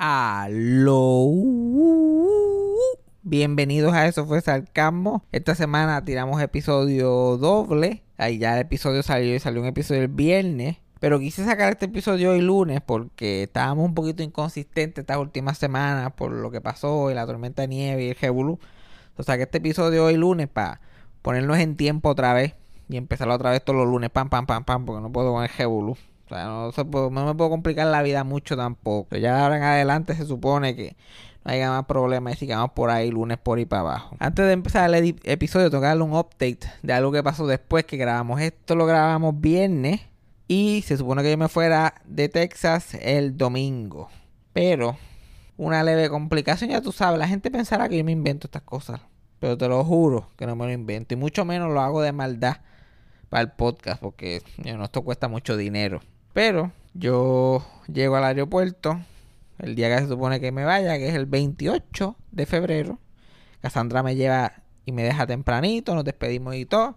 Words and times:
Aló. 0.00 1.28
Bienvenidos 3.24 3.92
a 3.94 4.06
Eso 4.06 4.26
fue 4.26 4.40
Sarcasmo. 4.40 5.24
Esta 5.32 5.56
semana 5.56 6.04
tiramos 6.04 6.40
episodio 6.40 7.36
doble. 7.36 8.04
Ahí 8.16 8.38
ya 8.38 8.54
el 8.54 8.60
episodio 8.60 9.02
salió 9.02 9.34
y 9.34 9.40
salió 9.40 9.60
un 9.60 9.66
episodio 9.66 10.02
el 10.02 10.08
viernes. 10.08 10.76
Pero 11.00 11.18
quise 11.18 11.44
sacar 11.44 11.70
este 11.70 11.86
episodio 11.86 12.30
hoy 12.30 12.40
lunes 12.40 12.80
porque 12.80 13.42
estábamos 13.42 13.86
un 13.86 13.94
poquito 13.94 14.22
inconsistentes 14.22 15.02
estas 15.02 15.18
últimas 15.18 15.58
semanas 15.58 16.12
por 16.12 16.30
lo 16.30 16.52
que 16.52 16.60
pasó 16.60 17.10
y 17.10 17.14
la 17.14 17.26
tormenta 17.26 17.62
de 17.62 17.68
nieve 17.68 18.04
y 18.04 18.08
el 18.10 18.14
Jebulú. 18.14 18.60
O 19.16 19.24
sea 19.24 19.36
que 19.36 19.42
este 19.42 19.58
episodio 19.58 20.04
hoy 20.04 20.16
lunes 20.16 20.46
para 20.46 20.80
ponernos 21.22 21.58
en 21.58 21.76
tiempo 21.76 22.10
otra 22.10 22.34
vez 22.34 22.54
y 22.88 22.98
empezarlo 22.98 23.34
otra 23.34 23.50
vez 23.50 23.64
todos 23.64 23.76
los 23.76 23.88
lunes, 23.88 24.10
pam, 24.10 24.28
pam, 24.28 24.46
pam, 24.46 24.62
pam, 24.62 24.86
porque 24.86 25.02
no 25.02 25.10
puedo 25.10 25.32
con 25.32 25.42
el 25.42 25.48
Jebulú. 25.48 25.96
O 26.36 26.72
sea, 26.72 26.84
no, 26.84 27.10
me 27.10 27.34
puedo 27.34 27.50
complicar 27.50 27.86
la 27.86 28.02
vida 28.02 28.24
mucho 28.24 28.56
tampoco. 28.56 29.16
ya 29.16 29.42
ahora 29.42 29.56
en 29.56 29.62
adelante 29.62 30.14
se 30.14 30.26
supone 30.26 30.76
que 30.76 30.96
no 31.44 31.52
haya 31.52 31.70
más 31.70 31.86
problemas 31.86 32.34
y 32.34 32.36
sigamos 32.36 32.72
por 32.72 32.90
ahí 32.90 33.10
lunes 33.10 33.38
por 33.38 33.58
ahí 33.58 33.64
para 33.64 33.80
abajo. 33.80 34.16
Antes 34.18 34.46
de 34.46 34.52
empezar 34.52 34.92
el 34.92 35.16
episodio, 35.24 35.70
tengo 35.70 35.82
que 35.82 35.88
darle 35.88 36.04
un 36.04 36.14
update 36.14 36.60
de 36.82 36.92
algo 36.92 37.12
que 37.12 37.22
pasó 37.22 37.46
después 37.46 37.84
que 37.84 37.96
grabamos. 37.96 38.40
Esto 38.40 38.74
lo 38.74 38.86
grabamos 38.86 39.40
viernes 39.40 40.00
y 40.46 40.82
se 40.86 40.96
supone 40.96 41.22
que 41.22 41.30
yo 41.30 41.38
me 41.38 41.48
fuera 41.48 41.94
de 42.04 42.28
Texas 42.28 42.94
el 42.94 43.36
domingo. 43.36 44.08
Pero 44.52 44.96
una 45.56 45.82
leve 45.82 46.08
complicación, 46.08 46.70
ya 46.70 46.80
tú 46.80 46.92
sabes, 46.92 47.18
la 47.18 47.28
gente 47.28 47.50
pensará 47.50 47.88
que 47.88 47.98
yo 47.98 48.04
me 48.04 48.12
invento 48.12 48.46
estas 48.46 48.62
cosas. 48.62 49.00
Pero 49.40 49.56
te 49.56 49.68
lo 49.68 49.84
juro 49.84 50.30
que 50.36 50.46
no 50.46 50.56
me 50.56 50.66
lo 50.66 50.72
invento. 50.72 51.14
Y 51.14 51.16
mucho 51.16 51.44
menos 51.44 51.72
lo 51.72 51.80
hago 51.80 52.00
de 52.02 52.12
maldad 52.12 52.58
para 53.28 53.42
el 53.42 53.50
podcast 53.50 54.00
porque 54.00 54.42
no, 54.64 54.84
esto 54.84 55.02
cuesta 55.02 55.28
mucho 55.28 55.56
dinero. 55.56 56.00
Pero 56.32 56.72
yo 56.94 57.64
llego 57.92 58.16
al 58.16 58.24
aeropuerto 58.24 59.00
el 59.58 59.74
día 59.74 59.94
que 59.94 60.02
se 60.02 60.08
supone 60.08 60.40
que 60.40 60.52
me 60.52 60.64
vaya, 60.64 60.98
que 60.98 61.08
es 61.08 61.14
el 61.14 61.26
28 61.26 62.16
de 62.30 62.46
febrero. 62.46 62.98
Cassandra 63.60 64.02
me 64.02 64.14
lleva 64.14 64.52
y 64.84 64.92
me 64.92 65.02
deja 65.02 65.26
tempranito, 65.26 65.94
nos 65.94 66.04
despedimos 66.04 66.54
y 66.54 66.64
todo. 66.64 66.96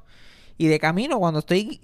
Y 0.57 0.67
de 0.67 0.79
camino, 0.79 1.17
cuando 1.17 1.39
estoy, 1.39 1.81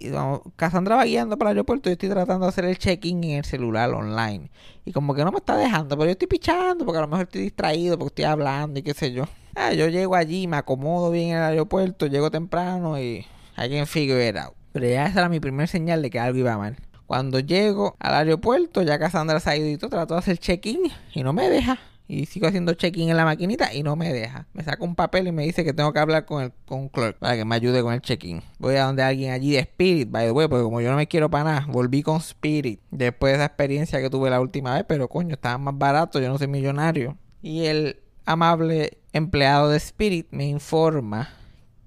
Cassandra 0.55 0.95
va 0.95 1.05
guiando 1.05 1.35
para 1.37 1.49
el 1.49 1.57
aeropuerto, 1.57 1.89
yo 1.89 1.93
estoy 1.93 2.09
tratando 2.09 2.45
de 2.45 2.49
hacer 2.49 2.65
el 2.65 2.77
check-in 2.77 3.23
en 3.23 3.37
el 3.39 3.45
celular 3.45 3.89
online. 3.89 4.51
Y 4.85 4.91
como 4.91 5.15
que 5.15 5.23
no 5.23 5.31
me 5.31 5.39
está 5.39 5.57
dejando, 5.57 5.97
pero 5.97 6.05
yo 6.05 6.11
estoy 6.11 6.27
pichando 6.27 6.85
porque 6.85 6.99
a 6.99 7.01
lo 7.01 7.07
mejor 7.07 7.25
estoy 7.25 7.41
distraído, 7.41 7.97
porque 7.97 8.21
estoy 8.21 8.25
hablando 8.25 8.79
y 8.79 8.83
qué 8.83 8.93
sé 8.93 9.11
yo. 9.11 9.23
Ah, 9.55 9.73
yo 9.73 9.87
llego 9.87 10.15
allí, 10.15 10.45
me 10.45 10.57
acomodo 10.57 11.09
bien 11.09 11.29
en 11.29 11.37
el 11.37 11.43
aeropuerto, 11.43 12.05
llego 12.05 12.29
temprano 12.29 13.01
y 13.01 13.25
can 13.55 13.87
figure 13.87 14.27
it 14.27 14.37
out. 14.37 14.53
Pero 14.73 14.87
ya 14.87 15.07
esa 15.07 15.21
era 15.21 15.29
mi 15.29 15.39
primer 15.39 15.67
señal 15.67 16.03
de 16.03 16.11
que 16.11 16.19
algo 16.19 16.37
iba 16.37 16.55
mal. 16.55 16.77
Cuando 17.07 17.39
llego 17.39 17.95
al 17.99 18.13
aeropuerto, 18.13 18.81
ya 18.81 18.99
Cassandra 18.99 19.39
se 19.39 19.49
ha 19.49 19.55
ido 19.55 19.69
y 19.69 19.77
todo, 19.77 19.89
trato 19.89 20.13
de 20.13 20.19
hacer 20.19 20.37
check-in 20.37 20.91
y 21.13 21.23
no 21.23 21.31
me 21.31 21.49
deja. 21.49 21.79
Y 22.09 22.25
sigo 22.25 22.47
haciendo 22.47 22.73
check-in 22.73 23.09
en 23.09 23.17
la 23.17 23.23
maquinita 23.23 23.73
y 23.73 23.81
no 23.81 23.95
me 23.95 24.13
deja. 24.13 24.45
Me 24.53 24.63
saca 24.63 24.83
un 24.83 24.95
papel 24.95 25.27
y 25.27 25.31
me 25.31 25.43
dice 25.43 25.63
que 25.63 25.73
tengo 25.73 25.91
que 25.93 25.99
hablar 25.99 26.25
con 26.25 26.43
el 26.43 26.53
con 26.65 26.89
clerk 26.89 27.17
para 27.17 27.35
que 27.35 27.45
me 27.45 27.55
ayude 27.55 27.81
con 27.81 27.93
el 27.93 28.01
check-in. 28.01 28.41
Voy 28.59 28.75
a 28.75 28.83
donde 28.83 29.03
alguien 29.03 29.31
allí 29.31 29.51
de 29.51 29.59
Spirit, 29.59 30.11
by 30.11 30.25
the 30.25 30.31
way, 30.31 30.47
porque 30.49 30.63
como 30.63 30.81
yo 30.81 30.89
no 30.91 30.97
me 30.97 31.07
quiero 31.07 31.29
para 31.29 31.43
nada, 31.45 31.65
volví 31.69 32.03
con 32.03 32.17
Spirit 32.17 32.81
después 32.91 33.31
de 33.31 33.35
esa 33.37 33.45
experiencia 33.45 34.01
que 34.01 34.09
tuve 34.09 34.29
la 34.29 34.41
última 34.41 34.73
vez, 34.73 34.83
pero 34.87 35.07
coño, 35.07 35.35
estaba 35.35 35.57
más 35.57 35.77
barato, 35.77 36.19
yo 36.19 36.27
no 36.27 36.37
soy 36.37 36.47
millonario. 36.47 37.17
Y 37.41 37.65
el 37.65 38.01
amable 38.25 38.97
empleado 39.13 39.69
de 39.69 39.77
Spirit 39.77 40.27
me 40.31 40.45
informa 40.45 41.29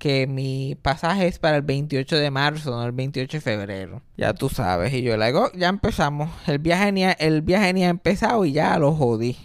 que 0.00 0.26
mi 0.26 0.76
pasaje 0.80 1.28
es 1.28 1.38
para 1.38 1.58
el 1.58 1.62
28 1.62 2.16
de 2.16 2.30
marzo, 2.30 2.70
no 2.70 2.84
el 2.84 2.92
28 2.92 3.36
de 3.36 3.40
febrero. 3.42 4.02
Ya 4.16 4.32
tú 4.32 4.48
sabes. 4.48 4.92
Y 4.94 5.02
yo 5.02 5.16
le 5.18 5.26
digo, 5.26 5.52
ya 5.54 5.68
empezamos. 5.68 6.30
El 6.48 6.58
viaje, 6.58 6.90
ni 6.90 7.04
ha, 7.04 7.12
el 7.12 7.42
viaje 7.42 7.72
ni 7.74 7.84
ha 7.84 7.90
empezado 7.90 8.44
y 8.46 8.52
ya 8.52 8.78
lo 8.78 8.94
jodí. 8.94 9.36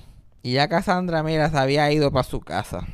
Y 0.42 0.54
ya 0.54 0.70
Cassandra, 0.70 1.24
mira, 1.24 1.50
se 1.50 1.58
había 1.58 1.92
ido 1.92 2.10
para 2.10 2.24
su 2.24 2.40
casa. 2.40 2.88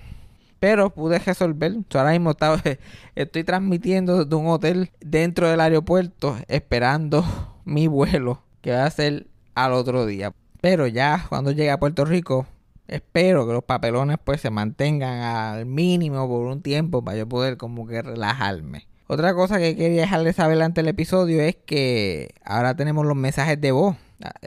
Pero 0.59 0.90
pude 0.90 1.20
resolver. 1.20 1.78
ahora 1.94 2.12
mismo 2.12 2.36
estoy 3.16 3.44
transmitiendo 3.44 4.25
desde 4.25 4.35
un 4.35 4.47
hotel 4.47 4.90
dentro 5.00 5.47
del 5.47 5.62
aeropuerto, 5.62 6.38
esperando 6.47 7.24
mi 7.64 7.85
vuelo, 7.85 8.41
que 8.62 8.72
va 8.72 8.85
a 8.85 8.91
ser 8.91 9.28
al 9.53 9.74
otro 9.74 10.08
día. 10.08 10.34
Pero 10.62 10.88
ya 10.88 11.28
cuando 11.30 11.52
llegue 11.52 11.69
a 11.69 11.80
Puerto 11.80 12.06
Rico, 12.06 12.47
espero 12.91 13.47
que 13.47 13.53
los 13.53 13.63
papelones 13.63 14.18
pues 14.24 14.41
se 14.41 14.50
mantengan 14.50 15.22
al 15.22 15.66
mínimo 15.66 16.28
por 16.28 16.46
un 16.46 16.62
tiempo 16.62 17.03
para 17.03 17.18
yo 17.18 17.28
poder 17.28 17.57
como 17.57 17.88
que 17.88 18.02
relajarme. 18.02 18.88
Otra 19.07 19.34
cosa 19.34 19.57
que 19.59 19.75
quería 19.75 20.02
dejarles 20.02 20.35
saber 20.35 20.62
ante 20.62 20.81
el 20.81 20.88
episodio 20.88 21.41
es 21.41 21.56
que 21.56 22.34
ahora 22.46 22.75
tenemos 22.75 23.06
los 23.06 23.16
mensajes 23.16 23.59
de 23.59 23.72
voz. 23.72 23.96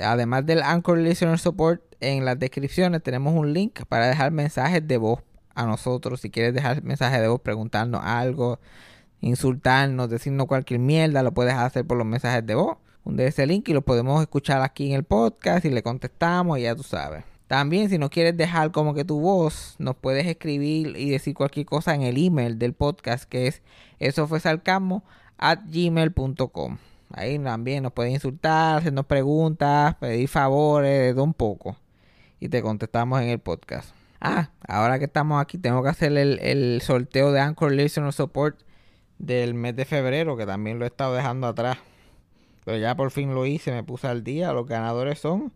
Además 0.01 0.47
del 0.47 0.63
Anchor 0.63 0.99
Listener 0.99 1.39
Support, 1.39 1.83
en 2.01 2.25
las 2.25 2.39
descripciones 2.39 3.03
tenemos 3.03 3.35
un 3.35 3.53
link 3.53 3.81
para 3.89 4.07
dejar 4.07 4.31
mensajes 4.31 4.87
de 4.87 4.97
voz 4.97 5.21
a 5.55 5.67
nosotros. 5.67 6.21
Si 6.21 6.31
quieres 6.31 6.55
dejar 6.55 6.83
mensajes 6.83 7.21
de 7.21 7.29
voz, 7.29 7.41
preguntarnos 7.41 8.01
algo, 8.05 8.61
insultarnos, 9.21 10.09
decirnos 10.09 10.47
cualquier 10.47 10.81
mierda, 10.81 11.23
lo 11.23 11.33
puedes 11.33 11.55
hacer 11.55 11.87
por 11.87 11.99
los 11.99 12.07
mensajes 12.07 12.47
de 12.47 12.55
voz. 12.55 12.79
de 13.05 13.27
ese 13.27 13.47
link 13.47 13.69
y 13.69 13.75
lo 13.75 13.83
podemos 13.83 14.23
escuchar 14.23 14.63
aquí 14.63 14.89
en 14.89 14.95
el 14.95 15.05
podcast 15.05 15.65
y 15.67 15.71
le 15.71 15.83
contestamos 15.83 16.59
y 16.59 16.63
ya 16.63 16.75
tú 16.75 16.83
sabes. 16.83 17.34
También, 17.55 17.89
si 17.89 17.99
no 17.99 18.11
quieres 18.11 18.37
dejar 18.37 18.73
como 18.73 18.95
que 18.95 19.05
tu 19.05 19.21
voz, 19.21 19.77
nos 19.79 19.95
puedes 19.95 20.27
escribir 20.27 20.97
y 20.97 21.11
decir 21.11 21.35
cualquier 21.37 21.67
cosa 21.67 21.95
en 21.95 22.03
el 22.03 22.17
email 22.19 22.59
del 22.59 22.73
podcast, 22.73 23.29
que 23.29 23.47
es 23.47 23.63
eso 24.01 24.27
fue 24.27 24.41
sarcasmo 24.41 25.05
at 25.39 25.61
gmail.com. 25.67 26.79
Ahí 27.13 27.39
también 27.39 27.85
nos 27.85 27.93
puedes 27.93 28.13
insultar, 28.13 28.79
hacernos 28.79 29.07
preguntas, 29.07 29.95
pedir 30.01 30.27
favores, 30.27 31.15
de 31.15 31.23
un 31.23 31.33
poco. 31.33 31.77
Y 32.41 32.49
te 32.49 32.61
contestamos 32.61 33.23
en 33.23 33.29
el 33.29 33.39
podcast. 33.39 33.95
Ah, 34.21 34.51
ahora 34.67 34.99
que 34.99 35.05
estamos 35.05 35.41
aquí, 35.41 35.57
tengo 35.57 35.81
que 35.85 35.91
hacer 35.91 36.11
el, 36.19 36.41
el 36.41 36.83
sorteo 36.83 37.31
de 37.31 37.39
Anchor 37.39 37.71
Listener 37.71 38.13
Support 38.13 38.63
del 39.21 39.55
mes 39.55 39.77
de 39.77 39.85
febrero, 39.85 40.37
que 40.37 40.45
también 40.45 40.81
lo 40.81 40.87
he 40.87 40.89
estado 40.89 41.15
dejando 41.15 41.47
atrás. 41.47 41.79
Pero 42.65 42.79
ya 42.79 42.97
por 42.97 43.13
fin 43.13 43.33
lo 43.33 43.47
hice, 43.47 43.71
me 43.71 43.85
puse 43.85 44.09
al 44.09 44.25
día. 44.25 44.53
Los 44.53 44.67
ganadores 44.67 45.21
son 45.21 45.53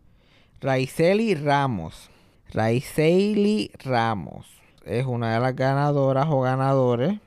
Raiceli 0.61 1.35
Ramos. 1.35 2.09
Raiceli 2.51 3.71
Ramos 3.81 4.45
es 4.83 5.05
una 5.05 5.33
de 5.33 5.39
las 5.39 5.55
ganadoras 5.55 6.27
o 6.29 6.41
ganadores 6.41 7.17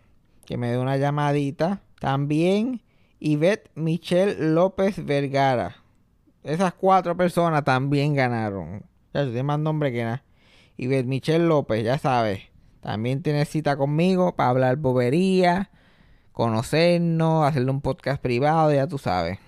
que 0.44 0.58
me 0.58 0.70
dio 0.70 0.82
una 0.82 0.98
llamadita. 0.98 1.80
También 1.98 2.82
Ivette 3.20 3.70
Michelle 3.74 4.52
López 4.52 5.02
Vergara. 5.02 5.76
Esas 6.42 6.74
cuatro 6.74 7.16
personas 7.16 7.64
también 7.64 8.14
ganaron. 8.14 8.82
Ya 9.14 9.24
tiene 9.24 9.44
más 9.44 9.58
nombre 9.58 9.92
que 9.92 10.04
nada. 10.04 10.24
Ivette 10.76 11.06
Michelle 11.06 11.46
López, 11.46 11.84
ya 11.84 11.96
sabes. 11.96 12.40
También 12.82 13.22
tiene 13.22 13.46
cita 13.46 13.78
conmigo 13.78 14.36
para 14.36 14.50
hablar 14.50 14.76
bobería, 14.76 15.70
conocernos, 16.32 17.46
hacerle 17.46 17.70
un 17.70 17.80
podcast 17.80 18.20
privado, 18.20 18.74
ya 18.74 18.86
tú 18.88 18.98
sabes. 18.98 19.38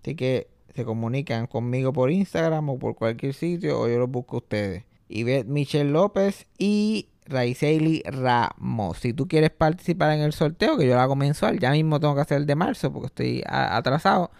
Así 0.00 0.16
que 0.16 0.49
se 0.74 0.84
comunican 0.84 1.46
conmigo 1.46 1.92
por 1.92 2.10
Instagram 2.10 2.68
o 2.70 2.78
por 2.78 2.94
cualquier 2.94 3.34
sitio 3.34 3.80
o 3.80 3.88
yo 3.88 3.98
los 3.98 4.10
busco 4.10 4.36
a 4.36 4.38
ustedes. 4.38 4.84
Ivette 5.08 5.48
Michelle 5.48 5.90
López 5.90 6.46
y 6.58 7.08
Raiceli 7.26 8.02
Ramos. 8.04 8.98
Si 8.98 9.12
tú 9.12 9.28
quieres 9.28 9.50
participar 9.50 10.12
en 10.12 10.20
el 10.20 10.32
sorteo, 10.32 10.76
que 10.76 10.86
yo 10.86 10.94
lo 10.94 11.00
hago 11.00 11.16
mensual, 11.16 11.58
ya 11.58 11.70
mismo 11.70 12.00
tengo 12.00 12.14
que 12.14 12.20
hacer 12.20 12.38
el 12.38 12.46
de 12.46 12.54
marzo 12.54 12.92
porque 12.92 13.06
estoy 13.06 13.42
atrasado. 13.46 14.30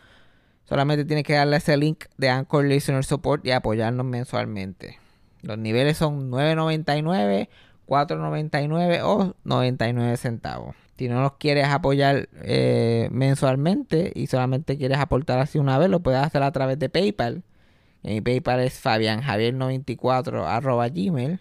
Solamente 0.64 1.04
tienes 1.04 1.24
que 1.24 1.32
darle 1.32 1.56
ese 1.56 1.76
link 1.76 2.04
de 2.16 2.28
Anchor 2.28 2.64
Listener 2.64 3.04
Support 3.04 3.44
y 3.46 3.50
apoyarnos 3.50 4.06
mensualmente. 4.06 4.98
Los 5.42 5.58
niveles 5.58 5.96
son 5.96 6.30
9.99, 6.30 7.48
4.99 7.86 9.00
o 9.02 9.34
99 9.42 10.16
centavos. 10.16 10.76
Si 11.00 11.08
no 11.08 11.22
nos 11.22 11.32
quieres 11.38 11.64
apoyar 11.64 12.28
eh, 12.42 13.08
mensualmente 13.10 14.12
y 14.14 14.26
solamente 14.26 14.76
quieres 14.76 14.98
aportar 14.98 15.38
así 15.38 15.58
una 15.58 15.78
vez, 15.78 15.88
lo 15.88 16.00
puedes 16.00 16.20
hacer 16.20 16.42
a 16.42 16.52
través 16.52 16.78
de 16.78 16.90
PayPal. 16.90 17.42
Mi 18.02 18.20
PayPal 18.20 18.60
es 18.60 18.84
fabianjavier94 18.84 20.92
gmail 20.92 21.40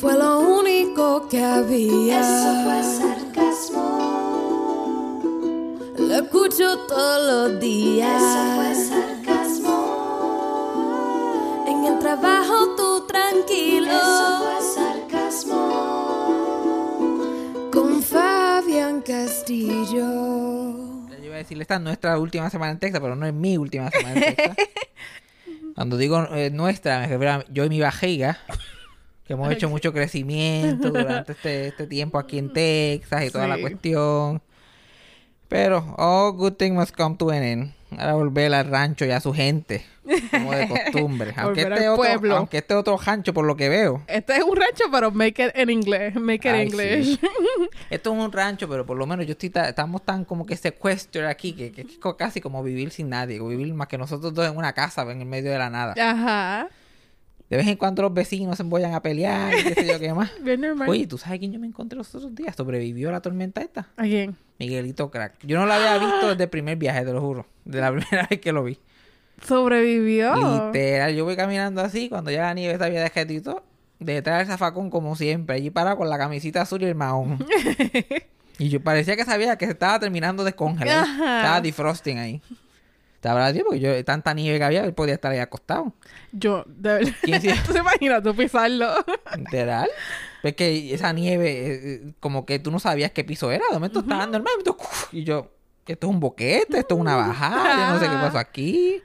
Fue 0.02 0.18
lo 0.18 0.42
único 0.42 1.30
que 1.30 1.42
había. 1.42 2.20
Eso 2.20 2.64
fue 2.66 2.84
sarcasmo. 2.84 3.80
Lo 6.00 6.16
escucho 6.16 6.80
todos 6.90 7.52
los 7.52 7.62
días. 7.62 8.22
Eso 8.22 8.56
fue 8.56 8.76
sarcasmo 8.76 9.13
trabajo 12.00 12.76
tú 12.76 13.06
tranquilo. 13.08 13.88
Eso 13.88 14.44
fue 14.44 14.62
sarcasmo. 14.76 15.60
Con 17.72 18.02
Fabián 18.02 19.02
Castillo. 19.02 20.08
Yo 21.10 21.24
iba 21.24 21.36
a 21.36 21.40
decirle, 21.40 21.64
esta 21.64 21.76
es 21.76 21.82
nuestra 21.82 22.18
última 22.20 22.50
semana 22.50 22.72
en 22.72 22.80
Texas, 22.80 23.02
pero 23.02 23.16
no 23.16 23.26
es 23.26 23.34
mi 23.34 23.58
última 23.58 23.90
semana 23.90 24.14
en 24.14 24.36
Texas. 24.36 24.58
Cuando 25.76 25.98
digo 25.98 26.28
eh, 26.32 26.50
nuestra, 26.52 27.00
me 27.00 27.08
refiero 27.08 27.32
a 27.34 27.46
yo 27.50 27.66
y 27.66 27.70
mi 27.70 27.80
barriga. 27.80 28.38
Que 29.26 29.34
hemos 29.34 29.52
hecho 29.52 29.70
mucho 29.70 29.94
crecimiento 29.94 30.92
durante 30.92 31.32
este, 31.32 31.68
este 31.68 31.88
tiempo 31.88 32.20
aquí 32.20 32.38
en 32.38 32.52
Texas 32.52 33.24
y 33.24 33.30
toda 33.30 33.48
la 33.48 33.58
cuestión. 33.58 34.42
Pero 35.48 35.96
all 35.98 36.34
good 36.34 36.54
things 36.54 36.76
must 36.76 36.96
come 36.96 37.16
to 37.16 37.30
an 37.30 37.44
end. 37.44 37.74
Ahora 38.00 38.14
volver 38.14 38.54
al 38.54 38.66
rancho 38.68 39.06
y 39.06 39.12
a 39.12 39.20
su 39.20 39.34
gente. 39.34 39.84
Como 40.32 40.52
de 40.54 40.68
costumbre. 40.92 41.34
aunque, 41.38 41.62
este 41.62 41.90
otro, 41.90 41.96
pueblo. 42.04 42.36
aunque 42.38 42.58
este 42.58 42.74
otro 42.76 42.98
rancho, 42.98 43.34
por 43.34 43.46
lo 43.46 43.56
que 43.56 43.70
veo. 43.70 44.04
Este 44.08 44.36
es 44.36 44.44
un 44.44 44.56
rancho, 44.56 44.84
pero 44.92 45.12
make 45.12 45.46
it 45.46 45.52
en 45.56 45.70
inglés. 45.70 46.16
Make 46.16 46.48
it 46.50 46.54
Ay, 46.56 46.68
English. 46.68 47.06
sí. 47.06 47.20
Esto 47.90 48.14
es 48.14 48.20
un 48.26 48.32
rancho, 48.32 48.68
pero 48.68 48.86
por 48.86 48.98
lo 48.98 49.06
menos 49.06 49.26
yo 49.26 49.32
estoy 49.34 49.50
ta- 49.50 49.70
estamos 49.70 50.04
tan 50.04 50.26
como 50.26 50.46
que 50.46 50.58
secuestro 50.58 51.28
aquí, 51.28 51.54
que, 51.54 51.72
que 51.72 51.82
es 51.82 52.00
casi 52.18 52.42
como 52.42 52.62
vivir 52.64 52.92
sin 52.92 53.10
nadie, 53.10 53.40
vivir 53.42 53.74
más 53.74 53.88
que 53.88 53.98
nosotros 53.98 54.34
dos 54.34 54.48
en 54.50 54.58
una 54.58 54.74
casa 54.74 55.04
en 55.12 55.22
el 55.22 55.28
medio 55.28 55.52
de 55.52 55.58
la 55.58 55.70
nada. 55.70 55.94
Ajá. 56.00 56.68
De 57.50 57.58
vez 57.58 57.68
en 57.68 57.76
cuando 57.78 58.02
los 58.02 58.14
vecinos 58.14 58.58
se 58.58 58.64
vayan 58.64 58.94
a 58.96 59.02
pelear, 59.02 59.54
y 59.54 59.64
qué 59.64 59.74
sé 59.76 59.86
yo 59.88 60.00
qué 60.00 60.12
más. 60.14 60.32
Bien 60.42 60.60
normal. 60.62 60.90
Oye, 60.90 61.06
¿tú 61.06 61.18
sabes 61.20 61.40
quién 61.40 61.52
yo 61.54 61.60
me 61.60 61.68
encontré 61.68 61.96
los 61.98 62.14
otros 62.16 62.34
días? 62.34 62.56
¿Sobrevivió 62.56 63.10
a 63.10 63.12
la 63.12 63.22
tormenta 63.22 63.62
esta? 63.62 63.90
¿A 63.96 64.04
quién? 64.04 64.36
Miguelito 64.60 65.10
Crack. 65.12 65.36
Yo 65.44 65.60
no 65.60 65.66
lo 65.66 65.74
había 65.74 65.98
visto 65.98 66.30
desde 66.30 66.44
el 66.44 66.50
primer 66.50 66.78
viaje, 66.78 67.04
te 67.04 67.12
lo 67.12 67.22
juro. 67.22 67.46
De 67.66 67.80
la 67.82 67.92
primera 67.96 68.28
vez 68.30 68.40
que 68.40 68.52
lo 68.52 68.64
vi. 68.64 68.80
Sobrevivió. 69.46 70.36
Literal, 70.68 71.14
yo 71.16 71.26
voy 71.26 71.36
caminando 71.36 71.82
así, 71.82 72.10
cuando 72.10 72.32
ya 72.32 72.44
la 72.44 72.54
nieve 72.54 72.78
se 72.78 72.84
había 72.84 73.02
dejado 73.02 73.34
y 73.34 73.42
todo, 73.42 73.64
detrás 74.00 74.40
del 74.40 74.48
zafacón 74.48 74.90
como 74.90 75.16
siempre, 75.16 75.56
allí 75.56 75.70
parado 75.70 75.98
con 75.98 76.10
la 76.10 76.18
camisita 76.18 76.62
azul 76.62 76.82
y 76.82 76.86
el 76.86 76.96
mahón. 76.96 77.46
y 78.60 78.70
yo 78.70 78.82
parecía 78.82 79.16
que 79.16 79.26
sabía 79.26 79.58
que 79.58 79.66
se 79.66 79.72
estaba 79.72 80.00
terminando 80.00 80.44
de 80.44 80.54
congelar. 80.54 81.00
Ajá. 81.00 81.38
Estaba 81.38 81.62
defrosting 81.62 82.20
ahí. 82.20 82.42
Te 83.24 83.30
habrá 83.30 83.54
dicho, 83.54 83.64
porque 83.64 83.80
yo, 83.80 84.04
tanta 84.04 84.34
nieve 84.34 84.58
que 84.58 84.66
había, 84.66 84.84
él 84.84 84.94
podía 84.94 85.14
estar 85.14 85.32
ahí 85.32 85.40
acostado. 85.40 85.94
Yo, 86.34 86.66
de 86.68 86.94
verdad. 86.96 87.14
¿Quién 87.22 87.42
te 87.72 87.80
imaginas 87.80 88.22
tú 88.22 88.36
pisarlo? 88.36 88.94
Literal. 89.38 89.90
Es 90.44 90.54
que 90.58 90.94
esa 90.94 91.14
nieve, 91.14 91.52
eh, 91.52 91.74
eh, 91.74 92.14
como 92.20 92.46
que 92.46 92.60
tú 92.60 92.70
no 92.70 92.80
sabías 92.80 93.12
qué 93.12 93.24
piso 93.24 93.50
era. 93.50 93.64
De 93.70 93.76
momento 93.76 94.02
estaba 94.02 94.26
normal. 94.26 94.44
de 94.44 94.72
momento, 94.72 94.78
y 95.14 95.24
yo, 95.24 95.54
esto 95.88 96.08
es 96.08 96.14
un 96.14 96.20
boquete, 96.20 96.80
esto 96.80 96.96
es 96.96 97.00
una 97.00 97.16
bajada, 97.16 97.88
yo 97.88 97.94
no 97.94 98.00
sé 98.02 98.10
qué 98.10 98.22
pasó 98.22 98.38
aquí. 98.40 99.02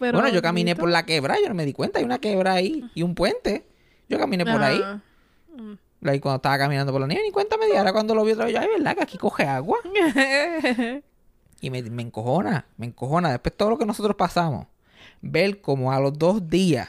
Pero, 0.00 0.18
bueno, 0.18 0.34
yo 0.34 0.42
caminé 0.42 0.74
por 0.74 0.88
la 0.88 1.06
quebra, 1.06 1.36
yo 1.40 1.48
no 1.48 1.54
me 1.54 1.64
di 1.64 1.72
cuenta, 1.72 2.00
hay 2.00 2.04
una 2.04 2.18
quebra 2.18 2.54
ahí 2.54 2.90
y 2.96 3.04
un 3.04 3.14
puente. 3.14 3.68
Yo 4.08 4.18
caminé 4.18 4.44
por 4.44 4.60
ahí. 4.60 4.80
Ah. 4.82 5.00
Ahí 6.06 6.18
cuando 6.18 6.38
estaba 6.38 6.58
caminando 6.58 6.90
por 6.90 7.00
la 7.00 7.06
nieve, 7.06 7.22
ni 7.22 7.30
cuenta 7.30 7.56
me 7.56 7.66
di. 7.66 7.76
Ahora 7.76 7.92
cuando 7.92 8.16
lo 8.16 8.24
vi 8.24 8.32
otra 8.32 8.46
vez, 8.46 8.54
yo, 8.54 8.60
ay, 8.60 8.66
¿verdad? 8.66 8.96
Que 8.96 9.02
aquí 9.04 9.16
coge 9.16 9.44
agua. 9.44 9.78
Y 11.60 11.70
me, 11.70 11.82
me 11.82 12.02
encojona, 12.02 12.66
me 12.76 12.86
encojona. 12.86 13.30
Después 13.30 13.56
todo 13.56 13.70
lo 13.70 13.78
que 13.78 13.86
nosotros 13.86 14.16
pasamos, 14.16 14.66
ver 15.20 15.60
como 15.60 15.92
a 15.92 16.00
los 16.00 16.18
dos 16.18 16.48
días, 16.48 16.88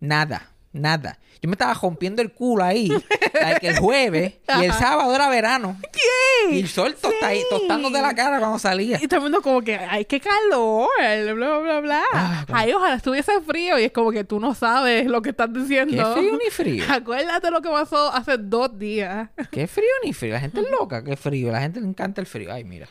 nada, 0.00 0.50
nada. 0.72 1.18
Yo 1.42 1.48
me 1.48 1.54
estaba 1.54 1.74
rompiendo 1.74 2.22
el 2.22 2.32
culo 2.32 2.64
ahí, 2.64 2.88
like 3.40 3.68
el 3.68 3.78
jueves, 3.78 4.34
y 4.60 4.64
el 4.64 4.72
sábado 4.72 5.14
era 5.14 5.28
verano. 5.28 5.76
¿Qué? 5.92 6.54
Y 6.54 6.60
el 6.60 6.68
sol 6.68 6.94
tosta- 7.00 7.30
Sí. 7.32 7.42
tostando 7.50 7.90
de 7.90 8.00
la 8.00 8.14
cara 8.14 8.38
cuando 8.38 8.58
salía. 8.58 8.98
Y 9.02 9.08
todo 9.08 9.16
el 9.16 9.22
mundo 9.24 9.42
como 9.42 9.60
que, 9.62 9.76
ay, 9.76 10.04
qué 10.04 10.20
calor, 10.20 10.88
bla, 11.34 11.58
bla, 11.58 11.80
bla. 11.80 12.02
Ah, 12.12 12.46
ay, 12.52 12.72
ojalá 12.72 12.94
estuviese 12.96 13.32
frío. 13.42 13.78
Y 13.78 13.84
es 13.84 13.92
como 13.92 14.10
que 14.12 14.24
tú 14.24 14.40
no 14.40 14.54
sabes 14.54 15.06
lo 15.06 15.20
que 15.22 15.30
estás 15.30 15.52
diciendo. 15.52 15.94
Qué 15.96 16.20
frío 16.20 16.32
ni 16.42 16.50
frío. 16.50 16.84
Acuérdate 16.90 17.50
lo 17.50 17.60
que 17.60 17.68
pasó 17.70 18.12
hace 18.12 18.38
dos 18.38 18.78
días. 18.78 19.28
Qué 19.50 19.66
frío 19.66 19.88
ni 20.04 20.12
frío. 20.12 20.34
La 20.34 20.40
gente 20.40 20.60
es 20.60 20.70
loca, 20.70 21.02
qué 21.04 21.16
frío. 21.16 21.50
La 21.50 21.60
gente 21.60 21.80
le 21.80 21.88
encanta 21.88 22.20
el 22.20 22.26
frío. 22.26 22.52
Ay, 22.52 22.64
mira. 22.64 22.88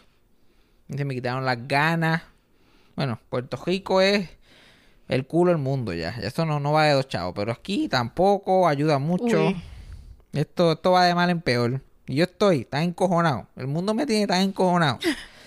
Se 0.90 1.06
me 1.06 1.14
quitaron 1.14 1.46
las 1.46 1.68
ganas. 1.68 2.22
Bueno, 2.96 3.20
Puerto 3.30 3.58
Rico 3.66 4.02
es 4.02 4.30
el 5.08 5.26
culo 5.26 5.52
del 5.52 5.60
mundo 5.62 5.94
ya. 5.94 6.10
Eso 6.22 6.46
no, 6.46 6.60
no 6.60 6.72
va 6.72 6.86
de 6.86 6.94
dos 6.94 7.08
chavos. 7.08 7.34
Pero 7.36 7.52
aquí 7.52 7.88
tampoco 7.88 8.68
ayuda 8.68 9.00
mucho. 9.00 9.48
Uy. 9.48 9.62
Esto, 10.34 10.74
esto 10.74 10.92
va 10.92 11.06
de 11.06 11.16
mal 11.16 11.30
en 11.30 11.42
peor. 11.42 11.82
Y 12.08 12.16
yo 12.16 12.24
estoy 12.26 12.66
tan 12.66 12.84
encojonado. 12.84 13.48
El 13.56 13.68
mundo 13.68 13.94
me 13.94 14.06
tiene 14.06 14.28
tan 14.28 14.42
encojonado. 14.42 15.00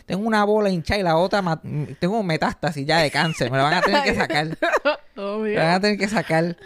Tengo 0.07 0.27
una 0.27 0.45
bola 0.45 0.71
hinchada 0.71 1.01
y 1.01 1.03
la 1.03 1.17
otra... 1.17 1.61
Tengo 1.99 2.23
metástasis 2.23 2.87
ya 2.87 2.99
de 2.99 3.11
cáncer. 3.11 3.51
Me 3.51 3.59
lo 3.59 3.65
van 3.65 3.75
a 3.75 3.83
tener 3.83 4.03
que 4.05 4.15
sacar. 4.15 4.57
Oh, 5.19 5.39
Me 5.39 5.49
mira. 5.49 5.65
van 5.65 5.75
a 5.77 5.81
tener 5.81 5.99
que 5.99 6.09
sacar. 6.09 6.57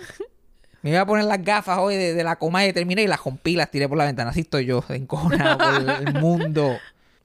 Me 0.83 0.91
iba 0.91 1.03
a 1.03 1.07
poner 1.07 1.25
las 1.25 1.41
gafas 1.45 1.79
hoy 1.79 1.95
de, 1.95 2.15
de 2.15 2.25
la 2.25 2.35
coma 2.35 2.67
y 2.67 2.73
terminé 2.73 3.03
y 3.03 3.07
las 3.07 3.23
rompí 3.23 3.55
las 3.55 3.71
tiré 3.71 3.89
por 3.89 3.97
la 3.97 4.05
ventana. 4.05 4.31
Así 4.31 4.41
estoy 4.41 4.67
yo, 4.67 4.83
encojonado 4.89 5.57
por 5.57 6.09
el 6.09 6.15
mundo. 6.15 6.77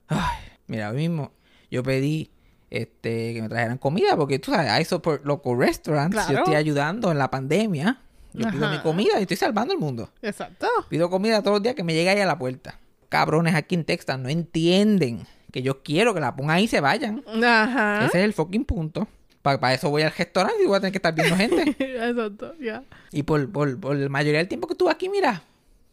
Ay, 0.06 0.36
mira, 0.66 0.90
hoy 0.90 0.96
mismo 0.96 1.32
yo 1.70 1.82
pedí 1.82 2.30
este 2.70 3.34
que 3.34 3.42
me 3.42 3.48
trajeran 3.48 3.78
comida 3.78 4.16
porque 4.16 4.38
tú 4.38 4.50
sabes, 4.52 4.80
I 4.80 4.84
support 4.84 5.24
local 5.24 5.58
restaurants. 5.58 6.16
Yo 6.28 6.38
estoy 6.38 6.54
ayudando 6.54 7.10
en 7.10 7.18
la 7.18 7.30
pandemia. 7.30 8.00
Yo 8.32 8.50
pido 8.50 8.68
mi 8.68 8.78
comida 8.80 9.18
y 9.18 9.22
estoy 9.22 9.36
salvando 9.36 9.72
el 9.72 9.80
mundo. 9.80 10.10
Exacto. 10.20 10.66
Pido 10.90 11.08
comida 11.08 11.40
todos 11.40 11.56
los 11.56 11.62
días 11.62 11.74
que 11.74 11.82
me 11.82 11.94
llega 11.94 12.12
ahí 12.12 12.20
a 12.20 12.26
la 12.26 12.38
puerta. 12.38 12.78
Cabrones 13.08 13.54
aquí 13.54 13.74
en 13.74 13.84
Texas 13.84 14.18
no 14.18 14.28
entienden 14.28 15.26
que 15.52 15.62
yo 15.62 15.82
quiero 15.82 16.12
que 16.12 16.20
la 16.20 16.36
pongan 16.36 16.56
ahí 16.56 16.64
y 16.64 16.68
se 16.68 16.80
vayan. 16.80 17.24
Ajá. 17.42 18.04
Ese 18.04 18.18
es 18.18 18.24
el 18.24 18.34
fucking 18.34 18.64
punto. 18.64 19.08
Para 19.40 19.72
eso 19.72 19.88
voy 19.90 20.02
al 20.02 20.12
restaurante 20.12 20.62
y 20.62 20.66
voy 20.66 20.76
a 20.76 20.80
tener 20.80 20.92
que 20.92 20.98
estar 20.98 21.14
viendo 21.14 21.36
gente. 21.36 21.76
Exacto, 21.78 22.54
ya. 22.60 22.82
Y 23.12 23.22
por, 23.22 23.50
por, 23.50 23.78
por 23.78 23.96
la 23.96 24.08
mayoría 24.08 24.38
del 24.38 24.48
tiempo 24.48 24.66
que 24.66 24.74
estuve 24.74 24.90
aquí, 24.90 25.08
mira, 25.08 25.44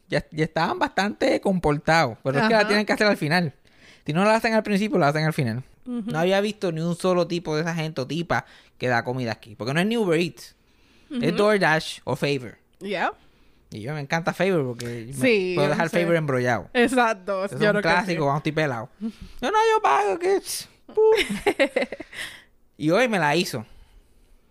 ya, 0.10 0.26
ya 0.32 0.44
estaban 0.44 0.80
bastante 0.80 1.40
comportados. 1.40 2.18
Pero 2.24 2.40
es 2.40 2.48
que 2.48 2.54
la 2.54 2.68
tienen 2.68 2.86
que 2.86 2.94
hacer 2.94 3.08
al 3.08 3.16
final. 3.16 3.54
Si 4.06 4.14
no 4.14 4.24
la 4.26 4.36
hacen 4.36 4.54
al 4.54 4.64
principio, 4.64 4.98
la 4.98 5.10
hacen 5.10 5.24
al 5.26 5.34
final. 5.34 5.64
No 5.86 6.18
había 6.20 6.40
visto 6.42 6.72
ni 6.72 6.82
un 6.82 6.96
solo 6.96 7.28
tipo 7.28 7.56
de 7.56 7.62
esa 7.62 7.76
gente 7.76 8.02
o 8.02 8.08
tipa 8.08 8.46
que 8.78 8.88
da 8.88 9.04
comida 9.04 9.32
aquí. 9.32 9.56
Porque 9.56 9.74
no 9.74 9.80
es 9.80 9.86
ni 9.86 9.98
Uber 9.98 10.20
Eats. 10.20 10.56
Es 11.22 11.36
DoorDash 11.36 12.00
o 12.06 12.16
Favor. 12.16 12.58
Ya. 12.80 13.14
Y 13.70 13.82
yo 13.82 13.94
me 13.94 14.00
encanta 14.00 14.34
Favor 14.34 14.66
porque 14.66 15.12
Sí, 15.14 15.54
puedo 15.56 15.70
dejar 15.70 15.90
sí. 15.90 15.98
Favor 16.00 16.16
embrollado. 16.16 16.70
Exacto. 16.74 17.46
Eso 17.46 17.56
es 17.56 17.62
yo 17.62 17.72
un 17.72 17.82
clásico 17.82 18.32
sí. 18.32 18.38
estoy 18.38 18.52
pelado. 18.52 18.90
No, 19.00 19.10
no, 19.42 19.58
yo 19.76 19.82
pago. 19.82 20.20
que 20.20 20.40
y 22.78 22.90
hoy 22.90 23.08
me 23.08 23.20
la 23.20 23.36
hizo. 23.36 23.66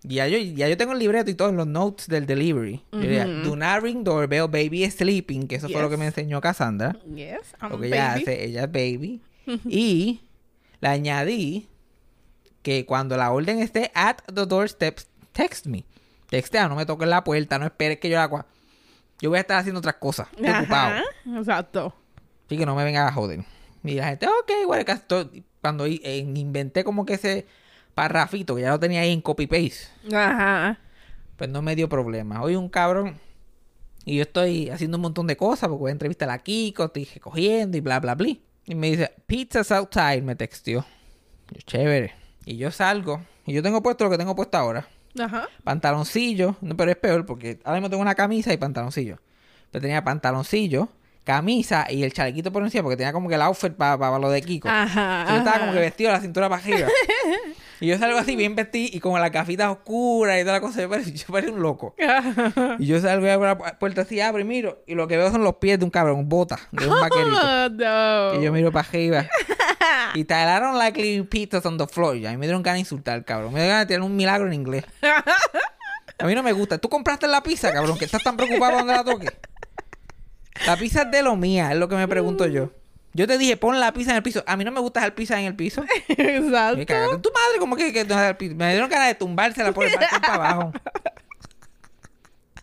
Y 0.05 0.17
ya 0.17 0.27
yo, 0.27 0.37
ya 0.39 0.69
yo 0.69 0.77
tengo 0.77 0.93
el 0.93 0.99
libreto 0.99 1.31
y 1.31 1.35
todo 1.35 1.51
en 1.51 1.57
los 1.57 1.67
notes 1.67 2.09
del 2.09 2.27
delivery. 2.27 2.83
Yo 2.93 2.99
decía, 2.99 3.25
Do 3.27 3.55
not 3.55 3.83
ring 3.83 4.03
doorbell, 4.03 4.49
baby 4.49 4.85
is 4.85 4.95
sleeping, 4.95 5.47
que 5.47 5.57
eso 5.57 5.69
fue 5.69 5.81
lo 5.81 5.89
que 5.89 5.97
me 5.97 6.07
enseñó 6.07 6.41
Cassandra. 6.41 6.97
Yes, 7.15 7.55
I'm 7.61 7.71
Lo 7.71 7.77
a 7.77 7.81
que 7.81 7.87
ella 7.87 8.09
baby. 8.09 8.23
hace, 8.23 8.45
ella 8.45 8.65
es 8.65 8.73
baby. 8.73 9.21
Y 9.65 10.21
le 10.81 10.89
añadí 10.89 11.69
que 12.63 12.87
cuando 12.87 13.17
la 13.17 13.33
orden 13.33 13.59
esté 13.61 13.91
at 13.95 14.19
the 14.33 14.47
doorstep, 14.47 15.01
text 15.33 15.67
me. 15.67 15.85
Textea, 16.31 16.69
no 16.69 16.77
me 16.77 16.87
toques 16.87 17.09
la 17.09 17.25
puerta, 17.25 17.59
no 17.59 17.67
esperes 17.67 17.99
que 17.99 18.09
yo 18.09 18.17
la 18.17 18.31
cua- 18.31 18.47
Yo 19.21 19.29
voy 19.31 19.39
a 19.39 19.41
estar 19.43 19.59
haciendo 19.59 19.79
otras 19.81 19.97
cosas. 19.97 20.29
Estoy 20.37 20.51
ocupado. 20.51 20.95
Ajá, 20.95 21.05
Exacto. 21.39 21.95
Así 22.47 22.57
que 22.57 22.65
no 22.67 22.75
me 22.75 22.85
venga 22.85 23.07
a 23.07 23.13
joder. 23.13 23.45
Y 23.85 23.95
la 23.95 24.09
gente, 24.09 24.27
ok, 24.27 24.51
que 24.85 24.93
esto- 24.93 25.31
cuando 25.61 25.87
inventé 26.41 26.85
como 26.85 27.05
que 27.05 27.15
ese 27.15 27.47
parrafito, 27.95 28.55
que 28.57 28.63
ya 28.63 28.71
lo 28.71 28.81
tenía 28.81 29.01
ahí 29.03 29.13
en 29.13 29.21
copy-paste, 29.21 29.89
Ajá. 30.15 30.79
pues 31.37 31.51
no 31.51 31.61
me 31.63 31.77
dio 31.77 31.89
problema. 31.89 32.43
Hoy 32.43 32.57
un 32.57 32.69
cabrón, 32.69 33.19
y 34.05 34.17
yo 34.17 34.23
estoy 34.23 34.71
haciendo 34.71 34.97
un 34.99 35.03
montón 35.03 35.27
de 35.27 35.37
cosas, 35.37 35.69
porque 35.69 35.81
voy 35.81 35.89
a 35.91 35.93
entrevistar 35.93 36.31
a 36.31 36.39
Kiko, 36.39 36.85
estoy 36.87 37.05
recogiendo 37.05 37.77
y 37.77 37.81
bla, 37.81 38.01
bla, 38.01 38.15
bla. 38.15 38.35
Y 38.65 38.75
me 38.75 38.91
dice, 38.91 39.13
pizza's 39.27 39.73
outside, 39.73 40.23
me 40.23 40.37
textió. 40.37 40.85
Yo, 41.51 41.61
chévere. 41.67 42.15
Y 42.45 42.57
yo 42.57 42.71
salgo, 42.71 43.23
y 43.47 43.53
yo 43.53 43.63
tengo 43.63 43.83
puesto 43.83 44.05
lo 44.05 44.11
que 44.11 44.19
tengo 44.19 44.35
puesto 44.35 44.57
ahora. 44.57 44.87
Ajá. 45.19 45.49
Pantaloncillo, 45.65 46.57
no, 46.61 46.77
pero 46.77 46.91
es 46.91 46.97
peor 46.97 47.27
porque 47.27 47.59
ahora 47.65 47.79
mismo 47.81 47.91
tengo 47.91 48.03
una 48.03 48.15
camisa 48.15 48.53
y 48.53 48.57
pantaloncillo. 48.57 49.19
Pero 49.71 49.83
tenía 49.83 50.05
pantaloncillo, 50.05 50.89
camisa 51.25 51.87
y 51.91 52.03
el 52.03 52.13
chalequito 52.13 52.53
por 52.53 52.63
encima 52.63 52.83
porque 52.83 52.97
tenía 52.97 53.13
como 53.13 53.29
que 53.29 53.35
el 53.35 53.43
outfit 53.43 53.73
para 53.73 54.19
lo 54.19 54.31
de 54.31 54.43
Kiko. 54.43 54.69
Ajá. 54.69 55.27
Yo 55.29 55.37
estaba 55.37 55.61
como 55.61 55.73
que 55.73 55.81
vestido 55.81 56.11
de 56.11 56.17
la 56.17 56.23
cintura 56.23 56.49
para 56.49 56.63
arriba. 56.63 56.89
y 57.83 57.89
yo 57.89 57.99
salgo 57.99 58.19
así 58.19 58.37
bien 58.37 58.55
vestido 58.55 58.89
y 58.93 59.01
con 59.01 59.21
las 59.21 59.31
gafitas 59.33 59.69
oscuras 59.71 60.39
y 60.39 60.43
toda 60.43 60.55
la 60.55 60.61
cosa. 60.61 60.81
Yo 60.81 60.89
parecía, 60.89 61.13
un 61.53 61.61
loco. 61.63 61.95
Y 62.79 62.87
yo 62.87 63.01
salgo 63.01 63.27
y 63.27 63.31
abro 63.31 63.47
la 63.49 63.59
pu- 63.59 63.79
puerta 63.79 64.03
así, 64.03 64.21
abro 64.21 64.41
y 64.41 64.45
miro. 64.45 64.83
Y 64.87 64.95
lo 64.95 65.07
que 65.09 65.17
veo 65.17 65.31
son 65.31 65.43
los 65.45 65.57
pies 65.57 65.79
de 65.79 65.85
un 65.85 65.91
cabrón, 65.91 66.29
bota, 66.29 66.59
de 66.71 66.89
un 66.89 67.01
vaquerito. 67.01 67.37
Oh, 67.43 67.69
no. 67.69 68.41
Y 68.41 68.45
yo 68.45 68.53
miro 68.53 68.73
para 68.73 68.89
arriba. 68.89 69.27
y 70.15 70.25
talaron 70.25 70.79
like 70.79 71.01
little 71.01 71.25
pizzas 71.25 71.67
on 71.67 71.77
the 71.77 71.87
floor. 71.87 72.17
Y 72.17 72.25
a 72.27 72.31
mí 72.31 72.37
me 72.37 72.47
dieron 72.47 72.63
ganas 72.63 72.77
de 72.77 72.81
insultar, 72.81 73.25
cabrón. 73.25 73.53
Me 73.53 73.61
dieron 73.61 73.75
ganas 73.75 73.87
de 73.89 73.95
tirar 73.95 74.03
un 74.03 74.17
milagro 74.17 74.47
en 74.47 74.53
inglés. 74.55 74.85
A 76.19 76.27
mí 76.27 76.35
no 76.35 76.43
me 76.43 76.53
gusta. 76.53 76.79
Tú 76.79 76.89
compraste 76.89 77.27
la 77.27 77.43
pizza, 77.43 77.73
cabrón, 77.73 77.99
que 77.99 78.05
estás 78.05 78.23
tan 78.23 78.37
preocupado 78.37 78.75
cuando 78.75 78.93
la 78.93 79.03
toque. 79.05 79.29
La 80.67 80.77
pizza 80.77 81.03
es 81.03 81.11
de 81.11 81.23
lo 81.23 81.35
mía, 81.37 81.73
es 81.73 81.79
lo 81.79 81.89
que 81.89 81.97
me 81.97 82.07
pregunto 82.07 82.47
yo. 82.47 82.71
Yo 83.15 83.27
te 83.27 83.37
dije, 83.37 83.57
pon 83.59 83.79
la 83.79 83.93
pizza 83.93 84.11
en 84.13 84.17
el 84.17 84.23
piso. 84.23 84.43
A 84.47 84.57
mí 84.57 84.65
no 84.65 84.71
me 84.73 84.81
gusta 84.81 85.01
dejar 85.01 85.15
pizza 85.15 85.39
en 85.39 85.47
el 85.47 85.55
piso. 85.55 85.83
Me 85.83 86.15
Exacto. 86.37 86.87
cagaste. 86.87 87.19
Tu 87.19 87.31
madre, 87.31 87.59
como 87.59 87.77
que, 87.77 87.93
que 87.93 88.05
no 88.05 88.15
dejar 88.17 88.39
pizza? 88.39 88.55
Me 88.55 88.71
dieron 88.71 88.89
ganas 88.89 89.09
de 89.09 89.15
tumbársela 89.15 89.73
por 89.73 89.85
el 89.85 89.95
balcón 89.95 90.21
para 90.21 90.35
abajo. 90.35 90.73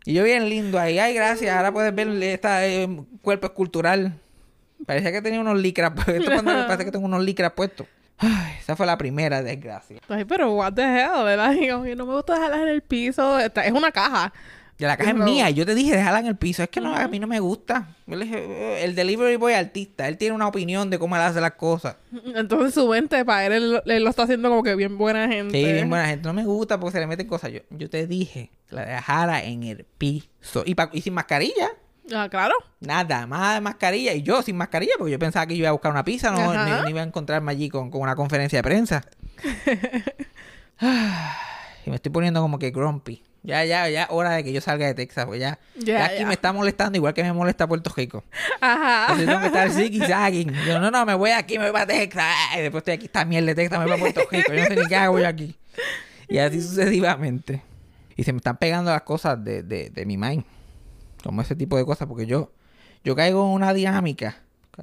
Y 0.05 0.13
yo 0.13 0.23
bien 0.23 0.49
lindo 0.49 0.79
ahí. 0.79 0.97
Ay, 0.97 1.13
gracias. 1.13 1.55
Ahora 1.55 1.71
puedes 1.71 1.93
ver 1.93 2.07
este 2.23 2.89
cuerpo 3.21 3.47
escultural. 3.47 4.13
Parecía 4.85 5.11
que 5.11 5.21
tenía 5.21 5.39
unos 5.39 5.59
licras. 5.59 5.91
Esto 6.07 6.31
cuando 6.31 6.53
me 6.53 6.63
parece 6.63 6.85
que 6.85 6.91
tengo 6.91 7.05
unos 7.05 7.23
licras 7.23 7.51
puestos. 7.51 7.85
Ay, 8.17 8.55
esa 8.59 8.75
fue 8.75 8.85
la 8.85 8.97
primera 8.97 9.41
desgracia. 9.43 9.99
Ay, 10.09 10.25
pero 10.25 10.51
what 10.53 10.73
the 10.73 10.81
hell, 10.81 11.23
¿verdad? 11.23 11.51
Digo, 11.59 11.77
no 11.95 12.05
me 12.05 12.13
gusta 12.13 12.33
dejarlas 12.35 12.61
en 12.61 12.67
el 12.69 12.81
piso. 12.81 13.39
Esta- 13.39 13.65
es 13.65 13.71
una 13.71 13.91
caja. 13.91 14.33
Ya 14.79 14.87
la 14.87 14.95
caja 14.97 15.09
es 15.11 15.15
mía. 15.17 15.49
y 15.49 15.53
Yo 15.55 15.65
te 15.65 15.75
dije, 15.75 15.93
déjala 15.95 16.19
en 16.19 16.27
el 16.27 16.37
piso. 16.37 16.63
Es 16.63 16.69
que 16.69 16.79
no, 16.79 16.95
a 16.95 17.07
mí 17.09 17.19
no 17.19 17.27
me 17.27 17.39
gusta. 17.41 17.95
Yo 18.07 18.15
le 18.15 18.23
dije, 18.25 18.37
"Eh, 18.45 18.85
el 18.85 18.95
delivery 18.95 19.35
boy 19.35 19.51
artista. 19.53 20.07
Él 20.07 20.17
tiene 20.17 20.33
una 20.33 20.47
opinión 20.47 20.89
de 20.89 20.97
cómo 20.97 21.17
él 21.17 21.21
hace 21.21 21.41
las 21.41 21.51
cosas. 21.55 21.97
Entonces 22.33 22.73
su 22.73 22.87
mente, 22.87 23.23
para 23.25 23.45
él, 23.47 23.51
él, 23.51 23.81
él 23.85 24.03
lo 24.03 24.09
está 24.09 24.23
haciendo 24.23 24.49
como 24.49 24.63
que 24.63 24.75
bien 24.75 24.97
buena 24.97 25.27
gente. 25.27 25.61
Sí, 25.61 25.73
bien 25.73 25.89
buena 25.89 26.07
gente. 26.07 26.25
No 26.27 26.33
me 26.33 26.45
gusta 26.45 26.79
porque 26.79 26.93
se 26.93 26.99
le 27.01 27.07
meten 27.07 27.27
cosas. 27.27 27.51
Yo, 27.51 27.59
yo 27.71 27.89
te 27.89 28.07
dije 28.07 28.51
la 28.69 28.85
dejara 28.85 29.43
en 29.43 29.63
el 29.63 29.83
piso. 29.97 30.63
Y, 30.65 30.75
pa- 30.75 30.89
y 30.93 31.01
sin 31.01 31.13
mascarilla. 31.13 31.71
Ah, 32.15 32.27
claro. 32.29 32.55
Nada, 32.79 33.27
más 33.27 33.55
de 33.55 33.61
mascarilla. 33.61 34.13
Y 34.13 34.21
yo 34.23 34.41
sin 34.41 34.55
mascarilla, 34.55 34.93
porque 34.97 35.11
yo 35.11 35.19
pensaba 35.19 35.45
que 35.45 35.55
yo 35.55 35.59
iba 35.59 35.69
a 35.69 35.73
buscar 35.73 35.91
una 35.91 36.05
pizza, 36.05 36.31
no, 36.31 36.37
ni, 36.65 36.71
ni 36.85 36.89
iba 36.91 37.01
a 37.01 37.03
encontrarme 37.03 37.51
allí 37.51 37.69
con, 37.69 37.91
con 37.91 37.99
una 38.01 38.15
conferencia 38.15 38.59
de 38.59 38.63
prensa. 38.63 39.03
Y 41.85 41.89
me 41.89 41.95
estoy 41.97 42.11
poniendo 42.11 42.41
como 42.41 42.57
que 42.59 42.71
grumpy. 42.71 43.23
Ya, 43.41 43.63
ya, 43.63 43.87
ya, 43.89 44.07
hora 44.09 44.31
de 44.31 44.43
que 44.43 44.51
yo 44.51 44.59
salga 44.59 44.85
de 44.85 44.93
Texas, 44.93 45.25
porque 45.25 45.39
ya, 45.39 45.59
Ya, 45.75 45.99
ya 45.99 46.05
aquí 46.05 46.25
me 46.25 46.33
está 46.33 46.51
molestando 46.51 46.97
igual 46.97 47.13
que 47.13 47.23
me 47.23 47.31
molesta 47.31 47.67
Puerto 47.67 47.91
Rico. 47.95 48.25
Ajá. 48.59 49.03
Entonces 49.03 49.27
tengo 49.27 49.39
que 49.39 49.47
estar 49.47 49.71
zigzagging. 49.71 50.53
Yo, 50.67 50.79
no, 50.79 50.91
no, 50.91 51.05
me 51.05 51.13
voy 51.13 51.31
aquí, 51.31 51.57
me 51.57 51.65
voy 51.65 51.73
para 51.73 51.87
Texas. 51.87 52.25
Y 52.57 52.61
después 52.61 52.81
estoy 52.81 52.95
aquí, 52.95 53.05
esta 53.05 53.23
mierda 53.23 53.47
de 53.47 53.55
Texas, 53.55 53.79
me 53.79 53.85
voy 53.85 53.97
para 53.97 54.01
Puerto 54.01 54.29
Rico. 54.29 54.53
Yo 54.53 54.61
no 54.61 54.67
sé 54.67 54.75
ni 54.75 54.87
qué 54.87 54.95
hago 54.95 55.19
yo 55.19 55.27
aquí. 55.27 55.55
Y 56.27 56.37
así 56.37 56.61
sucesivamente. 56.61 57.63
Y 58.17 58.23
se 58.23 58.33
me 58.33 58.37
están 58.37 58.57
pegando 58.57 58.91
las 58.91 59.03
cosas 59.03 59.41
de, 59.43 59.63
de, 59.63 59.89
de 59.89 60.05
mi 60.05 60.17
mind. 60.17 60.43
Como 61.23 61.41
ese 61.41 61.55
tipo 61.55 61.77
de 61.77 61.85
cosas, 61.85 62.07
porque 62.07 62.25
yo, 62.25 62.51
yo 63.03 63.15
caigo 63.15 63.45
en 63.45 63.53
una 63.53 63.73
dinámica, 63.73 64.37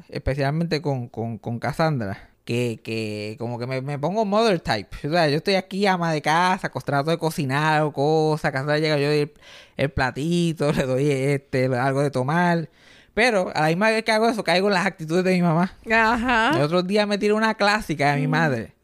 especialmente 0.09 0.81
con, 0.81 1.09
con, 1.09 1.39
con 1.39 1.59
Cassandra, 1.59 2.31
que, 2.47 2.79
que 2.83 3.35
como 3.41 3.59
que 3.59 3.67
me, 3.67 3.83
me 3.83 3.99
pongo 3.99 4.25
mother 4.25 4.61
type. 4.61 5.09
O 5.09 5.11
sea, 5.11 5.29
yo 5.29 5.39
estoy 5.39 5.57
aquí 5.57 5.85
ama 5.87 6.13
de 6.13 6.23
casa, 6.23 6.71
trato 6.71 7.11
de 7.11 7.19
cocinar 7.19 7.83
o 7.83 7.93
cosas. 7.93 8.53
Cassandra 8.53 8.79
llega, 8.79 8.97
yo 8.99 9.11
el, 9.11 9.33
el 9.77 9.91
platito, 9.91 10.73
le 10.73 10.85
doy 10.85 11.11
este, 11.11 11.67
algo 11.77 12.03
de 12.03 12.11
tomar. 12.11 12.71
Pero 13.15 13.51
a 13.53 13.63
la 13.63 13.67
misma 13.69 13.91
vez 13.91 14.05
que 14.05 14.13
hago 14.13 14.29
eso, 14.29 14.45
caigo 14.45 14.69
en 14.69 14.75
las 14.75 14.87
actitudes 14.87 15.25
de 15.25 15.33
mi 15.35 15.43
mamá. 15.43 15.75
El 15.85 15.93
Ajá. 15.95 16.53
otro 16.63 16.83
día 16.83 17.05
me 17.05 17.19
tiré 17.19 17.33
una 17.33 17.55
clásica 17.55 18.13
de 18.13 18.21
mi 18.21 18.29
madre. 18.29 18.75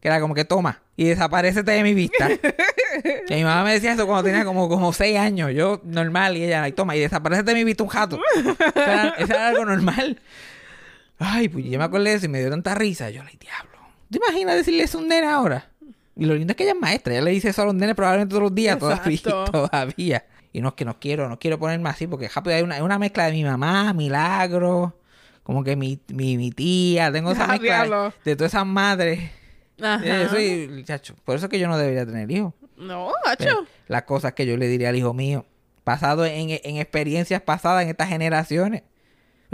Que 0.00 0.08
era 0.08 0.20
como 0.20 0.34
que 0.34 0.44
toma 0.44 0.80
y 0.96 1.04
desaparecete 1.04 1.72
de 1.72 1.82
mi 1.82 1.92
vista. 1.92 2.28
que 3.26 3.34
mi 3.34 3.44
mamá 3.44 3.64
me 3.64 3.72
decía 3.74 3.92
eso 3.92 4.06
cuando 4.06 4.24
tenía 4.24 4.46
como, 4.46 4.68
como 4.68 4.94
seis 4.94 5.18
años. 5.18 5.50
Yo 5.52 5.80
normal 5.84 6.38
y 6.38 6.44
ella, 6.44 6.66
y 6.68 6.72
toma 6.72 6.96
y 6.96 7.00
desaparecete 7.00 7.50
de 7.50 7.56
mi 7.56 7.64
vista 7.64 7.82
un 7.82 7.90
jato. 7.90 8.18
eso, 8.34 8.56
era, 8.76 9.08
eso 9.18 9.32
era 9.32 9.48
algo 9.48 9.64
normal. 9.66 10.20
Ay, 11.18 11.48
pues 11.48 11.64
yo 11.64 11.78
me 11.78 11.84
acordé 11.84 12.10
de 12.10 12.16
eso 12.16 12.26
y 12.26 12.28
me 12.28 12.40
dio 12.40 12.50
tanta 12.50 12.74
risa. 12.74 13.10
Yo, 13.10 13.22
ay, 13.22 13.36
diablo. 13.40 13.78
¿Te 14.10 14.18
imaginas 14.18 14.56
decirle 14.56 14.82
eso 14.82 14.98
a 14.98 15.00
un 15.02 15.08
nene 15.08 15.26
ahora? 15.26 15.70
Y 16.16 16.26
lo 16.26 16.34
lindo 16.34 16.52
es 16.52 16.56
que 16.56 16.62
ella 16.64 16.72
es 16.72 16.80
maestra. 16.80 17.12
Ella 17.14 17.22
le 17.22 17.30
dice 17.32 17.48
eso 17.48 17.62
a 17.62 17.64
los 17.64 17.74
nenes 17.74 17.94
probablemente 17.94 18.30
todos 18.30 18.42
los 18.44 18.54
días. 18.54 18.78
Todavía, 18.78 19.18
todavía. 19.52 20.26
Y 20.52 20.60
no 20.60 20.68
es 20.68 20.74
que 20.74 20.84
no 20.84 20.98
quiero, 21.00 21.28
no 21.28 21.38
quiero 21.38 21.58
ponerme 21.58 21.88
así 21.88 22.06
porque 22.06 22.28
rápido 22.28 22.54
hay 22.56 22.62
una, 22.62 22.82
una 22.84 22.98
mezcla 22.98 23.26
de 23.26 23.32
mi 23.32 23.42
mamá, 23.42 23.92
milagro, 23.92 24.96
como 25.42 25.64
que 25.64 25.74
mi, 25.74 25.98
mi, 26.08 26.36
mi 26.36 26.50
tía. 26.52 27.10
Tengo 27.10 27.32
esa 27.32 27.44
Ah, 27.48 27.48
mezcla 27.48 27.78
de, 27.82 27.88
diablo. 27.88 28.12
de 28.24 28.36
todas 28.36 28.52
esas 28.52 28.66
madres. 28.66 29.30
Ajá. 29.82 30.28
Chacho, 30.84 31.14
por 31.24 31.34
eso 31.36 31.46
es 31.46 31.50
que 31.50 31.58
yo 31.58 31.66
no 31.66 31.76
debería 31.76 32.06
tener 32.06 32.30
hijos. 32.30 32.52
No, 32.76 33.10
Pero 33.38 33.50
gacho. 33.56 33.66
Las 33.88 34.02
cosas 34.02 34.34
que 34.34 34.46
yo 34.46 34.56
le 34.56 34.68
diría 34.68 34.90
al 34.90 34.96
hijo 34.96 35.12
mío, 35.14 35.44
basado 35.84 36.24
en, 36.26 36.50
en 36.50 36.76
experiencias 36.76 37.40
pasadas 37.42 37.82
en 37.82 37.88
estas 37.88 38.08
generaciones. 38.08 38.82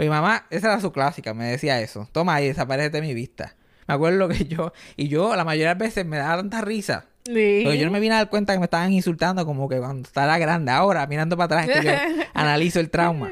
Mi 0.01 0.09
mamá, 0.09 0.47
esa 0.49 0.69
era 0.69 0.81
su 0.81 0.91
clásica, 0.91 1.35
me 1.35 1.45
decía 1.45 1.79
eso. 1.79 2.09
Toma 2.11 2.41
y 2.41 2.47
desaparece 2.47 2.89
de 2.89 3.01
mi 3.01 3.13
vista. 3.13 3.55
Me 3.87 3.93
acuerdo 3.93 4.17
lo 4.17 4.29
que 4.29 4.45
yo, 4.45 4.73
y 4.97 5.09
yo 5.09 5.35
la 5.35 5.45
mayoría 5.45 5.67
de 5.67 5.73
las 5.75 5.77
veces 5.77 6.07
me 6.07 6.17
daba 6.17 6.37
tanta 6.37 6.61
risa. 6.61 7.05
Sí. 7.23 7.61
Porque 7.63 7.77
yo 7.77 7.85
no 7.85 7.91
me 7.91 7.99
vine 7.99 8.15
a 8.15 8.17
dar 8.17 8.29
cuenta 8.31 8.53
que 8.53 8.57
me 8.57 8.65
estaban 8.65 8.91
insultando 8.93 9.45
como 9.45 9.69
que 9.69 9.77
cuando 9.77 10.07
estaba 10.07 10.39
grande. 10.39 10.71
Ahora, 10.71 11.05
mirando 11.05 11.37
para 11.37 11.61
atrás, 11.61 11.69
es 11.69 11.81
que 11.81 11.85
yo 11.85 12.23
analizo 12.33 12.79
el 12.79 12.89
trauma. 12.89 13.31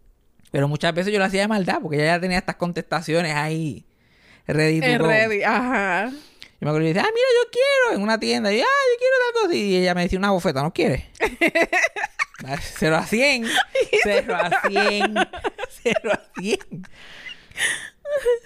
Pero 0.50 0.66
muchas 0.66 0.92
veces 0.92 1.12
yo 1.12 1.20
lo 1.20 1.24
hacía 1.24 1.42
de 1.42 1.48
maldad, 1.48 1.78
porque 1.80 1.98
ella 1.98 2.16
ya 2.16 2.20
tenía 2.20 2.38
estas 2.38 2.56
contestaciones 2.56 3.36
ahí 3.36 3.86
ready 4.48 4.80
to 4.80 4.98
go. 4.98 5.08
ready. 5.08 5.44
Ajá. 5.44 6.08
Yo 6.10 6.16
me 6.62 6.70
acuerdo 6.70 6.88
y 6.88 6.92
decía, 6.94 7.04
ah, 7.06 7.12
mira, 7.14 7.26
yo 7.44 7.50
quiero 7.52 7.96
en 7.96 8.02
una 8.02 8.18
tienda. 8.18 8.52
Y, 8.52 8.60
ah, 8.60 8.64
yo 8.64 8.98
quiero 8.98 9.14
tal 9.22 9.42
cosa. 9.42 9.54
Y 9.54 9.76
ella 9.76 9.94
me 9.94 10.02
decía 10.02 10.18
una 10.18 10.32
bofeta, 10.32 10.64
¿no 10.64 10.72
quieres? 10.72 11.04
Cero 12.60 12.96
a 12.96 13.04
100. 13.04 13.46
Cero 14.02 14.34
a 14.36 14.68
100. 14.68 15.14
Cero 15.82 16.10
a 16.12 16.40
100. 16.40 16.58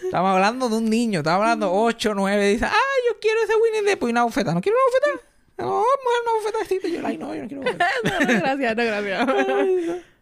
Estamos 0.04 0.34
hablando 0.34 0.68
de 0.68 0.76
un 0.76 0.88
niño. 0.90 1.20
Estamos 1.20 1.42
hablando 1.42 1.72
8, 1.72 2.14
9. 2.14 2.48
Dice, 2.48 2.64
ah, 2.64 2.72
yo 3.08 3.18
quiero 3.20 3.40
ese 3.42 3.52
Winnie 3.56 3.90
the 3.90 3.96
Pooh 3.96 4.08
y 4.08 4.12
una 4.12 4.24
bofeta. 4.24 4.54
¿No 4.54 4.60
quiero 4.60 4.78
una 4.78 4.86
bofeta? 4.86 5.28
No, 5.58 5.66
mujer, 5.78 6.20
una 6.24 6.32
bofetacita. 6.42 6.88
Yo, 6.88 7.06
ay, 7.06 7.18
no, 7.18 7.34
yo 7.34 7.42
no 7.42 7.48
quiero 7.48 7.62
bofeta. 7.62 7.86
no, 8.04 8.10
gracias, 8.40 8.76
no, 8.76 8.84
gracias. 8.84 10.02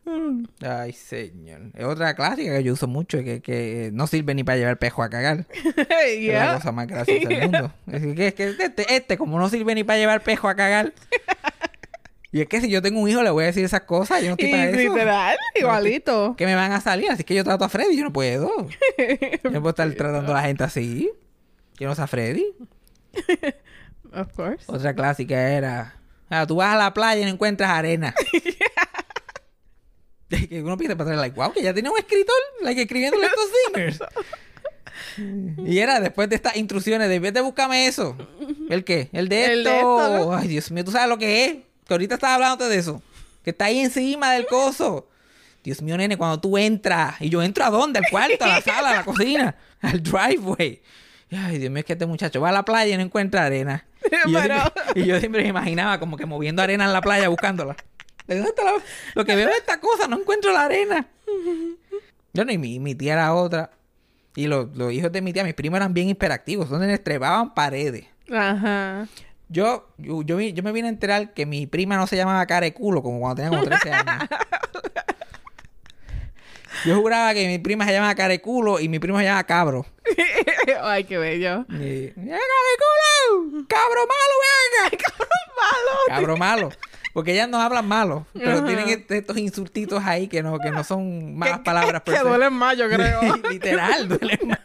Ay, 0.66 0.92
señor. 0.92 1.60
Es 1.74 1.84
otra 1.84 2.14
clásica 2.16 2.56
que 2.56 2.64
yo 2.64 2.72
uso 2.72 2.88
mucho 2.88 3.18
que, 3.22 3.40
que 3.40 3.90
no 3.92 4.06
sirve 4.08 4.34
ni 4.34 4.42
para 4.42 4.58
llevar 4.58 4.78
pejo 4.78 5.02
a 5.04 5.10
cagar. 5.10 5.46
Es 5.52 5.76
la 5.76 6.14
Yeah. 6.18 6.54
cosa 6.56 6.72
más 6.72 6.88
graciosa 6.88 7.28
del 7.28 7.42
mundo. 7.42 7.72
Es 7.92 8.02
que, 8.16 8.26
es 8.28 8.34
que 8.34 8.44
este, 8.64 8.96
este, 8.96 9.16
como 9.18 9.38
no 9.38 9.48
sirve 9.48 9.74
ni 9.74 9.84
para 9.84 9.98
llevar 10.00 10.22
pejo 10.22 10.48
a 10.48 10.56
cagar. 10.56 10.92
Y 12.32 12.40
es 12.42 12.46
que 12.46 12.60
si 12.60 12.70
yo 12.70 12.80
tengo 12.80 13.00
un 13.00 13.08
hijo, 13.08 13.22
le 13.22 13.30
voy 13.30 13.42
a 13.44 13.46
decir 13.48 13.64
esas 13.64 13.80
cosas. 13.82 14.20
Yo 14.22 14.28
no 14.28 14.32
estoy 14.34 14.48
Y 14.48 14.52
para 14.52 14.68
eso. 14.70 14.78
literal, 14.94 15.36
igualito. 15.56 16.36
Que 16.36 16.46
me 16.46 16.54
van 16.54 16.70
a 16.72 16.80
salir. 16.80 17.10
Así 17.10 17.24
que 17.24 17.34
yo 17.34 17.42
trato 17.42 17.64
a 17.64 17.68
Freddy. 17.68 17.96
Yo 17.96 18.04
no 18.04 18.12
puedo. 18.12 18.50
Yo 19.44 19.50
no 19.50 19.60
puedo 19.60 19.70
estar 19.70 19.90
tratando 19.94 20.32
a 20.32 20.36
la 20.36 20.42
gente 20.42 20.62
así. 20.62 21.10
Yo 21.78 21.88
no 21.88 21.94
sé 21.96 22.02
a 22.02 22.06
Freddy. 22.06 22.46
Of 24.12 24.32
course. 24.34 24.64
Otra 24.68 24.94
clásica 24.94 25.50
era... 25.50 25.96
Ah, 26.28 26.46
tú 26.46 26.56
vas 26.56 26.72
a 26.74 26.78
la 26.78 26.94
playa 26.94 27.20
y 27.22 27.24
no 27.24 27.30
encuentras 27.30 27.70
arena. 27.70 28.14
Que 30.28 30.62
uno 30.62 30.76
piensa 30.76 30.96
para 30.96 31.10
atrás, 31.10 31.20
like, 31.20 31.36
wow, 31.36 31.52
que 31.52 31.60
ya 31.62 31.74
tiene 31.74 31.90
un 31.90 31.98
escritor, 31.98 32.36
like, 32.62 32.80
escribiéndole 32.82 33.26
estos 33.26 33.48
singers. 33.66 33.98
Y 35.68 35.78
era 35.80 35.98
después 35.98 36.28
de 36.28 36.36
estas 36.36 36.56
intrusiones, 36.56 37.08
de 37.08 37.18
vez 37.18 37.34
de 37.34 37.40
búscame 37.40 37.86
eso. 37.88 38.16
¿El 38.68 38.84
qué? 38.84 39.08
El 39.12 39.28
de 39.28 39.44
El 39.46 39.66
esto. 39.66 39.70
de 40.08 40.16
esto. 40.18 40.34
Ay, 40.34 40.46
Dios 40.46 40.70
mío, 40.70 40.84
tú 40.84 40.92
sabes 40.92 41.08
lo 41.08 41.18
que 41.18 41.44
es. 41.46 41.56
Que 41.90 41.94
ahorita 41.94 42.14
estaba 42.14 42.36
hablando 42.36 42.68
de 42.68 42.78
eso. 42.78 43.02
Que 43.42 43.50
está 43.50 43.64
ahí 43.64 43.80
encima 43.80 44.30
del 44.34 44.46
coso. 44.46 45.08
Dios 45.64 45.82
mío, 45.82 45.96
nene, 45.96 46.16
cuando 46.16 46.38
tú 46.38 46.56
entras. 46.56 47.20
¿Y 47.20 47.30
yo 47.30 47.42
entro 47.42 47.64
a 47.64 47.70
dónde? 47.70 47.98
¿Al 47.98 48.04
cuarto? 48.08 48.44
¿A 48.44 48.46
la 48.46 48.60
sala? 48.60 48.90
¿A 48.90 48.94
la 48.94 49.04
cocina? 49.04 49.56
¿Al 49.80 50.00
driveway? 50.00 50.80
Ay, 51.32 51.58
Dios 51.58 51.68
mío, 51.72 51.80
es 51.80 51.84
que 51.84 51.94
este 51.94 52.06
muchacho 52.06 52.40
va 52.40 52.50
a 52.50 52.52
la 52.52 52.64
playa 52.64 52.94
y 52.94 52.96
no 52.96 53.02
encuentra 53.02 53.44
arena. 53.44 53.84
Y 54.24 54.30
yo, 54.32 54.38
siempre, 54.40 54.62
y 54.94 55.04
yo 55.04 55.18
siempre 55.18 55.42
me 55.42 55.48
imaginaba 55.48 55.98
como 55.98 56.16
que 56.16 56.26
moviendo 56.26 56.62
arena 56.62 56.84
en 56.84 56.92
la 56.92 57.00
playa 57.00 57.28
buscándola. 57.28 57.74
¿De 58.28 58.36
dónde 58.36 58.50
está 58.50 58.62
la- 58.62 58.74
Lo 59.16 59.24
que 59.24 59.34
veo 59.34 59.48
es 59.48 59.56
esta 59.56 59.80
cosa, 59.80 60.06
no 60.06 60.20
encuentro 60.20 60.52
la 60.52 60.66
arena. 60.66 61.08
Yo 62.32 62.44
no, 62.44 62.52
y 62.52 62.58
mi, 62.58 62.78
mi 62.78 62.94
tía 62.94 63.14
era 63.14 63.34
otra. 63.34 63.72
Y 64.36 64.46
los, 64.46 64.76
los 64.76 64.92
hijos 64.92 65.10
de 65.10 65.22
mi 65.22 65.32
tía, 65.32 65.42
mis 65.42 65.54
primos 65.54 65.78
eran 65.78 65.92
bien 65.92 66.08
hiperactivos, 66.08 66.68
donde 66.70 66.96
trepaban 66.98 67.52
paredes. 67.52 68.06
Ajá. 68.32 69.08
Yo, 69.52 69.88
yo, 69.98 70.22
yo, 70.22 70.36
me 70.62 70.72
vine 70.72 70.86
a 70.86 70.90
enterar 70.90 71.34
que 71.34 71.44
mi 71.44 71.66
prima 71.66 71.96
no 71.96 72.06
se 72.06 72.16
llamaba 72.16 72.46
cara 72.46 72.64
de 72.66 72.72
culo 72.72 73.02
como 73.02 73.18
cuando 73.18 73.42
tenía 73.42 73.50
como 73.50 73.64
13 73.68 73.92
años. 73.92 74.28
Yo 76.86 76.96
juraba 77.00 77.34
que 77.34 77.46
mi 77.46 77.58
prima 77.58 77.84
se 77.84 77.92
llamaba 77.92 78.14
cara 78.14 78.28
de 78.30 78.40
culo 78.40 78.80
y 78.80 78.88
mi 78.88 78.98
primo 78.98 79.18
se 79.18 79.24
llamaba 79.24 79.44
cabro. 79.44 79.84
Ay, 80.82 81.04
qué 81.04 81.18
bello. 81.18 81.66
Y, 81.68 82.06
¡Ya, 82.08 82.38
cara 82.38 82.60
de 82.68 82.76
culo! 82.78 83.66
¡Cabro 83.68 84.00
malo, 84.06 84.34
venga! 84.46 84.96
¡Cabrón 85.04 85.28
malo! 85.56 85.98
Cabro 86.08 86.36
malo. 86.36 86.68
Porque 87.12 87.32
ellas 87.32 87.48
no 87.48 87.60
hablan 87.60 87.86
malo, 87.88 88.24
pero 88.32 88.52
Ajá. 88.58 88.64
tienen 88.64 88.88
est- 88.88 89.10
estos 89.10 89.36
insultitos 89.36 90.00
ahí 90.06 90.28
que 90.28 90.42
no, 90.44 90.58
que 90.60 90.70
no 90.70 90.84
son 90.84 91.36
malas 91.36 91.58
palabras. 91.58 92.02
Que 92.04 92.12
se. 92.16 92.20
duelen 92.22 92.52
más, 92.52 92.78
yo 92.78 92.88
creo. 92.88 93.20
Literal, 93.50 94.08
duelen 94.08 94.38
más. 94.46 94.60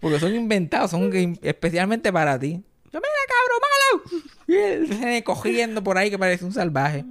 Porque 0.00 0.20
son 0.20 0.34
inventados, 0.34 0.90
son 0.90 1.10
que- 1.10 1.38
especialmente 1.42 2.12
para 2.12 2.38
ti. 2.38 2.62
Yo, 2.92 3.00
mira, 3.00 3.10
cabro 3.26 3.45
cogiendo 5.24 5.82
por 5.82 5.98
ahí 5.98 6.10
que 6.10 6.18
parece 6.18 6.44
un 6.44 6.52
salvaje. 6.52 7.04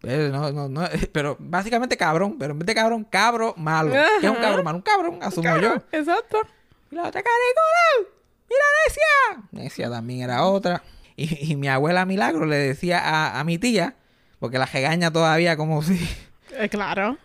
Pero, 0.00 0.30
no, 0.30 0.50
no, 0.50 0.68
no, 0.68 0.88
pero 1.12 1.36
básicamente 1.38 1.96
cabrón, 1.96 2.36
pero 2.38 2.52
en 2.52 2.58
vez 2.58 2.66
de 2.66 2.74
cabrón, 2.74 3.04
cabro 3.04 3.54
malo. 3.56 3.92
¿Qué 4.20 4.26
es 4.26 4.30
un 4.30 4.36
cabro 4.36 4.64
malo? 4.64 4.78
Un 4.78 4.82
cabrón, 4.82 5.18
asumo 5.22 5.56
yo. 5.58 5.74
Exacto. 5.92 6.38
Y 6.90 6.96
la 6.96 7.02
otra 7.08 7.22
cara 7.22 7.36
¡Mira, 8.48 8.64
Necia! 8.86 9.48
Necia 9.52 9.90
también 9.90 10.22
era 10.22 10.44
otra. 10.44 10.82
Y, 11.16 11.52
y 11.52 11.56
mi 11.56 11.68
abuela 11.68 12.04
Milagro 12.04 12.46
le 12.46 12.56
decía 12.56 12.98
a, 12.98 13.38
a 13.38 13.44
mi 13.44 13.58
tía, 13.58 13.94
porque 14.40 14.58
la 14.58 14.66
regaña 14.66 15.10
todavía 15.12 15.56
como 15.56 15.82
si, 15.82 15.98
Eh, 16.58 16.68
claro. 16.68 17.16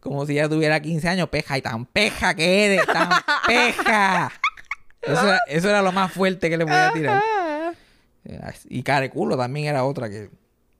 como 0.00 0.24
si 0.26 0.32
ella 0.32 0.48
tuviera 0.48 0.80
15 0.80 1.08
años, 1.08 1.28
peja, 1.28 1.58
y 1.58 1.62
tan 1.62 1.84
peja 1.86 2.34
que 2.34 2.64
eres, 2.64 2.86
tan 2.86 3.10
peja. 3.46 4.32
Eso 5.02 5.28
era, 5.28 5.40
eso 5.48 5.68
era 5.68 5.82
lo 5.82 5.92
más 5.92 6.12
fuerte 6.12 6.48
que 6.48 6.56
le 6.56 6.64
podía 6.64 6.92
tirar. 6.92 7.22
Ah. 8.42 8.52
Y 8.68 8.82
careculo 8.82 9.36
también 9.36 9.66
era 9.66 9.84
otra 9.84 10.08
que 10.08 10.30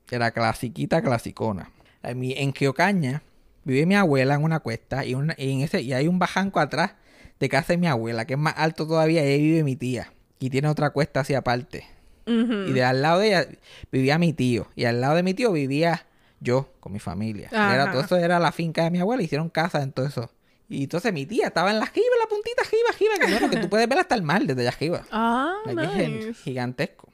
Era 0.09 0.31
clasiquita, 0.31 1.01
clasicona. 1.01 1.71
En, 2.03 2.53
Geocaña 2.53 3.23
vive 3.65 3.85
mi 3.85 3.95
abuela 3.95 4.35
en 4.35 4.43
una 4.43 4.59
cuesta 4.59 5.03
y, 5.05 5.13
una- 5.13 5.35
y 5.37 5.51
en 5.51 5.61
ese, 5.61 5.81
y 5.81 5.91
hay 5.93 6.07
un 6.07 6.19
bajanco 6.19 6.59
atrás 6.61 6.93
de 7.39 7.49
casa 7.49 7.73
de 7.73 7.77
mi 7.77 7.87
abuela, 7.87 8.25
que 8.25 8.33
es 8.35 8.39
más 8.39 8.53
alto 8.57 8.87
todavía, 8.87 9.23
y 9.25 9.33
ahí 9.33 9.41
vive 9.41 9.63
mi 9.63 9.75
tía. 9.75 10.13
Y 10.39 10.49
tiene 10.49 10.69
otra 10.69 10.91
cuesta 10.91 11.19
hacia 11.19 11.39
aparte. 11.39 11.85
Y 12.25 12.71
de 12.73 12.83
al 12.83 13.01
lado 13.01 13.19
de 13.19 13.27
ella 13.27 13.47
vivía 13.91 14.17
mi 14.17 14.33
tío. 14.33 14.67
Y 14.75 14.85
al 14.85 14.99
lado 15.01 15.15
de 15.15 15.23
mi 15.23 15.33
tío 15.33 15.51
vivía 15.51 16.05
yo 16.39 16.69
con 16.79 16.93
mi 16.93 16.99
familia. 16.99 17.49
Era, 17.73 17.91
todo 17.91 18.01
eso 18.01 18.15
era 18.17 18.39
la 18.39 18.51
finca 18.51 18.83
de 18.83 18.91
mi 18.91 18.99
abuela. 18.99 19.23
Hicieron 19.23 19.49
casa 19.49 19.81
en 19.81 19.91
todo 19.91 20.05
eso. 20.05 20.31
Y 20.69 20.83
entonces 20.83 21.11
mi 21.13 21.25
tía 21.25 21.47
estaba 21.47 21.71
en 21.71 21.79
la 21.79 21.87
jiba, 21.87 22.05
en 22.15 22.19
la 22.19 22.27
puntita 22.29 22.63
jiba, 22.65 22.93
jiba, 22.97 23.25
que 23.25 23.31
bueno, 23.31 23.49
que 23.49 23.57
tú 23.57 23.69
puedes 23.69 23.87
ver 23.87 23.99
hasta 23.99 24.15
el 24.15 24.23
mar 24.23 24.43
desde 24.45 24.61
allá 24.61 24.71
jiba. 24.73 25.03
Ah, 25.11 25.53
es 25.65 25.75
nice. 25.75 26.33
gigantesco. 26.35 27.07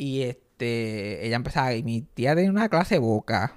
Y 0.00 0.22
este, 0.22 1.26
ella 1.26 1.34
empezaba, 1.36 1.74
y 1.74 1.82
mi 1.82 2.02
tía 2.02 2.36
tenía 2.36 2.50
una 2.50 2.68
clase 2.68 2.94
de 2.94 2.98
boca. 3.00 3.54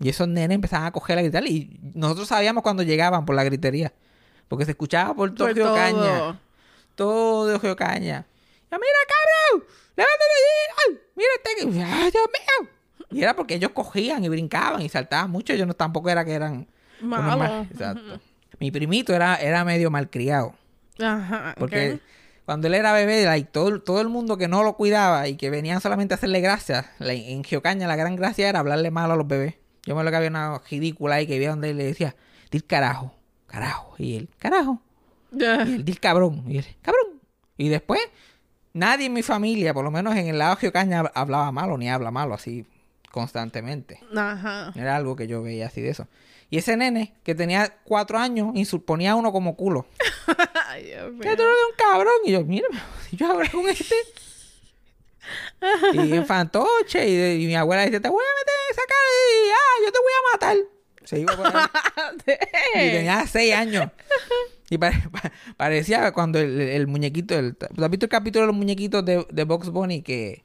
Y 0.00 0.08
esos 0.08 0.26
nenes 0.26 0.56
empezaban 0.56 0.86
a 0.88 0.90
coger 0.90 1.16
a 1.18 1.22
gritar. 1.22 1.46
Y 1.46 1.78
nosotros 1.94 2.26
sabíamos 2.26 2.64
cuando 2.64 2.82
llegaban 2.82 3.24
por 3.24 3.36
la 3.36 3.44
gritería. 3.44 3.92
Porque 4.48 4.64
se 4.64 4.72
escuchaba 4.72 5.14
por 5.14 5.32
todo 5.34 5.46
Por 5.46 5.56
Geocaña. 5.56 6.40
todo. 6.96 7.60
Geocaña. 7.60 8.26
Ya, 8.70 8.78
mira, 8.78 8.98
cabrón, 9.08 9.68
levántate 9.96 10.24
allí. 10.34 10.74
Ay, 10.88 11.00
mira 11.14 11.28
este. 11.36 11.82
Ay, 11.94 12.10
Dios 12.10 12.24
mío. 12.26 12.70
Y 13.10 13.22
era 13.22 13.36
porque 13.36 13.54
ellos 13.54 13.70
cogían 13.72 14.24
y 14.24 14.28
brincaban 14.28 14.82
y 14.82 14.88
saltaban 14.88 15.30
mucho. 15.30 15.52
Ellos 15.52 15.68
no, 15.68 15.74
tampoco 15.74 16.10
era 16.10 16.24
que 16.24 16.32
eran. 16.32 16.66
unos 17.00 17.20
Malo. 17.20 17.38
mal- 17.38 17.68
Exacto. 17.70 18.20
Mi 18.58 18.70
primito 18.72 19.14
era, 19.14 19.36
era 19.36 19.64
medio 19.64 19.90
malcriado. 19.92 20.54
Ajá. 21.00 21.54
Porque. 21.56 22.00
Cuando 22.44 22.66
él 22.66 22.74
era 22.74 22.92
bebé, 22.92 23.24
like, 23.24 23.50
todo, 23.50 23.80
todo 23.80 24.00
el 24.00 24.08
mundo 24.08 24.36
que 24.36 24.48
no 24.48 24.62
lo 24.62 24.76
cuidaba 24.76 25.28
y 25.28 25.36
que 25.36 25.50
venían 25.50 25.80
solamente 25.80 26.14
a 26.14 26.16
hacerle 26.16 26.40
gracia, 26.40 26.92
like, 26.98 27.32
en 27.32 27.42
Geocaña 27.44 27.86
la 27.86 27.96
gran 27.96 28.16
gracia 28.16 28.48
era 28.48 28.58
hablarle 28.58 28.90
mal 28.90 29.10
a 29.10 29.16
los 29.16 29.26
bebés. 29.26 29.54
Yo 29.86 29.94
me 29.94 30.04
lo 30.04 30.10
que 30.10 30.16
había 30.16 30.30
una 30.30 30.58
ridícula 30.70 31.16
ahí 31.16 31.26
que 31.26 31.36
había 31.36 31.50
donde 31.50 31.70
él 31.70 31.76
le 31.76 31.84
decía, 31.84 32.16
dil 32.50 32.64
carajo, 32.64 33.14
carajo. 33.46 33.94
Y 33.98 34.16
él, 34.16 34.28
carajo. 34.38 34.80
Y 35.32 35.44
él, 35.44 35.84
dil 35.84 36.00
cabrón. 36.00 36.44
Y 36.46 36.58
él, 36.58 36.66
cabrón. 36.80 37.20
Y 37.56 37.68
después, 37.68 38.00
nadie 38.72 39.06
en 39.06 39.12
mi 39.12 39.22
familia, 39.22 39.74
por 39.74 39.84
lo 39.84 39.90
menos 39.90 40.16
en 40.16 40.26
el 40.28 40.38
lado 40.38 40.54
de 40.54 40.60
Geocaña, 40.62 41.00
hablaba 41.14 41.52
malo 41.52 41.76
ni 41.76 41.90
habla 41.90 42.10
malo 42.10 42.34
así 42.34 42.66
constantemente. 43.10 44.00
Ajá. 44.16 44.72
Era 44.74 44.96
algo 44.96 45.16
que 45.16 45.26
yo 45.26 45.42
veía 45.42 45.66
así 45.66 45.80
de 45.80 45.90
eso. 45.90 46.08
Y 46.50 46.58
ese 46.58 46.76
nene, 46.76 47.14
que 47.24 47.34
tenía 47.34 47.78
cuatro 47.84 48.18
años, 48.18 48.54
insul- 48.54 48.84
ponía 48.84 49.12
a 49.12 49.14
uno 49.16 49.32
como 49.32 49.56
culo. 49.56 49.86
Ay, 50.68 50.84
Dios 50.84 51.10
mío. 51.12 51.20
que 51.22 51.36
tú 51.36 51.42
eres 51.42 51.54
un 51.70 51.76
cabrón. 51.76 52.14
Y 52.24 52.32
yo, 52.32 52.44
mira, 52.44 52.68
si 53.08 53.16
yo 53.16 53.30
hablo 53.30 53.48
con 53.50 53.68
este. 53.68 53.94
y 55.94 56.12
en 56.12 56.26
fantoche. 56.26 57.08
Y, 57.08 57.16
de- 57.16 57.36
y 57.36 57.46
mi 57.46 57.54
abuela 57.56 57.84
dice, 57.86 58.00
te 58.00 58.08
voy 58.08 58.22
a 58.24 58.34
meter 58.40 58.54
esa 58.70 58.82
cara 58.86 59.10
y 59.18 59.50
ah, 59.50 59.84
yo 59.86 59.92
te 59.92 59.98
voy 59.98 60.12
a 60.12 60.32
matar. 60.32 60.56
Se 61.04 61.18
iba 61.20 61.36
por 61.36 61.46
y 62.74 62.90
tenía 62.90 63.26
seis 63.26 63.54
años. 63.54 63.90
Y 64.70 64.78
pare- 64.78 65.02
pa- 65.10 65.32
parecía 65.56 66.12
cuando 66.12 66.38
el, 66.38 66.60
el 66.60 66.86
muñequito, 66.86 67.38
el, 67.38 67.56
¿tú 67.56 67.84
has 67.84 67.90
visto 67.90 68.06
el 68.06 68.10
capítulo 68.10 68.42
de 68.42 68.46
los 68.48 68.56
muñequitos 68.56 69.04
de, 69.04 69.26
de 69.30 69.44
Box 69.44 69.70
Bunny? 69.70 70.02
Que 70.02 70.44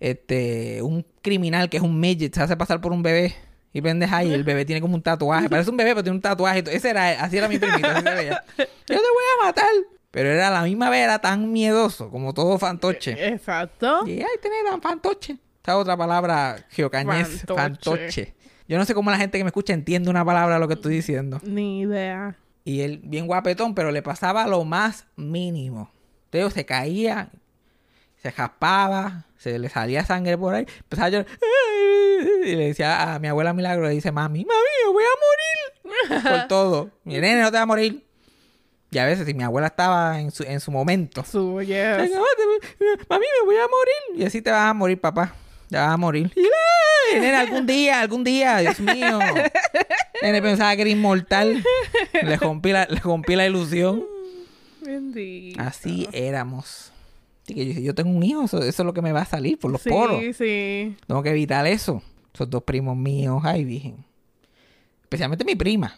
este 0.00 0.80
un 0.80 1.04
criminal 1.20 1.68
que 1.68 1.76
es 1.76 1.82
un 1.82 2.00
midget 2.00 2.34
se 2.34 2.40
hace 2.42 2.56
pasar 2.56 2.80
por 2.80 2.92
un 2.92 3.02
bebé. 3.02 3.34
Y 3.72 3.80
pendeja 3.82 4.24
y 4.24 4.32
el 4.32 4.42
bebé 4.42 4.64
tiene 4.64 4.80
como 4.80 4.94
un 4.96 5.02
tatuaje. 5.02 5.48
Parece 5.48 5.70
un 5.70 5.76
bebé, 5.76 5.90
pero 5.90 6.02
tiene 6.02 6.16
un 6.16 6.22
tatuaje. 6.22 6.64
Ese 6.70 6.90
era, 6.90 7.22
así 7.22 7.38
era 7.38 7.48
mi 7.48 7.58
primito, 7.58 7.86
así 7.88 8.02
veía. 8.04 8.42
Yo 8.58 8.64
te 8.86 8.94
voy 8.94 9.24
a 9.40 9.44
matar. 9.46 9.70
Pero 10.10 10.28
era 10.28 10.50
la 10.50 10.62
misma 10.62 10.90
vez, 10.90 11.04
era 11.04 11.20
tan 11.20 11.52
miedoso 11.52 12.10
como 12.10 12.34
todo 12.34 12.58
fantoche. 12.58 13.28
Exacto. 13.28 14.04
Y 14.06 14.20
ay, 14.20 14.26
tener 14.42 14.64
tan 14.68 14.82
fantoche. 14.82 15.38
Esta 15.58 15.76
otra 15.76 15.96
palabra 15.96 16.64
geocañés, 16.70 17.44
Fantoche. 17.46 17.54
fantoche. 17.54 18.34
Yo 18.66 18.78
no 18.78 18.84
sé 18.84 18.94
cómo 18.94 19.10
la 19.10 19.18
gente 19.18 19.38
que 19.38 19.44
me 19.44 19.48
escucha 19.48 19.72
entiende 19.72 20.10
una 20.10 20.24
palabra 20.24 20.54
de 20.54 20.60
lo 20.60 20.66
que 20.68 20.74
estoy 20.74 20.94
diciendo. 20.94 21.40
Ni 21.44 21.80
idea. 21.82 22.36
Y 22.64 22.80
él, 22.80 23.00
bien 23.04 23.26
guapetón, 23.26 23.74
pero 23.74 23.90
le 23.92 24.02
pasaba 24.02 24.46
lo 24.46 24.64
más 24.64 25.06
mínimo. 25.16 25.92
Entonces 26.26 26.54
se 26.54 26.64
caía, 26.64 27.30
se 28.16 28.30
jaspaba, 28.32 29.26
se 29.40 29.58
le 29.58 29.70
salía 29.70 30.04
sangre 30.04 30.36
por 30.36 30.54
ahí, 30.54 30.66
empezaba 30.80 31.06
a 31.06 31.10
llorar. 31.10 31.26
Y 32.44 32.54
le 32.54 32.66
decía 32.66 33.14
a 33.14 33.18
mi 33.18 33.28
abuela 33.28 33.54
Milagro, 33.54 33.84
le 33.84 33.94
dice, 33.94 34.12
mami, 34.12 34.44
mami, 34.44 34.60
me 34.86 34.92
voy 34.92 35.02
a 35.02 36.10
morir. 36.12 36.22
por 36.38 36.48
todo. 36.48 36.90
Mi 37.04 37.14
nene, 37.14 37.40
no 37.40 37.50
te 37.50 37.56
va 37.56 37.62
a 37.62 37.66
morir. 37.66 38.06
Y 38.90 38.98
a 38.98 39.06
veces, 39.06 39.26
si 39.26 39.32
mi 39.32 39.42
abuela 39.42 39.68
estaba 39.68 40.20
en 40.20 40.30
su, 40.30 40.42
en 40.42 40.60
su 40.60 40.70
momento, 40.70 41.24
Su 41.24 41.62
yes. 41.62 42.10
mami, 43.08 43.24
me 43.38 43.46
voy 43.46 43.56
a 43.56 43.66
morir. 43.66 44.20
Y 44.20 44.24
así 44.26 44.42
te 44.42 44.50
vas 44.50 44.68
a 44.68 44.74
morir, 44.74 45.00
papá. 45.00 45.34
Te 45.70 45.76
vas 45.78 45.90
a 45.90 45.96
morir. 45.96 46.30
Y, 46.36 47.14
nene, 47.14 47.36
algún 47.36 47.66
día, 47.66 48.00
algún 48.00 48.22
día, 48.22 48.58
Dios 48.58 48.78
mío. 48.78 49.20
Nene 50.20 50.42
pensaba 50.42 50.76
que 50.76 50.82
era 50.82 50.90
inmortal. 50.90 51.64
Le 52.22 52.36
rompí 52.36 52.72
la, 52.72 52.84
le 52.90 53.00
rompí 53.00 53.36
la 53.36 53.46
ilusión. 53.46 54.04
Bendito. 54.82 55.62
Así 55.62 56.06
éramos. 56.12 56.89
Así 57.50 57.54
que 57.54 57.74
yo, 57.74 57.80
yo 57.80 57.94
tengo 57.94 58.10
un 58.10 58.22
hijo, 58.22 58.44
eso, 58.44 58.58
eso 58.58 58.82
es 58.82 58.86
lo 58.86 58.92
que 58.94 59.02
me 59.02 59.12
va 59.12 59.22
a 59.22 59.24
salir 59.26 59.58
por 59.58 59.70
los 59.70 59.82
sí, 59.82 59.90
poros. 59.90 60.20
sí. 60.36 60.96
Tengo 61.06 61.22
que 61.22 61.30
evitar 61.30 61.66
eso. 61.66 62.02
Esos 62.32 62.48
dos 62.48 62.62
primos 62.62 62.96
míos, 62.96 63.42
ay, 63.44 63.64
virgen. 63.64 64.04
Especialmente 65.02 65.44
mi 65.44 65.56
prima. 65.56 65.94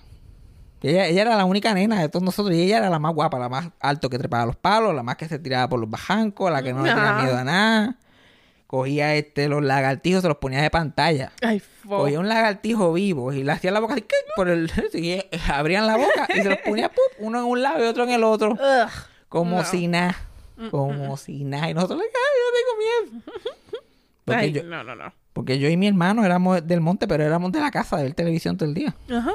Ella, 0.82 1.06
ella 1.06 1.22
era 1.22 1.36
la 1.36 1.44
única 1.44 1.72
nena 1.74 2.00
de 2.00 2.08
todos 2.08 2.24
nosotros 2.24 2.56
y 2.56 2.62
ella 2.62 2.78
era 2.78 2.90
la 2.90 2.98
más 2.98 3.14
guapa, 3.14 3.38
la 3.38 3.48
más 3.48 3.68
alto 3.80 4.08
que 4.10 4.18
trepaba 4.18 4.46
los 4.46 4.56
palos, 4.56 4.94
la 4.94 5.02
más 5.02 5.16
que 5.16 5.28
se 5.28 5.38
tiraba 5.38 5.68
por 5.68 5.78
los 5.78 5.88
bajancos, 5.88 6.50
la 6.50 6.62
que 6.62 6.72
no 6.72 6.82
le 6.82 6.88
tenía 6.92 7.12
miedo 7.22 7.36
a 7.36 7.44
nada. 7.44 7.96
Cogía 8.66 9.14
este, 9.14 9.48
los 9.48 9.62
lagartijos, 9.62 10.22
se 10.22 10.28
los 10.28 10.38
ponía 10.38 10.62
de 10.62 10.70
pantalla. 10.70 11.30
Ay. 11.42 11.62
Cogía 11.86 12.18
un 12.18 12.28
lagartijo 12.28 12.92
vivo 12.94 13.32
y 13.32 13.44
le 13.44 13.52
hacía 13.52 13.70
la 13.70 13.80
boca 13.80 13.92
así, 13.92 14.02
¿qué? 14.02 14.16
por 14.34 14.48
el 14.48 14.70
y 14.94 15.20
abrían 15.52 15.86
la 15.86 15.96
boca 15.98 16.26
y 16.34 16.40
se 16.40 16.48
los 16.48 16.58
ponía 16.58 16.88
¡pup! 16.92 16.98
uno 17.18 17.40
en 17.40 17.44
un 17.44 17.62
lado 17.62 17.84
y 17.84 17.86
otro 17.86 18.04
en 18.04 18.10
el 18.10 18.24
otro. 18.24 18.52
Ugh. 18.52 18.90
Como 19.28 19.58
No. 19.58 19.64
si 19.64 19.86
nada. 19.88 20.16
Como 20.70 21.16
si 21.16 21.44
nada. 21.44 21.70
Y 21.70 21.74
nosotros, 21.74 22.00
ay, 22.00 22.06
yo 22.06 23.08
tengo 23.10 23.16
miedo. 23.18 23.24
Porque, 24.24 24.40
Ay, 24.40 24.52
yo, 24.52 24.62
no, 24.62 24.84
no, 24.84 24.94
no. 24.94 25.12
porque 25.32 25.58
yo 25.58 25.68
y 25.68 25.76
mi 25.76 25.88
hermano 25.88 26.24
éramos 26.24 26.64
del 26.64 26.80
monte, 26.80 27.08
pero 27.08 27.24
éramos 27.24 27.50
de 27.50 27.60
la 27.60 27.72
casa 27.72 27.96
de 27.96 28.04
ver 28.04 28.14
televisión 28.14 28.56
todo 28.56 28.68
el 28.68 28.74
día. 28.74 28.94
Ajá. 29.10 29.32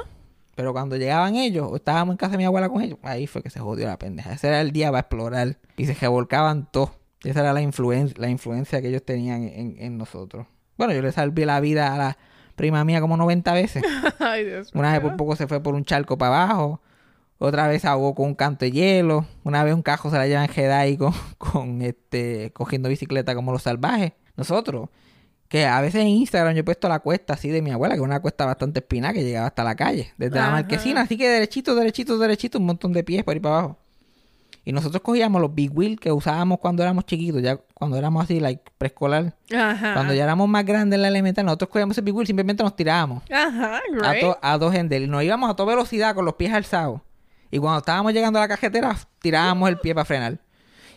Pero 0.54 0.72
cuando 0.72 0.96
llegaban 0.96 1.36
ellos, 1.36 1.68
o 1.70 1.76
estábamos 1.76 2.14
en 2.14 2.16
casa 2.16 2.32
de 2.32 2.38
mi 2.38 2.46
abuela 2.46 2.70
con 2.70 2.80
ellos, 2.80 2.98
ahí 3.02 3.26
fue 3.26 3.42
que 3.42 3.50
se 3.50 3.60
jodió 3.60 3.86
la 3.86 3.98
pendeja. 3.98 4.32
Ese 4.32 4.48
era 4.48 4.62
el 4.62 4.72
día 4.72 4.88
para 4.88 5.00
explorar. 5.00 5.58
Y 5.76 5.84
se 5.84 5.92
revolcaban 5.92 6.68
todos. 6.72 6.92
Esa 7.22 7.40
era 7.40 7.52
la, 7.52 7.60
influen 7.60 8.14
la 8.16 8.30
influencia 8.30 8.80
que 8.80 8.88
ellos 8.88 9.04
tenían 9.04 9.42
en, 9.42 9.76
en 9.78 9.98
nosotros. 9.98 10.46
Bueno, 10.78 10.94
yo 10.94 11.02
le 11.02 11.12
salvé 11.12 11.44
la 11.44 11.60
vida 11.60 11.94
a 11.94 11.98
la 11.98 12.18
prima 12.56 12.84
mía 12.84 13.00
como 13.00 13.16
90 13.16 13.52
veces. 13.52 13.82
Ay, 14.18 14.44
Dios 14.44 14.70
Una 14.74 14.92
vez 14.92 15.00
por 15.00 15.16
poco 15.16 15.36
se 15.36 15.46
fue 15.46 15.62
por 15.62 15.74
un 15.74 15.84
charco 15.84 16.16
para 16.16 16.44
abajo. 16.44 16.80
Otra 17.38 17.68
vez 17.68 17.84
ahogó 17.84 18.14
con 18.14 18.26
un 18.26 18.34
canto 18.34 18.64
de 18.64 18.72
hielo. 18.72 19.24
Una 19.44 19.62
vez 19.62 19.72
un 19.74 19.82
cajo 19.82 20.10
se 20.10 20.16
la 20.16 20.26
llevan 20.26 20.48
Jedi 20.48 20.96
con, 20.96 21.12
con 21.38 21.82
este, 21.82 22.50
cogiendo 22.52 22.88
bicicleta 22.88 23.34
como 23.34 23.52
los 23.52 23.62
salvajes. 23.62 24.12
Nosotros, 24.36 24.88
que 25.48 25.64
a 25.66 25.80
veces 25.80 26.00
en 26.02 26.08
Instagram 26.08 26.54
yo 26.54 26.60
he 26.60 26.64
puesto 26.64 26.88
la 26.88 26.98
cuesta 27.00 27.34
así 27.34 27.48
de 27.48 27.62
mi 27.62 27.70
abuela, 27.70 27.94
que 27.94 28.00
es 28.00 28.04
una 28.04 28.20
cuesta 28.20 28.44
bastante 28.44 28.80
espina 28.80 29.12
que 29.12 29.22
llegaba 29.24 29.46
hasta 29.46 29.64
la 29.64 29.74
calle, 29.76 30.12
desde 30.18 30.36
la 30.36 30.50
marquesina, 30.50 31.00
así 31.02 31.16
que 31.16 31.28
derechito, 31.28 31.74
derechito, 31.74 32.18
derechito, 32.18 32.58
un 32.58 32.66
montón 32.66 32.92
de 32.92 33.02
pies 33.04 33.22
por 33.24 33.34
ahí 33.34 33.40
para 33.40 33.58
abajo. 33.58 33.78
Y 34.64 34.72
nosotros 34.72 35.00
cogíamos 35.02 35.40
los 35.40 35.54
big 35.54 35.70
wheels 35.76 35.98
que 35.98 36.12
usábamos 36.12 36.58
cuando 36.58 36.82
éramos 36.82 37.06
chiquitos, 37.06 37.40
ya 37.40 37.56
cuando 37.72 37.96
éramos 37.96 38.22
así, 38.24 38.38
like 38.38 38.62
preescolar. 38.76 39.34
Ajá. 39.56 39.94
Cuando 39.94 40.12
ya 40.12 40.24
éramos 40.24 40.46
más 40.48 40.64
grandes 40.66 40.96
en 40.98 41.02
la 41.02 41.08
elemental, 41.08 41.46
nosotros 41.46 41.70
cogíamos 41.70 41.94
ese 41.94 42.02
big 42.02 42.14
wheel, 42.14 42.26
simplemente 42.26 42.62
nos 42.62 42.76
tirábamos 42.76 43.22
Ajá, 43.32 43.78
a, 43.78 43.80
great. 43.90 44.20
to- 44.20 44.38
a 44.42 44.58
dos 44.58 44.74
en 44.74 44.88
del. 44.90 45.08
Nos 45.10 45.22
íbamos 45.22 45.48
a 45.50 45.54
toda 45.56 45.70
velocidad 45.70 46.14
con 46.14 46.24
los 46.26 46.34
pies 46.34 46.52
alzados. 46.52 47.00
Y 47.50 47.58
cuando 47.58 47.78
estábamos 47.78 48.12
llegando 48.12 48.38
a 48.38 48.42
la 48.42 48.48
cajetera, 48.48 48.96
tirábamos 49.20 49.68
el 49.68 49.78
pie 49.78 49.94
para 49.94 50.04
frenar. 50.04 50.38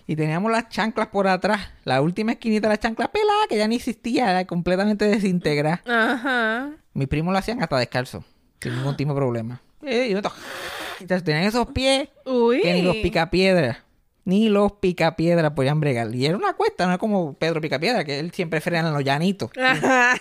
Y 0.08 0.16
teníamos 0.16 0.52
las 0.52 0.68
chanclas 0.70 1.08
por 1.08 1.28
atrás. 1.28 1.70
La 1.84 2.02
última 2.02 2.34
esquinita 2.34 2.68
de 2.68 2.74
la 2.74 2.80
chancla 2.80 3.12
pelada, 3.12 3.48
que 3.48 3.58
ya 3.58 3.68
ni 3.68 3.76
existía, 3.76 4.30
era 4.32 4.46
completamente 4.46 5.06
desintegrada. 5.06 5.82
Ajá. 5.86 6.72
Mis 6.94 7.08
primos 7.08 7.32
lo 7.32 7.40
hacían 7.40 7.62
hasta 7.64 7.78
descalzo, 7.78 8.26
sin 8.60 8.76
ningún 8.76 8.98
tipo 8.98 9.14
de 9.14 9.16
problema. 9.16 9.62
Eh, 9.84 10.08
y 10.10 10.12
entonces, 10.12 11.24
tenían 11.24 11.44
esos 11.44 11.68
pies 11.68 12.10
Uy. 12.26 12.62
que 12.62 12.74
ni 12.74 12.82
los 12.82 12.98
picapiedras, 12.98 13.78
ni 14.26 14.50
los 14.50 14.74
picapiedras 14.74 15.52
podían 15.54 15.80
bregar. 15.80 16.14
Y 16.14 16.26
era 16.26 16.38
una 16.38 16.54
cuesta, 16.54 16.86
no 16.86 16.94
es 16.94 17.00
como 17.00 17.34
Pedro 17.34 17.62
Picapiedra, 17.62 18.04
que 18.04 18.20
él 18.20 18.32
siempre 18.32 18.60
frena 18.62 18.90
en 18.90 18.94
los 18.94 19.04
llanitos. 19.04 19.50
Ajá. 19.58 20.16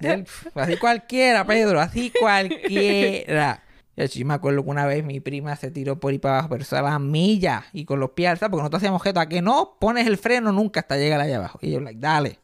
Él, 0.00 0.26
así 0.54 0.76
cualquiera, 0.78 1.44
Pedro, 1.46 1.80
así 1.80 2.10
cualquiera. 2.18 3.62
Y 4.00 4.04
así 4.04 4.24
me 4.24 4.32
acuerdo 4.34 4.64
que 4.64 4.70
una 4.70 4.86
vez 4.86 5.04
mi 5.04 5.20
prima 5.20 5.54
se 5.56 5.70
tiró 5.70 6.00
por 6.00 6.10
ahí 6.12 6.18
para 6.18 6.34
abajo, 6.36 6.48
pero 6.50 6.62
eso 6.62 6.74
a 6.76 6.80
las 6.82 6.98
millas 7.00 7.64
y 7.74 7.84
con 7.84 8.00
los 8.00 8.10
pies 8.12 8.30
alzados, 8.30 8.50
porque 8.50 8.62
nosotros 8.62 8.80
hacíamos 8.80 9.00
objeto 9.00 9.20
a 9.20 9.26
que 9.28 9.42
no 9.42 9.76
pones 9.78 10.06
el 10.06 10.16
freno 10.16 10.52
nunca 10.52 10.80
hasta 10.80 10.96
llegar 10.96 11.20
allá 11.20 11.36
abajo. 11.36 11.58
Y 11.60 11.70
yo, 11.72 11.80
like, 11.80 12.00
dale. 12.00 12.38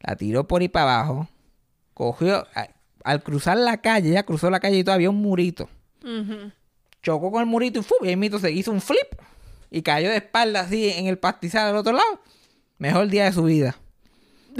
La 0.00 0.16
tiró 0.16 0.46
por 0.46 0.60
ahí 0.60 0.68
para 0.68 0.98
abajo, 1.00 1.28
cogió, 1.94 2.46
a- 2.54 2.68
al 3.04 3.22
cruzar 3.22 3.56
la 3.56 3.78
calle, 3.78 4.10
ella 4.10 4.24
cruzó 4.24 4.50
la 4.50 4.60
calle 4.60 4.76
y 4.78 4.84
todavía 4.84 5.08
un 5.08 5.16
murito. 5.22 5.68
Chocó 7.02 7.30
con 7.32 7.40
el 7.40 7.46
murito 7.46 7.80
y, 7.80 7.82
¡fu! 7.82 7.94
y 8.02 8.08
ahí 8.08 8.16
mito 8.16 8.38
se 8.38 8.50
hizo 8.52 8.70
un 8.70 8.82
flip 8.82 9.14
y 9.70 9.80
cayó 9.80 10.10
de 10.10 10.16
espalda 10.16 10.60
así 10.60 10.90
en 10.90 11.06
el 11.06 11.18
pastizal 11.18 11.68
al 11.68 11.76
otro 11.76 11.92
lado. 11.94 12.20
Mejor 12.76 13.08
día 13.08 13.24
de 13.24 13.32
su 13.32 13.44
vida. 13.44 13.76
Oh 14.56 14.58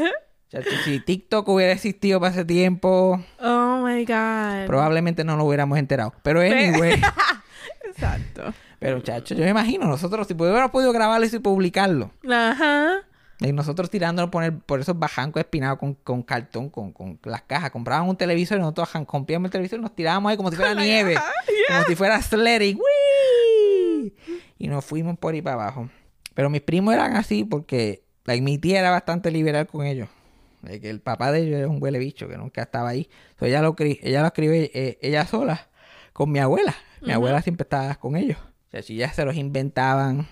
yo. 0.00 0.10
Chacho, 0.52 0.68
si 0.84 1.00
TikTok 1.00 1.48
hubiera 1.48 1.72
existido 1.72 2.20
para 2.20 2.32
ese 2.32 2.44
tiempo, 2.44 3.18
Oh 3.40 3.82
my 3.86 4.04
God. 4.04 4.66
probablemente 4.66 5.24
no 5.24 5.36
lo 5.38 5.44
hubiéramos 5.44 5.78
enterado. 5.78 6.12
Pero 6.22 6.40
anyway, 6.40 7.00
Exacto. 7.88 8.52
pero 8.78 9.00
chacho, 9.00 9.34
yo 9.34 9.44
me 9.44 9.50
imagino, 9.50 9.86
nosotros 9.86 10.26
si 10.26 10.34
hubiéramos 10.34 10.70
podido 10.70 10.92
grabarlo 10.92 11.26
y 11.26 11.38
publicarlo. 11.38 12.10
Ajá. 12.30 12.96
Y 13.40 13.52
nosotros 13.52 13.88
tirándolo 13.88 14.30
por, 14.30 14.44
el- 14.44 14.52
por 14.58 14.78
esos 14.80 14.98
bajancos 14.98 15.40
espinados 15.40 15.78
con, 15.78 15.94
con 15.94 16.22
cartón, 16.22 16.68
con, 16.68 16.92
con 16.92 17.18
las 17.24 17.42
cajas. 17.42 17.70
Compraban 17.70 18.06
un 18.08 18.16
televisor 18.16 18.58
y 18.58 18.60
nosotros 18.60 18.90
comprábamos 19.06 19.46
el 19.48 19.52
televisor 19.52 19.78
y 19.78 19.82
nos 19.82 19.94
tirábamos 19.96 20.30
ahí 20.30 20.36
como 20.36 20.50
si 20.50 20.56
fuera 20.56 20.74
nieve. 20.80 21.16
Como 21.68 21.82
si 21.84 21.96
fuera 21.96 22.20
sledding. 22.22 22.78
¡Wii! 22.78 24.14
Y 24.58 24.68
nos 24.68 24.84
fuimos 24.84 25.18
por 25.18 25.32
ahí 25.34 25.42
para 25.42 25.54
abajo. 25.54 25.88
Pero 26.34 26.50
mis 26.50 26.60
primos 26.60 26.94
eran 26.94 27.16
así 27.16 27.42
porque 27.44 28.04
like, 28.26 28.42
mi 28.42 28.58
tía 28.58 28.78
era 28.80 28.90
bastante 28.90 29.30
liberal 29.30 29.66
con 29.66 29.86
ellos. 29.86 30.08
De 30.62 30.80
que 30.80 30.90
el 30.90 31.00
papá 31.00 31.32
de 31.32 31.40
ellos 31.40 31.58
era 31.58 31.68
un 31.68 31.82
huele 31.82 31.98
bicho 31.98 32.28
que 32.28 32.36
nunca 32.36 32.62
estaba 32.62 32.90
ahí. 32.90 33.08
So, 33.38 33.46
ella 33.46 33.62
lo 33.62 33.74
ella 33.78 34.20
lo 34.20 34.26
escribe 34.28 34.70
eh, 34.74 34.98
ella 35.02 35.26
sola 35.26 35.68
con 36.12 36.30
mi 36.30 36.38
abuela. 36.38 36.74
Mi 37.00 37.12
abuela 37.12 37.42
siempre 37.42 37.64
estaba 37.64 37.94
con 37.96 38.16
ellos. 38.16 38.38
O 38.38 38.70
sea, 38.70 38.82
si 38.82 38.96
ya 38.96 39.12
se 39.12 39.24
los 39.24 39.36
inventaban. 39.36 40.28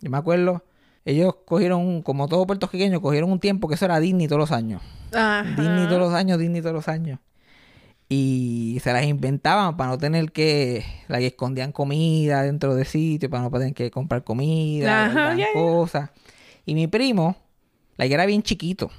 Yo 0.00 0.10
me 0.10 0.18
acuerdo, 0.18 0.64
ellos 1.04 1.36
cogieron, 1.46 2.02
como 2.02 2.28
todo 2.28 2.46
puertorriqueño, 2.46 3.00
cogieron 3.00 3.30
un 3.30 3.38
tiempo 3.38 3.68
que 3.68 3.74
eso 3.74 3.84
era 3.84 4.00
Disney 4.00 4.26
todos 4.26 4.40
los 4.40 4.52
años. 4.52 4.82
Disney 5.56 5.86
todos 5.86 6.00
los 6.00 6.12
años, 6.12 6.38
Disney 6.38 6.60
todos 6.60 6.74
los 6.74 6.88
años. 6.88 7.20
Y 8.08 8.78
se 8.82 8.92
las 8.92 9.04
inventaban 9.04 9.76
para 9.76 9.90
no 9.90 9.98
tener 9.98 10.32
que, 10.32 10.84
la 11.08 11.18
que 11.18 11.28
escondían 11.28 11.72
comida 11.72 12.42
dentro 12.42 12.74
de 12.74 12.84
sitios, 12.84 13.30
para 13.30 13.44
no 13.44 13.50
tener 13.50 13.74
que 13.74 13.90
comprar 13.90 14.24
comida, 14.24 15.34
ya. 15.36 15.46
cosas. 15.52 16.10
Y 16.66 16.74
mi 16.74 16.86
primo, 16.86 17.36
la 17.96 18.06
que 18.06 18.14
era 18.14 18.26
bien 18.26 18.42
chiquito, 18.42 18.90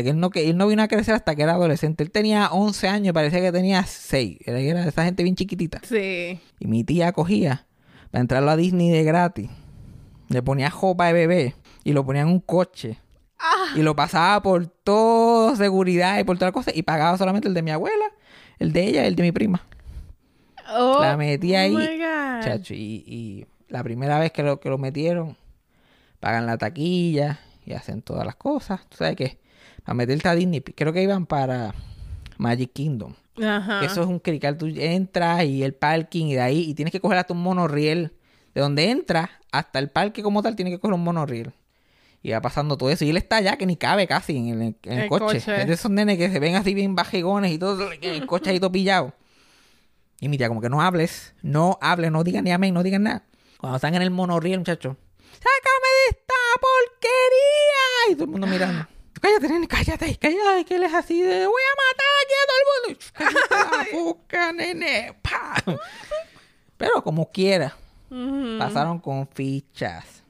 que 0.00 0.10
él 0.10 0.18
no, 0.18 0.30
que 0.30 0.48
él 0.48 0.56
no 0.56 0.66
vino 0.68 0.82
a 0.82 0.88
crecer 0.88 1.14
hasta 1.14 1.34
que 1.34 1.42
era 1.42 1.52
adolescente. 1.52 2.02
Él 2.02 2.10
tenía 2.10 2.48
11 2.50 2.88
años, 2.88 3.12
parecía 3.12 3.40
que 3.40 3.52
tenía 3.52 3.84
6. 3.84 4.38
Era, 4.46 4.58
era 4.60 4.86
esa 4.86 5.04
gente 5.04 5.22
bien 5.22 5.34
chiquitita. 5.36 5.80
Sí. 5.82 6.40
Y 6.58 6.66
mi 6.66 6.84
tía 6.84 7.12
cogía 7.12 7.66
para 8.10 8.20
entrarlo 8.22 8.50
a 8.50 8.56
Disney 8.56 8.90
de 8.90 9.04
gratis. 9.04 9.50
Le 10.28 10.42
ponía 10.42 10.70
jopa 10.70 11.06
de 11.08 11.12
bebé 11.12 11.54
y 11.84 11.92
lo 11.92 12.06
ponía 12.06 12.22
en 12.22 12.28
un 12.28 12.40
coche. 12.40 12.98
Ah. 13.38 13.74
Y 13.76 13.82
lo 13.82 13.94
pasaba 13.94 14.40
por 14.40 14.66
todo 14.66 15.54
seguridad 15.56 16.18
y 16.18 16.24
por 16.24 16.38
todas 16.38 16.48
las 16.48 16.54
cosas. 16.54 16.76
Y 16.76 16.82
pagaba 16.84 17.18
solamente 17.18 17.48
el 17.48 17.54
de 17.54 17.62
mi 17.62 17.70
abuela, 17.72 18.04
el 18.58 18.72
de 18.72 18.84
ella 18.86 19.04
y 19.04 19.08
el 19.08 19.16
de 19.16 19.22
mi 19.24 19.32
prima. 19.32 19.66
Oh, 20.74 21.00
La 21.00 21.16
metí 21.18 21.54
ahí, 21.54 21.74
Oh. 21.76 22.40
Chacho, 22.42 22.72
y, 22.72 23.04
y 23.06 23.46
la 23.68 23.82
primera 23.82 24.18
vez 24.18 24.32
que 24.32 24.42
lo, 24.42 24.58
que 24.58 24.68
lo 24.68 24.78
metieron, 24.78 25.36
pagan 26.20 26.46
la 26.46 26.56
taquilla 26.56 27.40
y 27.66 27.72
hacen 27.74 28.00
todas 28.02 28.24
las 28.24 28.36
cosas. 28.36 28.80
¿Tú 28.88 28.96
sabes 28.98 29.16
qué? 29.16 29.38
Para 29.84 29.94
meterte 29.94 30.28
a 30.28 30.34
Disney, 30.34 30.60
creo 30.60 30.92
que 30.92 31.02
iban 31.02 31.26
para 31.26 31.74
Magic 32.38 32.72
Kingdom. 32.72 33.14
Ajá. 33.42 33.84
Eso 33.84 34.02
es 34.02 34.06
un 34.08 34.18
crical. 34.18 34.56
Tú 34.58 34.66
entras 34.74 35.44
y 35.44 35.62
el 35.62 35.74
parking 35.74 36.26
y 36.26 36.34
de 36.34 36.40
ahí. 36.40 36.60
Y 36.70 36.74
tienes 36.74 36.92
que 36.92 37.00
coger 37.00 37.18
hasta 37.18 37.32
un 37.32 37.42
monorriel. 37.42 38.12
De 38.54 38.60
donde 38.60 38.90
entras 38.90 39.30
hasta 39.50 39.78
el 39.78 39.88
parque 39.90 40.22
como 40.22 40.42
tal, 40.42 40.54
tienes 40.56 40.74
que 40.74 40.78
coger 40.78 40.94
un 40.94 41.02
monorriel. 41.02 41.52
Y 42.22 42.30
va 42.30 42.40
pasando 42.42 42.76
todo 42.76 42.90
eso. 42.90 43.04
Y 43.04 43.10
él 43.10 43.16
está 43.16 43.36
allá 43.36 43.56
que 43.56 43.66
ni 43.66 43.76
cabe 43.76 44.06
casi 44.06 44.36
en 44.36 44.48
el, 44.48 44.62
en 44.62 44.76
el 44.84 44.98
El 45.00 45.08
coche. 45.08 45.24
coche. 45.40 45.60
Es 45.62 45.66
de 45.66 45.72
esos 45.72 45.90
nenes 45.90 46.18
que 46.18 46.30
se 46.30 46.38
ven 46.38 46.54
así 46.54 46.74
bien 46.74 46.94
bajigones 46.94 47.50
y 47.50 47.58
todo. 47.58 47.90
El 47.90 48.26
coche 48.26 48.50
ahí 48.50 48.60
todo 48.60 48.70
pillado. 48.70 49.14
Y 50.20 50.28
mi 50.28 50.38
tía, 50.38 50.48
como 50.48 50.60
que 50.60 50.68
no 50.68 50.80
hables. 50.82 51.34
No 51.42 51.78
hables, 51.80 52.12
no 52.12 52.22
digan 52.22 52.44
ni 52.44 52.52
amén, 52.52 52.74
no 52.74 52.82
digan 52.82 53.02
nada. 53.04 53.24
Cuando 53.58 53.76
están 53.76 53.94
en 53.94 54.02
el 54.02 54.10
monorriel, 54.10 54.58
muchachos. 54.60 54.96
¡Sácame 55.32 55.88
de 56.04 56.10
esta 56.10 56.34
porquería! 56.60 58.12
Y 58.12 58.14
todo 58.14 58.24
el 58.24 58.30
mundo 58.30 58.46
mirando. 58.46 58.86
Cállate, 59.22 59.48
nene, 59.48 59.68
cállate, 59.68 60.16
cállate, 60.16 60.64
que 60.66 60.74
él 60.76 60.82
es 60.82 60.92
así 60.94 61.22
de 61.22 61.46
voy 61.46 61.62
a 61.62 61.74
matar 61.78 62.12
aquí 62.22 62.34
a 62.42 62.46
todo 62.48 62.58
el 62.58 63.96
mundo. 63.96 64.22
Cállate 64.26 64.52
nene. 64.74 65.14
Pa. 65.22 65.62
Pero 66.76 67.02
como 67.04 67.30
quiera, 67.30 67.76
pasaron 68.58 68.98
con 68.98 69.28
fichas. 69.28 70.22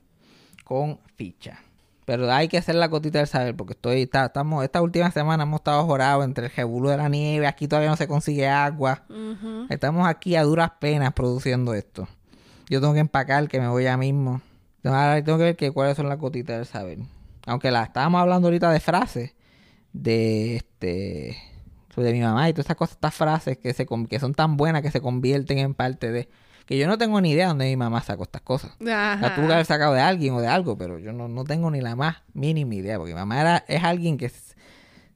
Con 0.64 1.00
fichas. 1.16 1.58
Pero 2.04 2.30
hay 2.30 2.48
que 2.48 2.58
hacer 2.58 2.74
la 2.74 2.90
cotita 2.90 3.18
del 3.18 3.28
saber, 3.28 3.56
porque 3.56 3.72
estoy, 3.74 4.02
está- 4.02 4.26
estamos, 4.26 4.62
esta 4.64 4.82
última 4.82 5.10
semana 5.12 5.44
hemos 5.44 5.60
estado 5.60 5.84
jorados 5.86 6.24
entre 6.24 6.46
el 6.46 6.52
revolú 6.52 6.88
de 6.88 6.96
la 6.96 7.08
nieve, 7.08 7.46
aquí 7.46 7.68
todavía 7.68 7.88
no 7.90 7.96
se 7.96 8.08
consigue 8.08 8.48
agua. 8.48 9.04
Estamos 9.70 10.06
aquí 10.06 10.34
a 10.36 10.42
duras 10.42 10.72
penas 10.80 11.12
produciendo 11.14 11.72
esto. 11.74 12.08
Yo 12.68 12.80
tengo 12.80 12.92
que 12.92 13.00
empacar, 13.00 13.48
que 13.48 13.60
me 13.60 13.68
voy 13.68 13.84
ya 13.84 13.96
mismo. 13.96 14.42
Ahora 14.84 15.22
tengo 15.22 15.38
que 15.38 15.44
ver 15.44 15.56
que 15.56 15.70
cuáles 15.70 15.96
son 15.96 16.08
las 16.08 16.18
gotitas 16.18 16.56
del 16.56 16.66
saber. 16.66 16.98
Aunque 17.46 17.70
la 17.70 17.84
estábamos 17.84 18.20
hablando 18.20 18.48
ahorita 18.48 18.70
de 18.70 18.80
frases. 18.80 19.34
De 19.92 20.56
este. 20.56 21.36
De 21.96 22.12
mi 22.12 22.20
mamá 22.20 22.48
y 22.48 22.54
todas 22.54 22.66
esas 22.66 22.76
cosas, 22.76 22.94
estas 22.94 23.14
frases 23.14 23.58
que, 23.58 23.74
se, 23.74 23.86
que 24.08 24.18
son 24.18 24.32
tan 24.32 24.56
buenas 24.56 24.80
que 24.80 24.90
se 24.90 25.00
convierten 25.00 25.58
en 25.58 25.74
parte 25.74 26.10
de. 26.10 26.28
Que 26.64 26.78
yo 26.78 26.86
no 26.86 26.96
tengo 26.96 27.20
ni 27.20 27.32
idea 27.32 27.48
dónde 27.48 27.66
mi 27.66 27.76
mamá 27.76 28.02
sacó 28.02 28.22
estas 28.22 28.40
cosas. 28.40 28.70
Ajá. 28.80 29.18
La 29.20 29.34
tuvo 29.34 29.48
que 29.48 29.52
haber 29.52 29.66
sacado 29.66 29.92
de 29.92 30.00
alguien 30.00 30.32
o 30.32 30.40
de 30.40 30.46
algo, 30.46 30.78
pero 30.78 30.98
yo 30.98 31.12
no, 31.12 31.28
no 31.28 31.44
tengo 31.44 31.70
ni 31.70 31.80
la 31.80 31.94
más 31.94 32.22
mínima 32.32 32.74
idea. 32.74 32.96
Porque 32.96 33.12
mi 33.12 33.18
mamá 33.18 33.40
era, 33.40 33.64
es 33.68 33.84
alguien 33.84 34.16
que 34.16 34.30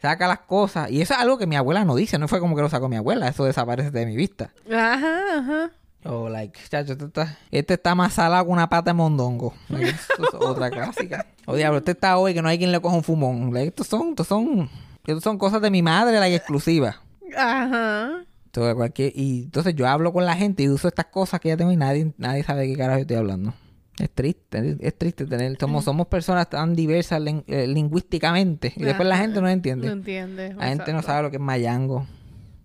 saca 0.02 0.28
las 0.28 0.40
cosas. 0.40 0.90
Y 0.90 1.00
eso 1.00 1.14
es 1.14 1.20
algo 1.20 1.38
que 1.38 1.46
mi 1.46 1.56
abuela 1.56 1.84
no 1.84 1.94
dice. 1.94 2.18
No 2.18 2.28
fue 2.28 2.40
como 2.40 2.56
que 2.56 2.62
lo 2.62 2.68
sacó 2.68 2.88
mi 2.88 2.96
abuela. 2.96 3.28
Eso 3.28 3.44
desaparece 3.44 3.90
de 3.90 4.04
mi 4.04 4.16
vista. 4.16 4.50
Ajá, 4.70 5.38
ajá. 5.38 5.70
Oh, 6.09 6.29
like, 6.29 6.59
chacho, 6.69 6.92
este 6.92 7.07
está, 7.07 7.38
este 7.51 7.75
está 7.75 7.95
más 7.95 8.12
salado 8.12 8.45
que 8.47 8.51
una 8.53 8.69
pata 8.69 8.90
de 8.90 8.95
mondongo. 8.95 9.55
Like, 9.69 9.90
esto 9.90 10.23
es 10.23 10.35
otra 10.35 10.71
clásica. 10.71 11.27
Oh, 11.47 11.55
diablo, 11.55 11.79
este 11.79 11.92
está 11.92 12.16
hoy 12.19 12.35
que 12.35 12.42
no 12.42 12.49
hay 12.49 12.59
quien 12.59 12.73
le 12.73 12.81
coja 12.81 12.97
un 12.97 13.03
fumón. 13.03 13.53
Like, 13.53 13.69
estos 13.69 13.88
son, 13.88 14.11
estos 14.11 14.27
son, 14.27 14.71
estos 15.07 15.25
son 15.25 15.38
cosas 15.38 15.61
de 15.61 15.71
mi 15.71 15.83
madre, 15.83 16.21
like, 16.21 16.37
exclusivas. 16.37 16.97
Ajá. 17.37 18.25
Entonces, 18.47 18.75
cualquier, 18.75 19.12
y 19.14 19.45
entonces 19.45 19.75
yo 19.75 19.87
hablo 19.87 20.12
con 20.12 20.25
la 20.25 20.35
gente 20.35 20.62
y 20.62 20.69
uso 20.69 20.88
estas 20.88 21.07
cosas 21.07 21.40
que 21.40 21.49
ya 21.49 21.57
tengo 21.57 21.73
y 21.73 21.77
nadie, 21.77 22.12
nadie 22.19 22.42
sabe 22.42 22.62
de 22.62 22.69
qué 22.69 22.77
carajo 22.77 23.01
estoy 23.01 23.16
hablando. 23.16 23.55
Es 23.99 24.11
triste, 24.11 24.77
es, 24.81 24.99
triste 24.99 25.25
tener, 25.27 25.57
somos, 25.59 25.85
somos 25.85 26.07
personas 26.07 26.51
tan 26.51 26.75
diversas 26.75 27.23
eh, 27.47 27.66
lingüísticamente 27.66 28.73
y 28.77 28.85
después 28.85 29.09
la 29.09 29.16
gente 29.16 29.40
no 29.40 29.49
entiende. 29.49 29.87
No 29.87 29.92
entiende. 29.95 30.55
La 30.55 30.69
gente 30.69 30.92
no 30.92 31.03
sabe 31.03 31.23
lo 31.23 31.31
que 31.31 31.37
es 31.37 31.42
mayango. 31.42 32.07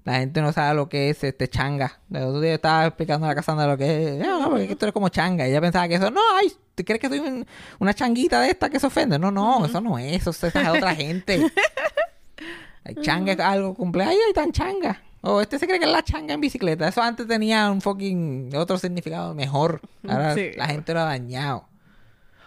La 0.03 0.15
gente 0.15 0.41
no 0.41 0.51
sabe 0.51 0.75
lo 0.75 0.89
que 0.89 1.09
es 1.11 1.23
este 1.23 1.47
changa. 1.47 1.99
El 2.11 2.23
otro 2.23 2.41
día 2.41 2.55
estaba 2.55 2.87
explicando 2.87 3.25
a 3.27 3.29
la 3.29 3.35
Casandra 3.35 3.67
lo 3.67 3.77
que 3.77 4.15
es. 4.15 4.19
No, 4.25 4.39
no, 4.41 4.49
porque 4.49 4.71
esto 4.71 4.87
es 4.87 4.91
como 4.93 5.09
changa. 5.09 5.47
Y 5.47 5.51
ella 5.51 5.61
pensaba 5.61 5.87
que 5.87 5.95
eso, 5.95 6.09
no, 6.09 6.19
ay, 6.39 6.51
¿te 6.73 6.83
crees 6.83 6.99
que 6.99 7.07
soy 7.07 7.19
un- 7.19 7.45
una 7.79 7.93
changuita 7.93 8.41
de 8.41 8.49
esta 8.49 8.69
que 8.69 8.79
se 8.79 8.87
ofende? 8.87 9.19
No, 9.19 9.29
no, 9.31 9.63
eso 9.65 9.79
no 9.79 9.99
es, 9.99 10.25
eso 10.27 10.47
es 10.47 10.55
otra 10.55 10.95
gente. 10.95 11.51
Ay, 12.83 12.95
changa 13.01 13.33
es 13.33 13.39
algo 13.39 13.75
cumple. 13.75 14.03
Ay, 14.03 14.17
ay, 14.27 14.33
tan 14.33 14.51
changa. 14.51 15.01
O 15.21 15.39
este 15.39 15.59
se 15.59 15.67
cree 15.67 15.77
que 15.77 15.85
es 15.85 15.91
la 15.91 16.01
changa 16.03 16.33
en 16.33 16.41
bicicleta. 16.41 16.87
Eso 16.87 16.99
antes 17.03 17.27
tenía 17.27 17.69
un 17.69 17.79
fucking 17.79 18.55
otro 18.55 18.79
significado 18.79 19.35
mejor. 19.35 19.81
Ahora 20.07 20.33
Sí. 20.33 20.49
la 20.55 20.65
gente 20.65 20.93
lo 20.95 21.01
ha 21.01 21.05
dañado. 21.05 21.67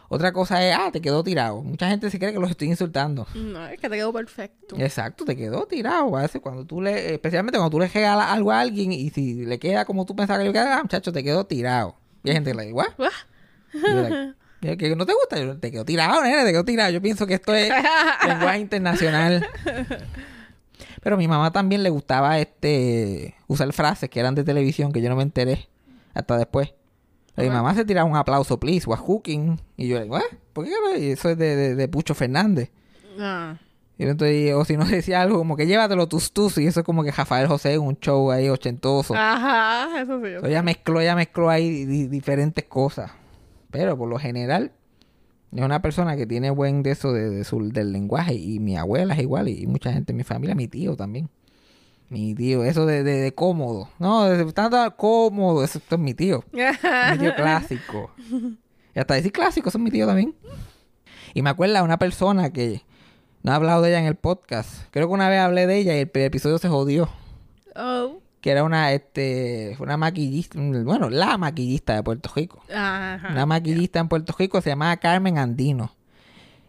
Otra 0.08 0.32
cosa 0.32 0.66
es, 0.66 0.76
ah, 0.78 0.90
te 0.92 1.00
quedó 1.00 1.24
tirado. 1.24 1.62
Mucha 1.62 1.88
gente 1.88 2.10
se 2.10 2.18
cree 2.18 2.32
que 2.32 2.38
los 2.38 2.50
estoy 2.50 2.68
insultando. 2.68 3.26
No, 3.34 3.66
es 3.66 3.80
que 3.80 3.88
te 3.88 3.96
quedó 3.96 4.12
perfecto. 4.12 4.76
Exacto, 4.78 5.24
te 5.24 5.36
quedó 5.36 5.66
tirado. 5.66 6.16
A 6.16 6.22
veces 6.22 6.40
cuando 6.40 6.64
tú 6.64 6.80
le, 6.82 7.14
especialmente 7.14 7.58
cuando 7.58 7.70
tú 7.70 7.78
le 7.80 7.88
regalas 7.88 8.30
algo 8.30 8.52
a 8.52 8.60
alguien 8.60 8.92
y 8.92 9.10
si 9.10 9.44
le 9.44 9.58
queda 9.58 9.84
como 9.84 10.04
tú 10.04 10.14
pensabas 10.14 10.40
que 10.42 10.48
le 10.48 10.52
quedaba, 10.52 10.76
ah, 10.76 10.82
muchacho, 10.82 11.12
te 11.12 11.24
quedó 11.24 11.46
tirado. 11.46 11.96
Y 12.22 12.28
hay 12.30 12.34
gente 12.36 12.50
que 12.50 12.56
le 12.56 12.62
dice, 12.64 12.74
¿what? 12.74 12.86
Ah. 13.76 13.80
Y 14.62 14.66
yo, 14.66 14.70
like, 14.70 14.86
"¿Y 14.86 14.88
que 14.90 14.96
no 14.96 15.04
te 15.04 15.12
gusta? 15.12 15.36
Yo, 15.36 15.58
te 15.58 15.72
quedó 15.72 15.84
tirado, 15.84 16.22
nene, 16.22 16.44
te 16.44 16.52
quedó 16.52 16.64
tirado. 16.64 16.90
Yo 16.92 17.02
pienso 17.02 17.26
que 17.26 17.34
esto 17.34 17.52
es 17.54 17.70
lenguaje 18.26 18.60
internacional. 18.60 19.44
Pero 21.02 21.16
a 21.16 21.18
mi 21.18 21.26
mamá 21.26 21.50
también 21.52 21.82
le 21.82 21.90
gustaba 21.90 22.38
este 22.38 23.34
usar 23.46 23.72
frases 23.72 24.08
que 24.08 24.20
eran 24.20 24.34
de 24.34 24.44
televisión 24.44 24.92
que 24.92 25.02
yo 25.02 25.08
no 25.08 25.16
me 25.16 25.22
enteré 25.24 25.68
hasta 26.14 26.38
después. 26.38 26.72
Mi 27.36 27.48
mamá 27.50 27.74
se 27.74 27.84
tiraba 27.84 28.08
un 28.08 28.16
aplauso, 28.16 28.58
please, 28.60 28.88
was 28.88 29.00
cooking. 29.00 29.58
Y 29.76 29.88
yo, 29.88 29.96
like, 29.98 30.10
¿what? 30.10 30.22
¿Por 30.52 30.64
qué? 30.64 30.70
carajo? 30.70 31.00
Y 31.02 31.10
eso 31.10 31.30
es 31.30 31.38
de, 31.38 31.56
de, 31.56 31.74
de 31.74 31.88
Pucho 31.88 32.14
Fernández. 32.14 32.70
Ah. 33.18 33.56
Y 33.98 34.04
entonces, 34.04 34.52
o 34.54 34.64
si 34.64 34.76
no 34.76 34.84
decía 34.86 35.20
algo 35.22 35.38
como 35.38 35.56
que 35.56 35.66
llévatelo 35.66 36.08
tus 36.08 36.32
tus 36.32 36.58
y 36.58 36.66
eso 36.66 36.80
es 36.80 36.86
como 36.86 37.02
que 37.04 37.10
Rafael 37.12 37.46
José 37.48 37.74
en 37.74 37.82
un 37.82 37.96
show 37.98 38.30
ahí 38.30 38.48
ochentoso. 38.48 39.14
Ajá, 39.16 40.00
eso 40.02 40.20
sí. 40.22 40.30
So, 40.40 40.46
ella 40.46 40.62
mezcló, 40.62 41.00
ella 41.00 41.14
mezcló 41.16 41.48
ahí 41.50 41.84
di- 41.84 42.06
diferentes 42.08 42.64
cosas. 42.64 43.12
Pero 43.70 43.96
por 43.98 44.08
lo 44.08 44.18
general, 44.18 44.72
es 45.52 45.62
una 45.62 45.80
persona 45.82 46.16
que 46.16 46.26
tiene 46.26 46.50
buen 46.50 46.82
de 46.82 46.90
eso 46.92 47.12
de, 47.12 47.30
de 47.30 47.44
su- 47.44 47.70
del 47.72 47.92
lenguaje. 47.92 48.34
Y 48.34 48.58
mi 48.60 48.76
abuela 48.76 49.14
es 49.14 49.20
igual, 49.20 49.48
y 49.48 49.66
mucha 49.66 49.92
gente 49.92 50.12
en 50.12 50.16
mi 50.18 50.24
familia, 50.24 50.54
mi 50.54 50.66
tío 50.68 50.96
también. 50.96 51.28
Mi 52.10 52.34
tío, 52.34 52.64
eso 52.64 52.86
de, 52.86 53.02
de, 53.02 53.20
de 53.20 53.34
cómodo. 53.34 53.88
No, 53.98 54.24
de 54.24 54.52
tanto 54.52 54.96
cómodo, 54.96 55.64
eso, 55.64 55.80
es 55.90 55.98
mi 55.98 56.14
tío. 56.14 56.44
Mi 56.52 57.18
tío 57.18 57.34
clásico. 57.34 58.10
Y 58.94 58.98
hasta 58.98 59.14
decir 59.14 59.32
clásico, 59.32 59.68
eso 59.68 59.78
es 59.78 59.84
mi 59.84 59.90
tío 59.90 60.06
también. 60.06 60.34
Y 61.32 61.42
me 61.42 61.50
acuerda 61.50 61.82
una 61.82 61.98
persona 61.98 62.52
que 62.52 62.82
no 63.42 63.50
he 63.50 63.54
hablado 63.54 63.82
de 63.82 63.88
ella 63.90 63.98
en 63.98 64.06
el 64.06 64.14
podcast. 64.14 64.84
Creo 64.92 65.08
que 65.08 65.14
una 65.14 65.28
vez 65.28 65.40
hablé 65.40 65.66
de 65.66 65.76
ella 65.78 65.96
y 65.96 66.00
el 66.00 66.10
episodio 66.14 66.58
se 66.58 66.68
jodió. 66.68 67.08
Oh. 67.74 68.20
Que 68.40 68.50
era 68.50 68.62
una, 68.62 68.92
este, 68.92 69.76
una 69.80 69.96
maquillista, 69.96 70.60
bueno, 70.60 71.10
la 71.10 71.38
maquillista 71.38 71.94
de 71.96 72.02
Puerto 72.04 72.30
Rico. 72.36 72.62
Ajá. 72.72 73.28
Una 73.32 73.46
maquillista 73.46 73.98
en 73.98 74.08
Puerto 74.08 74.34
Rico 74.38 74.60
se 74.60 74.70
llamaba 74.70 74.96
Carmen 74.98 75.38
Andino. 75.38 75.90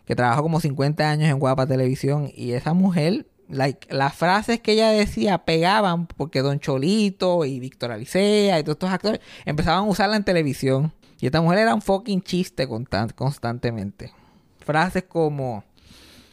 que 0.05 0.15
trabajó 0.15 0.41
como 0.41 0.59
50 0.59 1.07
años 1.09 1.29
en 1.29 1.37
Guapa 1.37 1.67
Televisión. 1.67 2.31
Y 2.33 2.53
esa 2.53 2.73
mujer, 2.73 3.27
like, 3.49 3.87
las 3.93 4.15
frases 4.15 4.59
que 4.59 4.73
ella 4.73 4.89
decía 4.91 5.39
pegaban 5.39 6.07
porque 6.07 6.41
Don 6.41 6.59
Cholito 6.59 7.45
y 7.45 7.59
Víctor 7.59 7.91
Alicea 7.91 8.59
y 8.59 8.63
todos 8.63 8.75
estos 8.75 8.89
actores 8.91 9.19
empezaban 9.45 9.79
a 9.85 9.89
usarla 9.89 10.15
en 10.15 10.23
televisión. 10.23 10.93
Y 11.19 11.27
esta 11.27 11.41
mujer 11.41 11.59
era 11.59 11.73
un 11.73 11.81
fucking 11.81 12.21
chiste 12.21 12.67
constan- 12.67 13.13
constantemente. 13.13 14.11
Frases 14.65 15.03
como, 15.03 15.63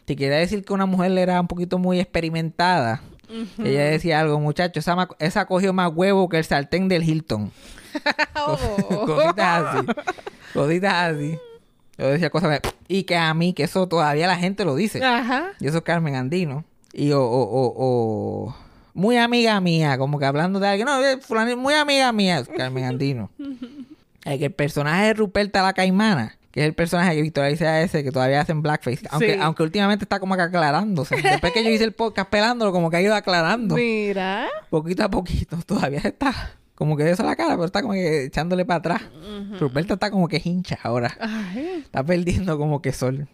si 0.07 0.15
quiere 0.15 0.35
decir 0.35 0.63
que 0.65 0.73
una 0.73 0.85
mujer 0.85 1.17
era 1.17 1.39
un 1.39 1.47
poquito 1.47 1.77
muy 1.77 1.99
experimentada, 1.99 3.01
ella 3.57 3.85
decía 3.85 4.19
algo, 4.19 4.39
muchacho, 4.39 4.79
esa, 4.79 5.07
esa 5.19 5.45
cogió 5.45 5.73
más 5.73 5.91
huevo 5.93 6.29
que 6.29 6.37
el 6.37 6.43
sartén 6.43 6.87
del 6.87 7.03
Hilton. 7.03 7.51
Oh. 8.35 8.57
Cositas 9.05 9.65
así. 9.75 9.87
Cositas 10.53 10.93
así. 11.13 11.37
Yo 11.97 12.07
decía 12.07 12.29
cosas 12.31 12.59
y 12.87 13.03
que 13.03 13.15
a 13.15 13.31
mí, 13.35 13.53
que 13.53 13.63
eso 13.63 13.87
todavía 13.87 14.25
la 14.27 14.35
gente 14.35 14.65
lo 14.65 14.75
dice. 14.75 15.03
Ajá. 15.03 15.51
Y 15.59 15.67
eso 15.67 15.77
es 15.77 15.83
Carmen 15.83 16.15
Andino. 16.15 16.65
Y 16.93 17.11
o, 17.11 17.21
o, 17.23 17.41
o, 17.43 17.73
o- 18.47 18.55
muy 18.93 19.17
amiga 19.17 19.59
mía, 19.59 19.97
como 19.97 20.19
que 20.19 20.25
hablando 20.25 20.59
de 20.59 20.67
alguien, 20.67 20.85
no, 20.85 21.03
eh, 21.03 21.17
fulano, 21.19 21.57
muy 21.57 21.73
amiga 21.73 22.11
mía, 22.13 22.43
Carmen 22.55 22.83
Andino. 22.85 23.31
El 24.25 24.39
que 24.39 24.45
el 24.45 24.53
personaje 24.53 25.07
de 25.07 25.13
Ruperta 25.15 25.61
la 25.63 25.73
Caimana, 25.73 26.37
que 26.51 26.61
es 26.61 26.65
el 26.65 26.73
personaje 26.73 27.13
que 27.15 27.21
Victoria 27.21 27.49
dice 27.49 27.83
ese, 27.83 28.05
que 28.05 28.11
todavía 28.11 28.39
hacen 28.39 28.61
blackface, 28.61 29.01
aunque, 29.09 29.33
Sí. 29.33 29.39
aunque 29.41 29.63
últimamente 29.63 30.05
está 30.05 30.19
como 30.21 30.35
que 30.37 30.43
aclarándose. 30.43 31.15
Después 31.21 31.51
que 31.51 31.61
yo 31.61 31.69
hice 31.69 31.83
el 31.83 31.91
podcast 31.91 32.29
pelándolo, 32.29 32.71
como 32.71 32.89
que 32.89 32.95
ha 32.97 33.01
ido 33.01 33.13
aclarando. 33.15 33.75
Mira. 33.75 34.47
Poquito 34.69 35.03
a 35.03 35.09
poquito, 35.09 35.57
todavía 35.65 35.99
está 36.05 36.51
como 36.75 36.95
que 36.95 37.03
de 37.03 37.11
eso 37.11 37.23
la 37.23 37.35
cara, 37.35 37.55
pero 37.55 37.65
está 37.65 37.81
como 37.81 37.95
que 37.95 38.23
echándole 38.25 38.63
para 38.63 38.77
atrás. 38.79 39.01
Ruperta 39.59 39.95
está 39.95 40.09
como 40.09 40.29
que 40.29 40.41
hincha 40.41 40.79
ahora. 40.83 41.17
Ay. 41.19 41.81
Está 41.83 42.01
perdiendo 42.05 42.57
como 42.57 42.81
que 42.81 42.93
sol. 42.93 43.27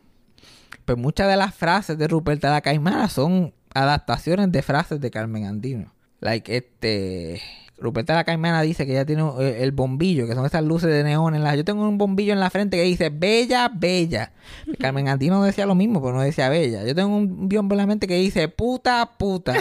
Pues 0.85 0.97
muchas 0.97 1.27
de 1.27 1.37
las 1.37 1.53
frases 1.53 1.97
de 1.97 2.07
Ruperta 2.07 2.49
la 2.51 2.61
Caimana 2.61 3.09
son 3.09 3.53
adaptaciones 3.73 4.51
de 4.51 4.61
frases 4.61 4.99
de 4.99 5.11
Carmen 5.11 5.45
Andino. 5.45 5.93
Like, 6.19 6.55
este... 6.55 7.41
Ruperta 7.81 8.13
la 8.13 8.25
Caimana 8.25 8.61
dice 8.61 8.85
que 8.85 8.91
ella 8.91 9.05
tiene 9.05 9.23
eh, 9.39 9.59
el 9.61 9.71
bombillo, 9.71 10.27
que 10.27 10.35
son 10.35 10.45
esas 10.45 10.63
luces 10.63 10.89
de 10.89 11.03
neón 11.03 11.33
en 11.33 11.43
la... 11.43 11.55
Yo 11.55 11.63
tengo 11.63 11.87
un 11.87 11.97
bombillo 11.97 12.33
en 12.33 12.39
la 12.41 12.49
frente 12.49 12.75
que 12.75 12.83
dice 12.83 13.09
Bella, 13.09 13.71
Bella. 13.73 14.33
Carmen 14.79 15.07
Andino 15.07 15.41
decía 15.43 15.65
lo 15.65 15.75
mismo, 15.75 16.01
pero 16.01 16.13
no 16.13 16.21
decía 16.21 16.49
Bella. 16.49 16.83
Yo 16.85 16.93
tengo 16.93 17.15
un 17.15 17.47
biombo 17.47 17.75
en 17.75 17.77
la 17.77 17.87
mente 17.87 18.07
que 18.07 18.15
dice 18.15 18.49
Puta, 18.49 19.11
puta. 19.17 19.55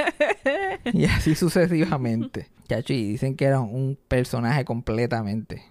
y 0.92 1.04
así 1.04 1.34
sucesivamente. 1.34 2.48
Chacho, 2.66 2.94
y 2.94 3.08
dicen 3.08 3.36
que 3.36 3.44
era 3.44 3.60
un 3.60 3.98
personaje 4.08 4.64
completamente. 4.64 5.62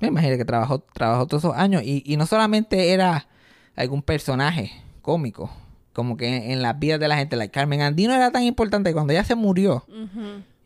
Me 0.00 0.08
imagino 0.08 0.36
que 0.36 0.44
trabajó, 0.44 0.80
trabajó 0.80 1.26
todos 1.26 1.44
esos 1.44 1.56
años. 1.56 1.82
Y, 1.84 2.02
y 2.04 2.16
no 2.16 2.26
solamente 2.26 2.92
era 2.92 3.28
algún 3.76 4.02
personaje 4.02 4.72
cómico, 5.02 5.50
como 5.92 6.16
que 6.16 6.28
en, 6.28 6.50
en 6.52 6.62
las 6.62 6.78
vidas 6.78 7.00
de 7.00 7.08
la 7.08 7.16
gente. 7.16 7.36
La 7.36 7.48
Carmen 7.48 7.82
Andino 7.82 8.14
era 8.14 8.30
tan 8.30 8.42
importante 8.42 8.90
que 8.90 8.94
cuando 8.94 9.12
ella 9.12 9.24
se 9.24 9.34
murió, 9.34 9.84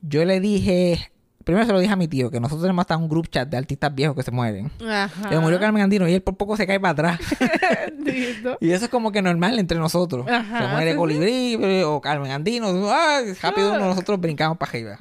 yo 0.03 0.25
le 0.25 0.40
dije. 0.40 1.11
Primero 1.44 1.64
se 1.64 1.73
lo 1.73 1.81
dije 1.81 1.94
a 1.94 1.97
mi 1.97 2.09
tío, 2.09 2.31
que 2.31 2.40
nosotros 2.40 2.61
tenemos 2.61 2.83
hasta 2.83 2.99
un 2.99 3.09
group 3.09 3.29
chat 3.31 3.49
de 3.49 3.57
artistas 3.57 3.94
viejos 3.94 4.14
que 4.14 4.23
se 4.23 4.31
mueren. 4.31 4.71
Ajá. 4.87 5.31
Se 5.31 5.38
murió 5.38 5.59
Carmen 5.59 5.83
Andino 5.83 6.07
y 6.07 6.12
él 6.12 6.21
por 6.21 6.37
poco 6.37 6.59
se 6.59 6.66
cae 6.66 6.79
para 6.79 6.92
atrás. 6.92 7.21
Y 8.61 8.71
eso 8.71 8.87
es 8.87 8.90
como 8.90 9.12
que 9.12 9.21
normal 9.23 9.59
entre 9.59 9.79
nosotros. 9.79 10.27
Ajá, 10.29 10.62
se 10.62 10.68
muere. 10.68 10.97
Colibrí 10.97 11.83
o 11.85 12.01
Carmen 12.01 12.31
Andino. 12.33 12.68
¡ah! 12.90 13.21
rápido 13.42 13.75
uno, 13.75 13.87
nosotros 13.87 14.21
brincamos 14.21 14.57
para 14.57 14.71
arriba. 14.71 15.01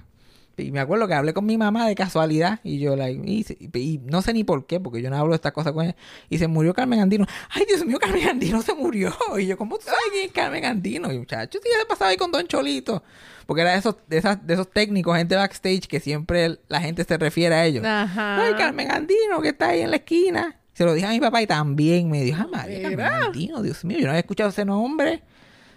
Y 0.60 0.72
me 0.72 0.80
acuerdo 0.80 1.08
que 1.08 1.14
hablé 1.14 1.34
con 1.34 1.46
mi 1.46 1.56
mamá 1.56 1.88
de 1.88 1.94
casualidad 1.94 2.60
y 2.64 2.80
yo, 2.80 2.96
like, 2.96 3.22
y, 3.24 4.02
no 4.06 4.24
sé 4.24 4.34
ni 4.34 4.44
por 4.44 4.66
qué, 4.66 4.80
porque 4.80 5.04
yo 5.04 5.12
no 5.12 5.18
hablo 5.18 5.32
de 5.32 5.36
estas 5.36 5.52
cosas 5.52 5.72
con 5.72 5.86
ella. 5.86 5.96
Y 6.30 6.40
se 6.40 6.48
murió 6.48 6.74
Carmen 6.74 7.00
Andino. 7.00 7.28
¡Ay, 7.52 7.66
Dios 7.68 7.86
mío, 7.86 8.00
Carmen 8.00 8.28
Andino 8.28 8.62
se 8.64 8.74
murió! 8.74 9.16
Y 9.38 9.46
yo, 9.46 9.58
¿cómo 9.58 9.78
tú 9.78 9.86
sabes 9.86 10.00
quién 10.12 10.26
es 10.26 10.32
Carmen 10.32 10.66
Andino? 10.66 11.14
Y 11.14 11.20
muchachos, 11.20 11.62
sí, 11.64 11.70
ya 11.72 11.80
se 11.80 11.86
pasaba 11.86 12.10
ahí 12.10 12.18
con 12.18 12.32
Don 12.32 12.48
Cholito. 12.48 13.04
Porque 13.46 13.62
era 13.62 13.74
de 13.74 13.78
esos, 13.78 13.98
de, 14.08 14.18
esas, 14.18 14.46
de 14.46 14.56
esos 14.56 14.72
técnicos, 14.72 15.16
gente 15.16 15.36
backstage, 15.36 15.88
que 15.88 16.00
siempre 16.00 16.60
la 16.68 16.82
gente 16.82 17.04
se 17.04 17.18
refiere 17.18 17.54
a 17.54 17.66
ellos. 17.66 17.86
Ajá. 17.86 18.44
Ay, 18.44 18.56
Carmen 18.56 18.92
Andino, 18.92 19.40
que 19.42 19.50
está 19.50 19.70
ahí 19.70 19.82
en 19.82 19.92
la 19.92 19.98
esquina. 19.98 20.60
Se 20.74 20.86
lo 20.86 20.94
dije 20.94 21.06
a 21.06 21.12
mi 21.12 21.20
papá 21.20 21.42
y 21.42 21.48
también 21.48 22.10
me 22.10 22.24
dijo, 22.24 22.42
ah, 22.42 22.48
María, 22.52 22.82
Carmen. 22.82 23.06
Andino, 23.06 23.62
Dios 23.62 23.86
mío, 23.86 24.00
yo 24.00 24.06
no 24.06 24.10
había 24.10 24.22
escuchado 24.22 24.50
ese 24.50 24.66
nombre. 24.66 25.22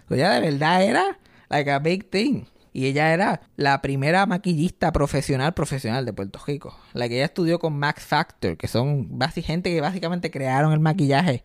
Pero 0.07 0.19
ella 0.19 0.31
de 0.31 0.41
verdad 0.41 0.83
era 0.83 1.19
like 1.49 1.69
a 1.69 1.79
big 1.79 2.09
thing. 2.09 2.45
Y 2.73 2.85
ella 2.85 3.13
era 3.13 3.41
la 3.57 3.81
primera 3.81 4.25
maquillista 4.25 4.91
profesional 4.91 5.53
profesional 5.53 6.05
de 6.05 6.13
Puerto 6.13 6.39
Rico. 6.45 6.75
La 6.93 7.09
que 7.09 7.15
ella 7.15 7.25
estudió 7.25 7.59
con 7.59 7.77
Max 7.77 8.03
Factor, 8.03 8.57
que 8.57 8.67
son 8.67 9.09
gente 9.43 9.71
que 9.71 9.81
básicamente 9.81 10.31
crearon 10.31 10.71
el 10.71 10.79
maquillaje 10.79 11.43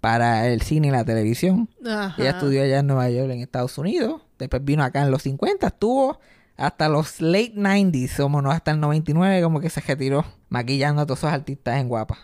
para 0.00 0.48
el 0.48 0.62
cine 0.62 0.88
y 0.88 0.90
la 0.90 1.04
televisión. 1.04 1.68
Ajá. 1.86 2.14
Ella 2.18 2.30
estudió 2.30 2.62
allá 2.62 2.80
en 2.80 2.86
Nueva 2.88 3.08
York, 3.08 3.30
en 3.30 3.40
Estados 3.40 3.78
Unidos. 3.78 4.22
Después 4.38 4.64
vino 4.64 4.82
acá 4.82 5.02
en 5.02 5.10
los 5.10 5.22
50. 5.22 5.66
Estuvo 5.66 6.18
hasta 6.56 6.88
los 6.88 7.20
late 7.20 7.54
90s, 7.54 8.16
como 8.16 8.42
no 8.42 8.50
hasta 8.50 8.72
el 8.72 8.80
99, 8.80 9.42
como 9.42 9.60
que 9.60 9.70
se 9.70 9.80
retiró 9.80 10.24
maquillando 10.48 11.02
a 11.02 11.06
todos 11.06 11.20
esos 11.20 11.32
artistas 11.32 11.80
en 11.80 11.88
guapa. 11.88 12.18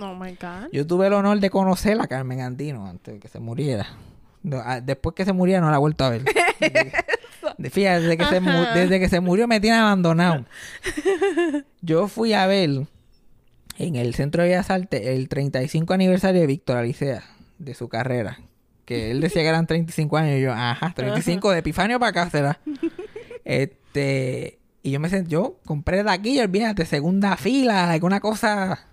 Oh 0.00 0.14
my 0.14 0.32
God. 0.32 0.70
Yo 0.72 0.86
tuve 0.86 1.06
el 1.06 1.12
honor 1.12 1.40
de 1.40 1.50
conocer 1.50 2.00
a 2.00 2.06
Carmen 2.06 2.40
Andino 2.40 2.86
antes 2.86 3.14
de 3.14 3.20
que 3.20 3.28
se 3.28 3.40
muriera. 3.40 3.86
Ah, 4.64 4.80
Después 4.80 5.14
que 5.14 5.24
se 5.24 5.32
muriera 5.32 5.60
no 5.60 5.70
la 5.70 5.76
he 5.76 5.80
vuelto 5.80 6.04
a 6.04 6.10
ver. 6.10 6.22
De- 7.58 7.70
Fíjate, 7.70 8.00
desde 8.02 8.16
que, 8.16 8.24
se 8.24 8.36
Ajá. 8.36 8.72
desde 8.74 9.00
que 9.00 9.08
se 9.08 9.20
murió 9.20 9.46
me 9.48 9.60
tiene 9.60 9.76
abandonado. 9.76 10.44
Yo 11.80 12.08
fui 12.08 12.32
a 12.32 12.46
ver 12.46 12.86
en 13.78 13.96
el 13.96 14.14
Centro 14.14 14.42
de 14.42 14.48
Bellas 14.50 14.70
Artes 14.70 15.04
el 15.06 15.28
35 15.28 15.92
aniversario 15.92 16.40
de 16.40 16.46
Víctor 16.46 16.76
Alicea, 16.76 17.24
de 17.58 17.74
su 17.74 17.88
carrera. 17.88 18.38
Que 18.84 19.10
él 19.10 19.20
decía 19.20 19.42
que 19.42 19.48
eran 19.48 19.66
35 19.66 20.16
años. 20.16 20.38
Y 20.38 20.42
yo, 20.42 20.52
ajá, 20.52 20.92
35 20.94 21.50
de 21.50 21.58
Epifanio 21.58 21.98
para 22.00 22.10
acá 22.10 22.30
será. 22.30 22.58
Este, 23.44 24.58
y 24.84 24.92
yo 24.92 25.00
me 25.00 25.08
senté, 25.08 25.30
yo 25.30 25.58
compré 25.66 26.04
taquilla, 26.04 26.44
olvídate, 26.44 26.86
segunda 26.86 27.36
fila, 27.36 27.90
alguna 27.90 28.20
cosa. 28.20 28.86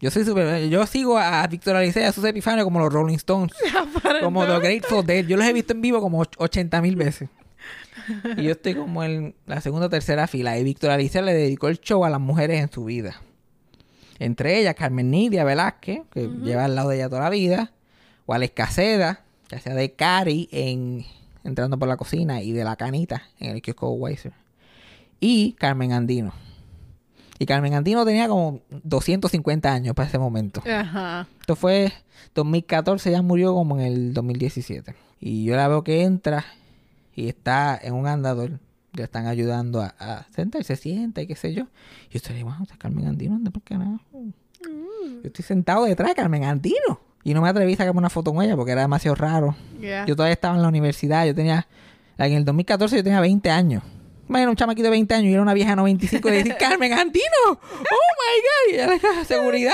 Yo 0.00 0.10
soy 0.10 0.24
súper, 0.24 0.68
yo 0.68 0.86
sigo 0.86 1.18
a 1.18 1.46
Víctor 1.46 1.76
Alicea, 1.76 2.08
a 2.08 2.12
sus 2.12 2.24
Epifanio 2.24 2.64
como 2.64 2.78
los 2.80 2.92
Rolling 2.92 3.14
Stones, 3.16 3.52
como 4.22 4.44
The 4.44 4.58
Grateful 4.58 5.06
Dead. 5.06 5.24
Yo 5.26 5.36
los 5.36 5.46
he 5.46 5.52
visto 5.52 5.72
en 5.72 5.80
vivo 5.80 6.00
como 6.00 6.20
och- 6.22 6.34
80 6.38 6.82
mil 6.82 6.96
veces. 6.96 7.28
Y 8.36 8.42
yo 8.42 8.52
estoy 8.52 8.74
como 8.74 9.02
en 9.02 9.34
la 9.46 9.60
segunda 9.62 9.86
o 9.86 9.90
tercera 9.90 10.26
fila. 10.26 10.58
Y 10.58 10.64
Víctor 10.64 10.90
Alicea 10.90 11.22
le 11.22 11.32
dedicó 11.32 11.68
el 11.68 11.80
show 11.80 12.04
a 12.04 12.10
las 12.10 12.20
mujeres 12.20 12.60
en 12.60 12.70
su 12.70 12.84
vida. 12.84 13.20
Entre 14.18 14.60
ellas, 14.60 14.74
Carmen 14.74 15.10
Nidia 15.10 15.42
Velázquez, 15.44 16.02
que 16.12 16.28
lleva 16.42 16.66
al 16.66 16.74
lado 16.74 16.90
de 16.90 16.96
ella 16.96 17.08
toda 17.08 17.22
la 17.22 17.30
vida. 17.30 17.72
Wales 18.26 18.50
Caseda, 18.52 19.20
que 19.48 19.56
hacía 19.56 19.74
de 19.74 19.92
Cari 19.92 20.48
en 20.52 21.04
Entrando 21.44 21.78
por 21.78 21.88
la 21.88 21.96
Cocina 21.96 22.42
y 22.42 22.52
de 22.52 22.64
la 22.64 22.76
Canita 22.76 23.22
en 23.38 23.50
el 23.50 23.62
kiosco 23.62 23.90
Weiser. 23.92 24.32
Y 25.20 25.52
Carmen 25.52 25.92
Andino. 25.92 26.32
Y 27.38 27.46
Carmen 27.46 27.74
Andino 27.74 28.04
tenía 28.04 28.28
como 28.28 28.60
250 28.84 29.72
años 29.72 29.94
para 29.94 30.08
ese 30.08 30.18
momento. 30.18 30.62
Ajá. 30.66 31.26
Esto 31.40 31.56
fue 31.56 31.92
2014, 32.34 33.10
ya 33.10 33.22
murió 33.22 33.54
como 33.54 33.78
en 33.78 33.86
el 33.86 34.14
2017. 34.14 34.94
Y 35.20 35.44
yo 35.44 35.56
la 35.56 35.68
veo 35.68 35.82
que 35.82 36.02
entra 36.02 36.44
y 37.14 37.28
está 37.28 37.78
en 37.82 37.94
un 37.94 38.06
andador. 38.06 38.60
Le 38.92 39.02
están 39.02 39.26
ayudando 39.26 39.80
a, 39.80 39.94
a 39.98 40.26
sentarse, 40.34 40.76
se 40.76 40.82
sienta 40.82 41.20
y 41.20 41.26
qué 41.26 41.34
sé 41.34 41.52
yo. 41.52 41.64
Y 42.10 42.14
yo 42.14 42.16
estoy, 42.18 42.42
wow, 42.44 42.62
está 42.62 42.76
Carmen 42.76 43.08
Andino, 43.08 43.34
anda 43.34 43.50
por 43.50 43.62
carajo. 43.62 43.98
Yo 44.62 45.20
estoy 45.24 45.44
sentado 45.44 45.84
detrás 45.84 46.10
de 46.10 46.14
Carmen 46.14 46.44
Andino. 46.44 47.00
Y 47.24 47.32
no 47.32 47.40
me 47.40 47.48
atreví 47.48 47.72
a 47.72 47.76
sacarme 47.76 47.98
una 47.98 48.10
foto 48.10 48.32
con 48.32 48.44
ella 48.44 48.54
porque 48.54 48.72
era 48.72 48.82
demasiado 48.82 49.14
raro. 49.14 49.56
Yeah. 49.80 50.04
Yo 50.06 50.14
todavía 50.14 50.34
estaba 50.34 50.54
en 50.54 50.62
la 50.62 50.68
universidad. 50.68 51.26
Yo 51.26 51.34
tenía, 51.34 51.66
en 52.18 52.32
el 52.34 52.44
2014 52.44 52.96
yo 52.96 53.02
tenía 53.02 53.20
20 53.20 53.50
años. 53.50 53.82
Imagina 54.28 54.50
un 54.50 54.56
chamaquito 54.56 54.84
de 54.84 54.90
20 54.90 55.14
años 55.14 55.30
y 55.30 55.32
era 55.34 55.42
una 55.42 55.54
vieja 55.54 55.70
de 55.70 55.76
95 55.76 56.28
y 56.28 56.30
le 56.30 56.36
decía, 56.38 56.56
Carmen 56.56 56.92
Andino, 56.94 57.24
oh 57.50 57.58
my 57.60 58.72
God, 58.72 58.74
y 58.74 58.76
daba 58.76 59.24
seguridad. 59.24 59.72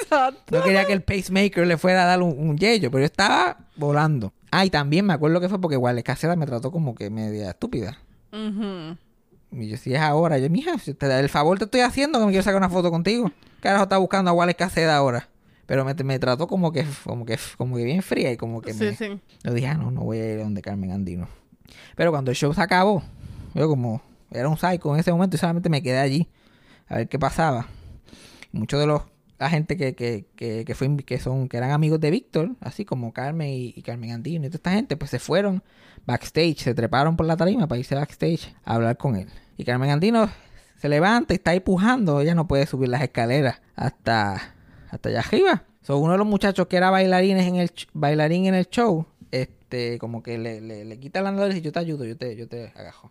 Exacto. 0.00 0.56
No 0.56 0.62
quería 0.64 0.84
que 0.86 0.92
el 0.94 1.02
pacemaker 1.02 1.66
le 1.66 1.76
fuera 1.76 2.04
a 2.04 2.06
dar 2.06 2.22
un, 2.22 2.34
un 2.38 2.56
yello, 2.56 2.90
pero 2.90 3.00
yo 3.00 3.06
estaba 3.06 3.58
volando. 3.76 4.32
Ah, 4.50 4.64
y 4.64 4.70
también 4.70 5.04
me 5.06 5.12
acuerdo 5.12 5.40
que 5.40 5.48
fue 5.48 5.60
porque 5.60 5.76
Wales 5.76 6.02
Caseda 6.02 6.34
me 6.36 6.46
trató 6.46 6.72
como 6.72 6.94
que 6.94 7.10
media 7.10 7.50
estúpida. 7.50 7.98
Ujú. 8.32 8.96
Y 9.52 9.68
yo, 9.68 9.76
si 9.76 9.94
es 9.94 10.00
ahora, 10.00 10.38
yo, 10.38 10.48
mija, 10.48 10.78
si 10.78 10.94
te, 10.94 11.06
el 11.18 11.28
favor 11.28 11.58
te 11.58 11.64
estoy 11.64 11.80
haciendo 11.80 12.18
que 12.20 12.24
me 12.26 12.30
quiero 12.30 12.42
sacar 12.44 12.58
una 12.58 12.70
foto 12.70 12.90
contigo. 12.90 13.30
Carajo, 13.60 13.82
está 13.84 13.98
buscando 13.98 14.30
a 14.30 14.34
Wales 14.34 14.56
Caseda 14.56 14.96
ahora. 14.96 15.28
Pero 15.66 15.84
me, 15.84 15.94
me 15.94 16.18
trató 16.18 16.46
como 16.48 16.72
que, 16.72 16.84
como 17.04 17.24
que, 17.26 17.38
como 17.56 17.76
que 17.76 17.84
bien 17.84 18.02
fría 18.02 18.32
y 18.32 18.36
como 18.36 18.60
que 18.60 18.72
Sí, 18.72 18.84
me... 18.84 18.96
sí. 18.96 19.20
Yo 19.44 19.52
dije, 19.52 19.68
ah, 19.68 19.74
no, 19.74 19.90
no 19.90 20.00
voy 20.02 20.18
a 20.18 20.32
ir 20.34 20.40
a 20.40 20.44
donde 20.44 20.62
Carmen 20.62 20.90
Andino. 20.90 21.28
Pero 21.94 22.10
cuando 22.10 22.30
el 22.32 22.36
show 22.36 22.52
se 22.54 22.60
acabó, 22.62 23.02
yo 23.54 23.68
como 23.68 24.02
era 24.30 24.48
un 24.48 24.56
psycho 24.56 24.94
en 24.94 25.00
ese 25.00 25.12
momento 25.12 25.36
y 25.36 25.38
solamente 25.38 25.68
me 25.68 25.82
quedé 25.82 25.98
allí 25.98 26.28
a 26.88 26.96
ver 26.96 27.08
qué 27.08 27.18
pasaba. 27.18 27.66
Muchos 28.52 28.80
de 28.80 28.86
los 28.86 29.02
la 29.40 29.48
gente 29.48 29.78
que, 29.78 29.94
que, 29.94 30.26
que, 30.36 30.66
que, 30.66 30.74
fue, 30.74 30.94
que 30.98 31.18
son 31.18 31.48
que 31.48 31.56
eran 31.56 31.70
amigos 31.70 31.98
de 31.98 32.10
Víctor, 32.10 32.56
así 32.60 32.84
como 32.84 33.14
Carmen 33.14 33.48
y, 33.50 33.72
Carmen 33.80 34.10
Andino 34.10 34.44
y 34.44 34.50
toda 34.50 34.58
esta 34.58 34.72
gente, 34.72 34.98
pues 34.98 35.10
se 35.10 35.18
fueron 35.18 35.62
backstage, 36.04 36.58
se 36.58 36.74
treparon 36.74 37.16
por 37.16 37.24
la 37.24 37.38
tarima 37.38 37.66
para 37.66 37.78
irse 37.78 37.94
backstage 37.94 38.54
a 38.64 38.74
hablar 38.74 38.98
con 38.98 39.16
él. 39.16 39.28
Y 39.56 39.64
Carmen 39.64 39.90
Andino 39.90 40.28
se 40.76 40.90
levanta 40.90 41.32
y 41.32 41.36
está 41.36 41.52
ahí 41.52 41.60
pujando, 41.60 42.20
ella 42.20 42.34
no 42.34 42.46
puede 42.46 42.66
subir 42.66 42.90
las 42.90 43.00
escaleras 43.00 43.62
hasta 43.76 44.54
hasta 44.90 45.08
allá 45.08 45.20
arriba. 45.20 45.64
So, 45.80 45.96
uno 45.96 46.12
de 46.12 46.18
los 46.18 46.26
muchachos 46.26 46.66
que 46.66 46.76
era 46.76 46.90
bailarines 46.90 47.46
en 47.46 47.56
el 47.56 47.70
bailarín 47.94 48.44
en 48.44 48.54
el 48.54 48.68
show, 48.68 49.06
este, 49.30 49.98
como 49.98 50.22
que 50.22 50.36
le, 50.36 50.60
le, 50.60 50.84
le 50.84 51.00
quita 51.00 51.20
el 51.20 51.26
andador 51.26 51.52
y 51.52 51.54
dice, 51.54 51.64
yo 51.64 51.72
te 51.72 51.78
ayudo, 51.78 52.04
yo 52.04 52.18
te, 52.18 52.36
yo 52.36 52.46
te 52.46 52.72
agajo. 52.76 53.10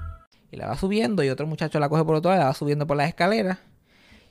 Y 0.51 0.57
la 0.57 0.67
va 0.67 0.77
subiendo 0.77 1.23
y 1.23 1.29
otro 1.29 1.47
muchacho 1.47 1.79
la 1.79 1.87
coge 1.89 2.03
por 2.03 2.15
otro 2.15 2.29
lado 2.31 2.41
la 2.41 2.47
va 2.49 2.53
subiendo 2.53 2.85
por 2.87 2.97
las 2.97 3.07
escaleras. 3.07 3.57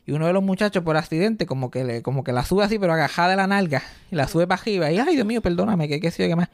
Y 0.07 0.13
uno 0.13 0.27
de 0.27 0.33
los 0.33 0.43
muchachos 0.43 0.83
por 0.83 0.97
accidente 0.97 1.47
como 1.47 1.71
que 1.71 1.85
le, 1.85 2.03
como 2.03 2.25
que 2.25 2.33
la 2.33 2.45
sube 2.45 2.65
así 2.65 2.79
pero 2.79 2.93
agajada 2.93 3.31
de 3.31 3.37
la 3.37 3.47
nalga. 3.47 3.83
Y 4.11 4.17
la 4.17 4.29
sube 4.29 4.47
para 4.47 4.61
arriba. 4.61 4.91
Y 4.91 4.99
ay 4.99 5.15
Dios 5.15 5.27
mío, 5.27 5.41
perdóname, 5.41 5.89
que 5.89 6.01
qué 6.01 6.11
sé 6.11 6.23
yo 6.25 6.29
qué 6.29 6.37
más. 6.37 6.49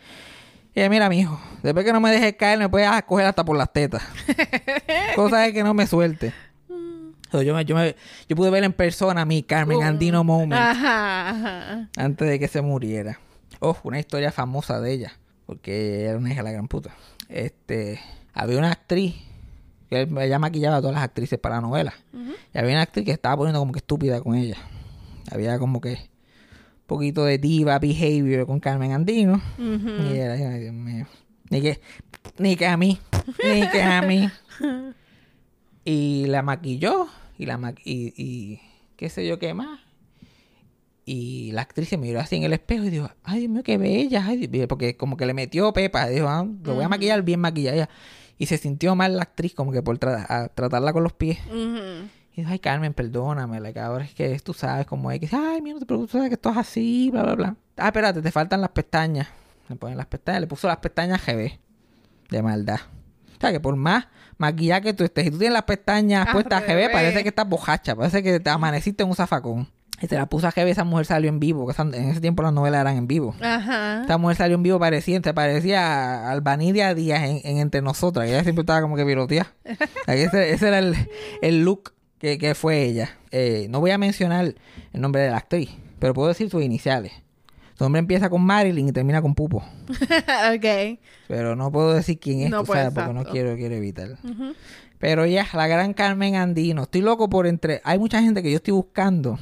Y 0.74 0.80
ella, 0.80 0.90
mira, 0.90 1.08
mijo, 1.08 1.40
después 1.62 1.84
que 1.86 1.92
no 1.92 2.00
me 2.00 2.10
dejes 2.10 2.34
caer, 2.34 2.58
me 2.58 2.68
puedes 2.68 2.88
coger 3.04 3.26
hasta 3.26 3.44
por 3.44 3.56
las 3.56 3.72
tetas. 3.72 4.02
Cosa 5.16 5.46
es 5.46 5.52
que 5.54 5.62
no 5.64 5.74
me 5.74 5.86
suelte. 5.86 6.32
So, 7.30 7.42
yo, 7.42 7.54
me- 7.54 7.64
yo, 7.64 7.74
me- 7.74 7.96
yo 8.28 8.36
pude 8.36 8.50
ver 8.50 8.62
en 8.64 8.72
persona 8.72 9.24
mi 9.24 9.42
Carmen 9.42 9.82
Andino 9.82 10.22
moment 10.22 10.60
Ajá, 10.60 11.30
ajá. 11.30 11.88
antes 11.96 12.28
de 12.28 12.38
que 12.38 12.46
se 12.46 12.60
muriera. 12.62 13.18
Oh, 13.60 13.76
una 13.82 13.98
historia 13.98 14.30
famosa 14.32 14.80
de 14.80 14.92
ella. 14.92 15.12
Porque 15.46 16.04
era 16.04 16.18
una 16.18 16.28
hija 16.30 16.40
de 16.40 16.44
la 16.44 16.52
gran 16.52 16.68
puta. 16.68 16.90
Este, 17.28 18.00
había 18.34 18.58
una 18.58 18.70
actriz 18.72 19.14
ella 19.90 20.38
maquillaba 20.38 20.76
a 20.76 20.80
todas 20.80 20.94
las 20.94 21.04
actrices 21.04 21.38
para 21.38 21.60
novelas. 21.60 21.94
Y 22.54 22.58
había 22.58 22.72
una 22.72 22.82
actriz 22.82 23.04
que 23.04 23.12
estaba 23.12 23.36
poniendo 23.36 23.60
como 23.60 23.72
que 23.72 23.78
estúpida 23.78 24.20
con 24.20 24.34
ella. 24.34 24.56
Había 25.30 25.58
como 25.58 25.80
que 25.80 25.90
un 25.92 26.86
poquito 26.86 27.24
de 27.24 27.38
diva 27.38 27.78
behavior 27.78 28.46
con 28.46 28.60
Carmen 28.60 28.92
Andino. 28.92 29.40
Y 29.58 30.16
era, 30.16 30.34
ay, 30.34 30.60
Dios 30.60 30.74
mío. 30.74 31.06
Ni 31.50 31.60
que, 31.60 31.80
ni 32.38 32.56
que 32.56 32.66
a 32.66 32.76
mí, 32.76 32.98
ni 33.42 33.68
que 33.68 33.82
a 33.82 34.02
mí. 34.02 34.28
Y 35.84 36.26
la 36.26 36.42
maquilló 36.42 37.06
y 37.38 37.46
la 37.46 37.58
ma- 37.58 37.74
y, 37.84 38.12
y 38.16 38.60
qué 38.96 39.08
sé 39.08 39.26
yo 39.26 39.38
qué 39.38 39.54
más. 39.54 39.80
Y 41.04 41.52
la 41.52 41.62
actriz 41.62 41.88
se 41.88 41.96
miró 41.96 42.18
así 42.18 42.34
en 42.36 42.42
el 42.42 42.52
espejo 42.52 42.84
y 42.84 42.90
dijo, 42.90 43.08
ay 43.22 43.40
Dios 43.40 43.52
mío, 43.52 43.62
qué 43.62 43.78
bella. 43.78 44.24
ay, 44.26 44.38
Dios 44.38 44.50
mío", 44.50 44.66
porque 44.68 44.96
como 44.96 45.16
que 45.16 45.26
le 45.26 45.34
metió 45.34 45.72
pepa. 45.72 46.08
Dijo, 46.08 46.26
ah, 46.28 46.44
lo 46.64 46.74
voy 46.74 46.84
a 46.84 46.88
maquillar 46.88 47.22
bien 47.22 47.38
maquillada. 47.40 47.88
Y 48.38 48.46
se 48.46 48.58
sintió 48.58 48.94
mal 48.94 49.16
la 49.16 49.22
actriz 49.22 49.54
como 49.54 49.72
que 49.72 49.82
por 49.82 49.98
tra- 49.98 50.26
a 50.28 50.48
tratarla 50.48 50.92
con 50.92 51.02
los 51.02 51.12
pies. 51.12 51.38
Y 52.34 52.42
dijo, 52.42 52.50
ay 52.52 52.58
Carmen, 52.58 52.92
perdóname, 52.92 53.60
la 53.60 53.72
que 53.72 53.80
ahora 53.80 54.04
es 54.04 54.12
que 54.14 54.38
tú 54.40 54.52
sabes 54.52 54.86
cómo 54.86 55.10
es. 55.10 55.18
Que 55.20 55.26
dice, 55.26 55.36
ay, 55.36 55.62
mira, 55.62 55.74
no 55.74 55.80
te 55.80 55.86
preocupes, 55.86 56.12
sabes 56.12 56.28
que 56.28 56.34
esto 56.34 56.50
es 56.50 56.56
así, 56.58 57.08
bla, 57.10 57.22
bla, 57.22 57.34
bla. 57.34 57.56
Ah, 57.78 57.86
espérate, 57.86 58.20
te 58.20 58.30
faltan 58.30 58.60
las 58.60 58.70
pestañas. 58.70 59.26
Le 59.68 59.76
ponen 59.76 59.96
las 59.96 60.06
pestañas, 60.06 60.42
le 60.42 60.46
puso 60.46 60.68
las 60.68 60.76
pestañas 60.78 61.24
GB. 61.24 61.58
De 62.30 62.42
maldad. 62.42 62.80
O 63.36 63.40
sea, 63.40 63.52
que 63.52 63.60
por 63.60 63.76
más 63.76 64.06
maquillaje 64.38 64.82
que 64.82 64.92
tú 64.94 65.04
estés, 65.04 65.24
si 65.24 65.30
tú 65.30 65.38
tienes 65.38 65.54
las 65.54 65.62
pestañas 65.64 66.28
puestas 66.32 66.62
GB, 66.66 66.90
parece 66.92 67.22
que 67.22 67.28
estás 67.30 67.48
bojacha, 67.48 67.94
parece 67.94 68.22
que 68.22 68.40
te 68.40 68.50
amaneciste 68.50 69.02
en 69.02 69.08
un 69.10 69.14
zafacón. 69.16 69.68
Y 70.00 70.08
se 70.08 70.16
la 70.16 70.26
puso 70.26 70.46
a 70.46 70.50
GB, 70.50 70.68
esa 70.68 70.84
mujer 70.84 71.06
salió 71.06 71.30
en 71.30 71.40
vivo, 71.40 71.66
que 71.66 71.80
en 71.80 72.10
ese 72.10 72.20
tiempo 72.20 72.42
las 72.42 72.52
novelas 72.52 72.82
eran 72.82 72.96
en 72.96 73.06
vivo. 73.06 73.34
Ajá. 73.40 74.02
Esta 74.02 74.18
mujer 74.18 74.36
salió 74.36 74.56
en 74.56 74.62
vivo 74.62 74.78
parecía, 74.78 75.20
parecía 75.20 76.26
a 76.26 76.32
Albanidia 76.32 76.94
Díaz 76.94 77.22
en, 77.22 77.40
en 77.44 77.58
Entre 77.58 77.80
Nosotras. 77.80 78.28
Ella 78.28 78.42
siempre 78.42 78.60
estaba 78.60 78.82
como 78.82 78.96
que 78.96 79.06
piroteada. 79.06 79.54
ese, 80.06 80.52
ese 80.52 80.68
era 80.68 80.80
el, 80.80 80.94
el 81.40 81.64
look 81.64 81.94
que, 82.18 82.36
que 82.36 82.54
fue 82.54 82.82
ella. 82.82 83.16
Eh, 83.30 83.68
no 83.70 83.80
voy 83.80 83.90
a 83.90 83.98
mencionar 83.98 84.54
el 84.92 85.00
nombre 85.00 85.22
de 85.22 85.30
la 85.30 85.38
actriz, 85.38 85.70
pero 85.98 86.12
puedo 86.12 86.28
decir 86.28 86.50
sus 86.50 86.62
iniciales. 86.62 87.12
Su 87.76 87.84
nombre 87.84 87.98
empieza 87.98 88.30
con 88.30 88.42
Marilyn 88.42 88.88
y 88.88 88.92
termina 88.92 89.20
con 89.20 89.34
Pupo. 89.34 89.58
ok. 90.54 90.98
Pero 91.28 91.56
no 91.56 91.70
puedo 91.70 91.92
decir 91.92 92.18
quién 92.18 92.40
es, 92.40 92.50
No, 92.50 92.60
tú 92.60 92.66
pues, 92.66 92.80
sabes, 92.80 92.94
porque 92.94 93.12
no 93.12 93.24
quiero, 93.24 93.54
quiero 93.56 93.74
evitar. 93.74 94.16
Pero 94.98 95.26
ya, 95.26 95.46
la 95.52 95.66
gran 95.66 95.92
Carmen 95.92 96.36
Andino. 96.36 96.84
Estoy 96.84 97.02
loco 97.02 97.28
por 97.28 97.46
entre... 97.46 97.82
Hay 97.84 97.98
mucha 97.98 98.22
gente 98.22 98.42
que 98.42 98.50
yo 98.50 98.56
estoy 98.56 98.72
buscando, 98.72 99.38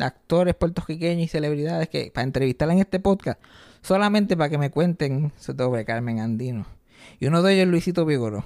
actores 0.00 0.54
puertorriqueños 0.54 1.24
y 1.24 1.28
celebridades, 1.28 1.88
que 1.88 2.10
para 2.12 2.24
entrevistarla 2.24 2.74
en 2.74 2.80
este 2.80 3.00
podcast, 3.00 3.40
solamente 3.82 4.36
para 4.36 4.50
que 4.50 4.58
me 4.58 4.70
cuenten 4.70 5.32
sobre 5.38 5.84
Carmen 5.84 6.20
Andino. 6.20 6.66
Y 7.20 7.26
uno 7.26 7.42
de 7.42 7.54
ellos 7.54 7.64
es 7.64 7.68
Luisito 7.70 8.04
Vigoró. 8.04 8.44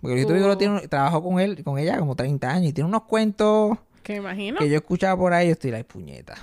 Porque 0.00 0.14
Luisito 0.14 0.32
Uh. 0.32 0.36
Vigoró 0.36 0.58
tiene, 0.58 0.88
trabajó 0.88 1.22
con 1.22 1.40
él, 1.40 1.62
con 1.64 1.78
ella 1.78 1.98
como 1.98 2.14
30 2.14 2.50
años 2.50 2.70
y 2.70 2.72
tiene 2.72 2.88
unos 2.88 3.02
cuentos 3.04 3.78
Que 4.02 4.16
imagino. 4.16 4.58
que 4.58 4.68
yo 4.68 4.76
escuchaba 4.76 5.16
por 5.18 5.32
ahí, 5.32 5.46
yo 5.48 5.52
estoy 5.52 5.70
like, 5.70 5.84
puñeta. 5.84 6.34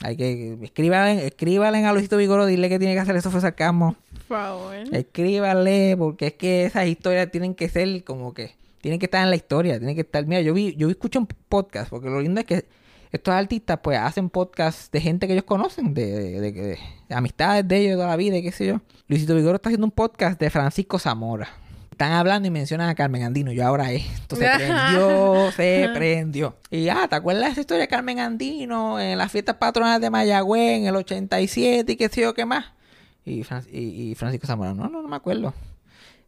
Hay 0.00 0.16
que 0.16 0.56
escríbale, 0.62 1.26
escríbale 1.26 1.84
a 1.84 1.92
Luisito 1.92 2.16
Vigoró, 2.16 2.46
dile 2.46 2.68
que 2.68 2.78
tiene 2.78 2.94
que 2.94 3.00
hacer 3.00 3.16
eso 3.16 3.30
fue 3.32 3.40
sarcasmo. 3.40 3.96
Por 4.28 4.38
favor. 4.38 4.74
Escríbale, 4.92 5.96
porque 5.98 6.28
es 6.28 6.32
que 6.34 6.64
esas 6.66 6.86
historias 6.86 7.30
tienen 7.32 7.54
que 7.56 7.68
ser 7.68 8.04
como 8.04 8.32
que, 8.32 8.52
tienen 8.80 9.00
que 9.00 9.06
estar 9.06 9.24
en 9.24 9.30
la 9.30 9.36
historia, 9.36 9.78
tienen 9.78 9.96
que 9.96 10.02
estar, 10.02 10.24
mira, 10.26 10.40
yo 10.40 10.54
vi, 10.54 10.76
yo 10.76 10.88
escuché 10.88 11.18
un 11.18 11.26
podcast, 11.48 11.90
porque 11.90 12.08
lo 12.08 12.20
lindo 12.20 12.38
es 12.40 12.46
que 12.46 12.64
estos 13.12 13.34
artistas 13.34 13.78
pues 13.82 13.98
hacen 13.98 14.30
podcasts 14.30 14.90
de 14.90 15.00
gente 15.00 15.26
que 15.26 15.32
ellos 15.34 15.44
conocen, 15.44 15.94
de, 15.94 16.06
de, 16.06 16.40
de- 16.40 16.52
de- 16.52 16.78
de 17.08 17.14
amistades 17.14 17.66
de 17.66 17.76
ellos 17.78 17.90
de 17.90 17.96
toda 17.96 18.08
la 18.08 18.16
vida 18.16 18.36
y 18.36 18.42
qué 18.42 18.52
sé 18.52 18.66
yo. 18.66 18.80
Luisito 19.06 19.34
Vigoro 19.34 19.56
está 19.56 19.68
haciendo 19.70 19.86
un 19.86 19.92
podcast 19.92 20.38
de 20.40 20.50
Francisco 20.50 20.98
Zamora. 20.98 21.48
Están 21.90 22.12
hablando 22.12 22.46
y 22.46 22.50
mencionan 22.52 22.88
a 22.90 22.94
Carmen 22.94 23.24
Andino. 23.24 23.50
Yo 23.50 23.66
ahora 23.66 23.90
esto 23.92 24.36
se 24.36 24.48
prendió, 24.56 25.50
se 25.52 25.90
prendió. 25.94 26.56
Y 26.70 26.88
ah, 26.90 27.06
¿te 27.08 27.16
acuerdas 27.16 27.46
de 27.46 27.50
esa 27.52 27.60
historia 27.62 27.80
de 27.82 27.88
Carmen 27.88 28.20
Andino 28.20 29.00
en 29.00 29.18
las 29.18 29.32
fiestas 29.32 29.56
patronales 29.56 30.00
de 30.00 30.08
Mayagüez 30.10 30.78
en 30.78 30.86
el 30.86 30.94
87 30.94 31.90
y 31.92 31.96
qué 31.96 32.08
sé 32.08 32.20
yo 32.20 32.34
qué 32.34 32.44
más? 32.44 32.66
Y, 33.24 33.42
Fran- 33.42 33.66
y, 33.72 34.10
y 34.10 34.14
Francisco 34.14 34.46
Zamora, 34.46 34.74
no, 34.74 34.88
no, 34.88 35.02
no 35.02 35.08
me 35.08 35.16
acuerdo. 35.16 35.52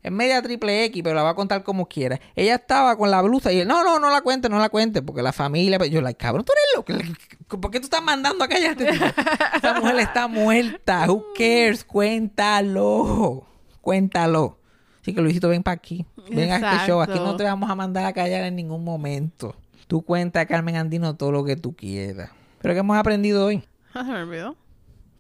Es 0.03 0.11
media 0.11 0.41
triple 0.41 0.85
X, 0.87 1.03
pero 1.03 1.15
la 1.15 1.23
va 1.23 1.31
a 1.31 1.35
contar 1.35 1.63
como 1.63 1.87
quiera. 1.87 2.19
Ella 2.35 2.55
estaba 2.55 2.97
con 2.97 3.11
la 3.11 3.21
blusa 3.21 3.53
y 3.53 3.61
él, 3.61 3.69
no, 3.69 3.85
no, 3.85 3.99
no 4.01 4.11
la 4.11 4.23
cuente, 4.23 4.49
no 4.49 4.59
la 4.59 4.71
cuente, 4.71 5.03
porque 5.03 5.21
la 5.23 5.33
familia. 5.33 5.79
pues, 5.79 5.91
Yo, 5.91 6.01
like, 6.01 6.17
cabrón, 6.19 6.45
tú 6.45 6.53
eres 6.53 6.99
loco. 7.05 7.61
¿Por 7.61 7.71
qué 7.71 7.81
tú 7.81 7.85
estás 7.85 8.03
mandando 8.03 8.45
a 8.45 8.49
callar 8.49 8.71
a 8.71 8.73
este? 8.73 8.89
Esa 9.57 9.81
mujer 9.81 9.99
está 9.99 10.27
muerta. 10.27 11.05
Who 11.07 11.27
cares? 11.37 11.85
Cuéntalo. 11.85 13.47
Cuéntalo. 13.83 14.59
Así 15.03 15.15
que 15.15 15.21
Luisito, 15.21 15.49
ven 15.49 15.63
para 15.63 15.75
aquí. 15.75 16.07
Ven 16.31 16.51
a 16.51 16.57
este 16.57 16.87
show. 16.87 17.01
Aquí 17.01 17.19
no 17.19 17.37
te 17.37 17.45
vamos 17.45 17.71
a 17.71 17.75
mandar 17.75 18.05
a 18.07 18.13
callar 18.13 18.45
en 18.45 18.57
ningún 18.57 18.85
momento. 18.85 19.55
Tú 19.87 20.03
cuenta, 20.03 20.47
Carmen 20.47 20.77
Andino, 20.77 21.17
todo 21.17 21.33
lo 21.33 21.45
que 21.45 21.57
tú 21.57 21.75
quieras. 21.75 22.31
Pero 22.63 22.75
¿qué 22.75 22.81
hemos 22.81 22.97
aprendido 22.97 23.47
hoy? 23.47 23.65
Se 23.93 24.03
me 24.03 24.23
olvidó. 24.23 24.57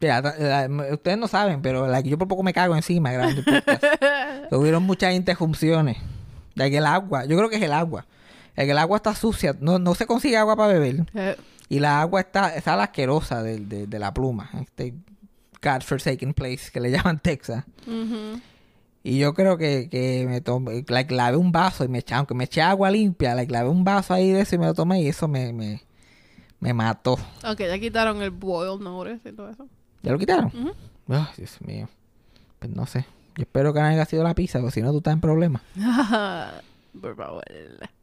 Mira, 0.01 0.21
la- 0.23 0.67
la- 0.69 0.95
ustedes 0.95 1.19
no 1.19 1.29
saben, 1.29 1.61
pero 1.63 1.87
like, 1.87 2.09
yo 2.09 2.17
por 2.19 2.27
poco 2.29 2.43
me 2.43 2.53
cago 2.53 2.75
encima 2.75 3.13
grabando. 3.13 3.43
Hubieron 4.53 4.83
muchas 4.85 5.15
interrupciones. 5.15 5.99
De 6.55 6.71
que 6.71 6.79
el 6.79 6.87
agua, 6.87 7.25
yo 7.27 7.37
creo 7.37 7.49
que 7.49 7.57
es 7.57 7.63
el 7.63 7.73
agua. 7.73 8.07
El 8.57 8.69
el 8.71 8.79
agua 8.79 8.97
está 8.97 9.15
sucia, 9.15 9.55
no, 9.61 9.79
no 9.79 9.95
se 9.95 10.07
consigue 10.07 10.37
agua 10.37 10.57
para 10.57 10.73
beber. 10.73 11.07
Eh, 11.15 11.37
Y 11.69 11.79
la 11.79 12.01
agua 12.01 12.21
está, 12.21 12.55
está 12.57 12.77
la 12.77 12.85
asquerosa 12.85 13.43
de, 13.43 13.59
de- 13.61 13.87
de 13.87 13.99
la 13.99 14.13
pluma. 14.13 14.51
Este 14.61 14.95
God-forsaken 15.63 16.35
place 16.35 16.71
que 16.73 16.81
le 16.81 16.91
llaman 16.93 17.19
Texas. 17.21 17.65
Y 19.03 19.19
yo 19.19 19.33
creo 19.35 19.57
que, 19.57 19.89
que 19.91 20.27
me 20.29 20.41
tomé, 20.43 20.85
like, 20.89 21.15
lavé 21.15 21.37
un 21.37 21.53
vaso 21.53 21.85
y 21.85 21.89
me 21.89 21.99
eché, 22.01 22.15
aunque 22.15 22.35
me 22.35 22.45
eché 22.45 22.61
agua 22.61 22.91
limpia, 22.91 23.35
like, 23.35 23.51
lavé 23.53 23.69
un 23.71 23.83
vaso 23.85 24.13
ahí 24.13 24.31
de 24.31 24.41
eso 24.43 24.57
y 24.57 24.59
me 24.59 24.67
lo 24.67 24.75
tomé 24.75 25.01
y 25.01 25.09
eso 25.09 25.27
me, 25.27 25.53
me, 25.55 25.83
me 26.59 26.75
mató. 26.75 27.13
Ok, 27.45 27.61
ya 27.61 27.79
quitaron 27.79 28.21
el 28.21 28.31
boil 28.31 28.79
notice 28.83 29.31
y 29.31 29.33
todo 29.33 29.49
eso. 29.49 29.69
¿Ya 30.03 30.13
lo 30.13 30.19
quitaron? 30.19 30.53
Ay, 31.09 31.27
Dios 31.37 31.61
mío. 31.61 31.89
Pues 32.59 32.73
no 32.73 32.87
sé. 32.87 33.07
Yo 33.37 33.43
espero 33.43 33.73
que 33.73 33.81
no 33.81 33.87
haya 33.87 34.05
sido 34.05 34.23
la 34.23 34.35
pizza, 34.35 34.61
porque 34.61 34.75
si 34.75 34.83
no 34.83 34.91
tú 34.91 34.99
estás 34.99 35.15
en 35.15 35.21
problemas. 35.21 35.63
Por 37.01 37.15
favor. 37.17 37.45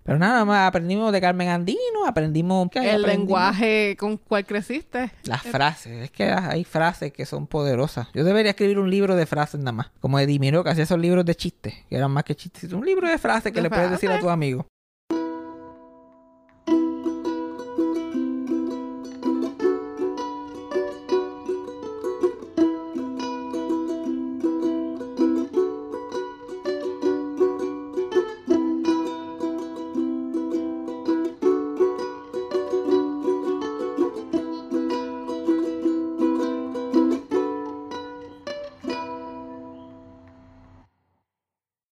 Pero 0.03 0.17
nada 0.17 0.45
más 0.45 0.67
aprendimos 0.67 1.11
de 1.11 1.19
Carmen 1.19 1.49
Andino, 1.49 2.05
aprendimos 2.05 2.69
¿qué? 2.71 2.79
El 2.79 3.01
Aprendimos 3.01 3.07
lenguaje 3.07 3.97
con 3.99 4.17
cual 4.17 4.45
creciste. 4.45 5.11
Las 5.25 5.41
frases, 5.43 6.03
es 6.03 6.11
que 6.11 6.23
hay 6.23 6.63
frases 6.63 7.11
que 7.11 7.25
son 7.25 7.47
poderosas. 7.47 8.07
Yo 8.13 8.23
debería 8.23 8.51
escribir 8.51 8.79
un 8.79 8.89
libro 8.89 9.15
de 9.15 9.25
frases 9.25 9.59
nada 9.59 9.73
más. 9.73 9.91
Como 9.99 10.19
Eddie 10.19 10.39
Miró, 10.39 10.63
que 10.63 10.69
hacía 10.69 10.85
esos 10.85 10.99
libros 10.99 11.25
de 11.25 11.35
chistes, 11.35 11.73
que 11.89 11.97
eran 11.97 12.11
más 12.11 12.23
que 12.23 12.35
chistes. 12.35 12.71
Un 12.71 12.85
libro 12.85 13.09
de 13.09 13.17
frases 13.17 13.51
que 13.51 13.59
De 13.59 13.63
le 13.63 13.69
puedes 13.69 13.91
decir 13.91 14.09
a 14.09 14.19
tus 14.19 14.29
amigos. 14.29 14.65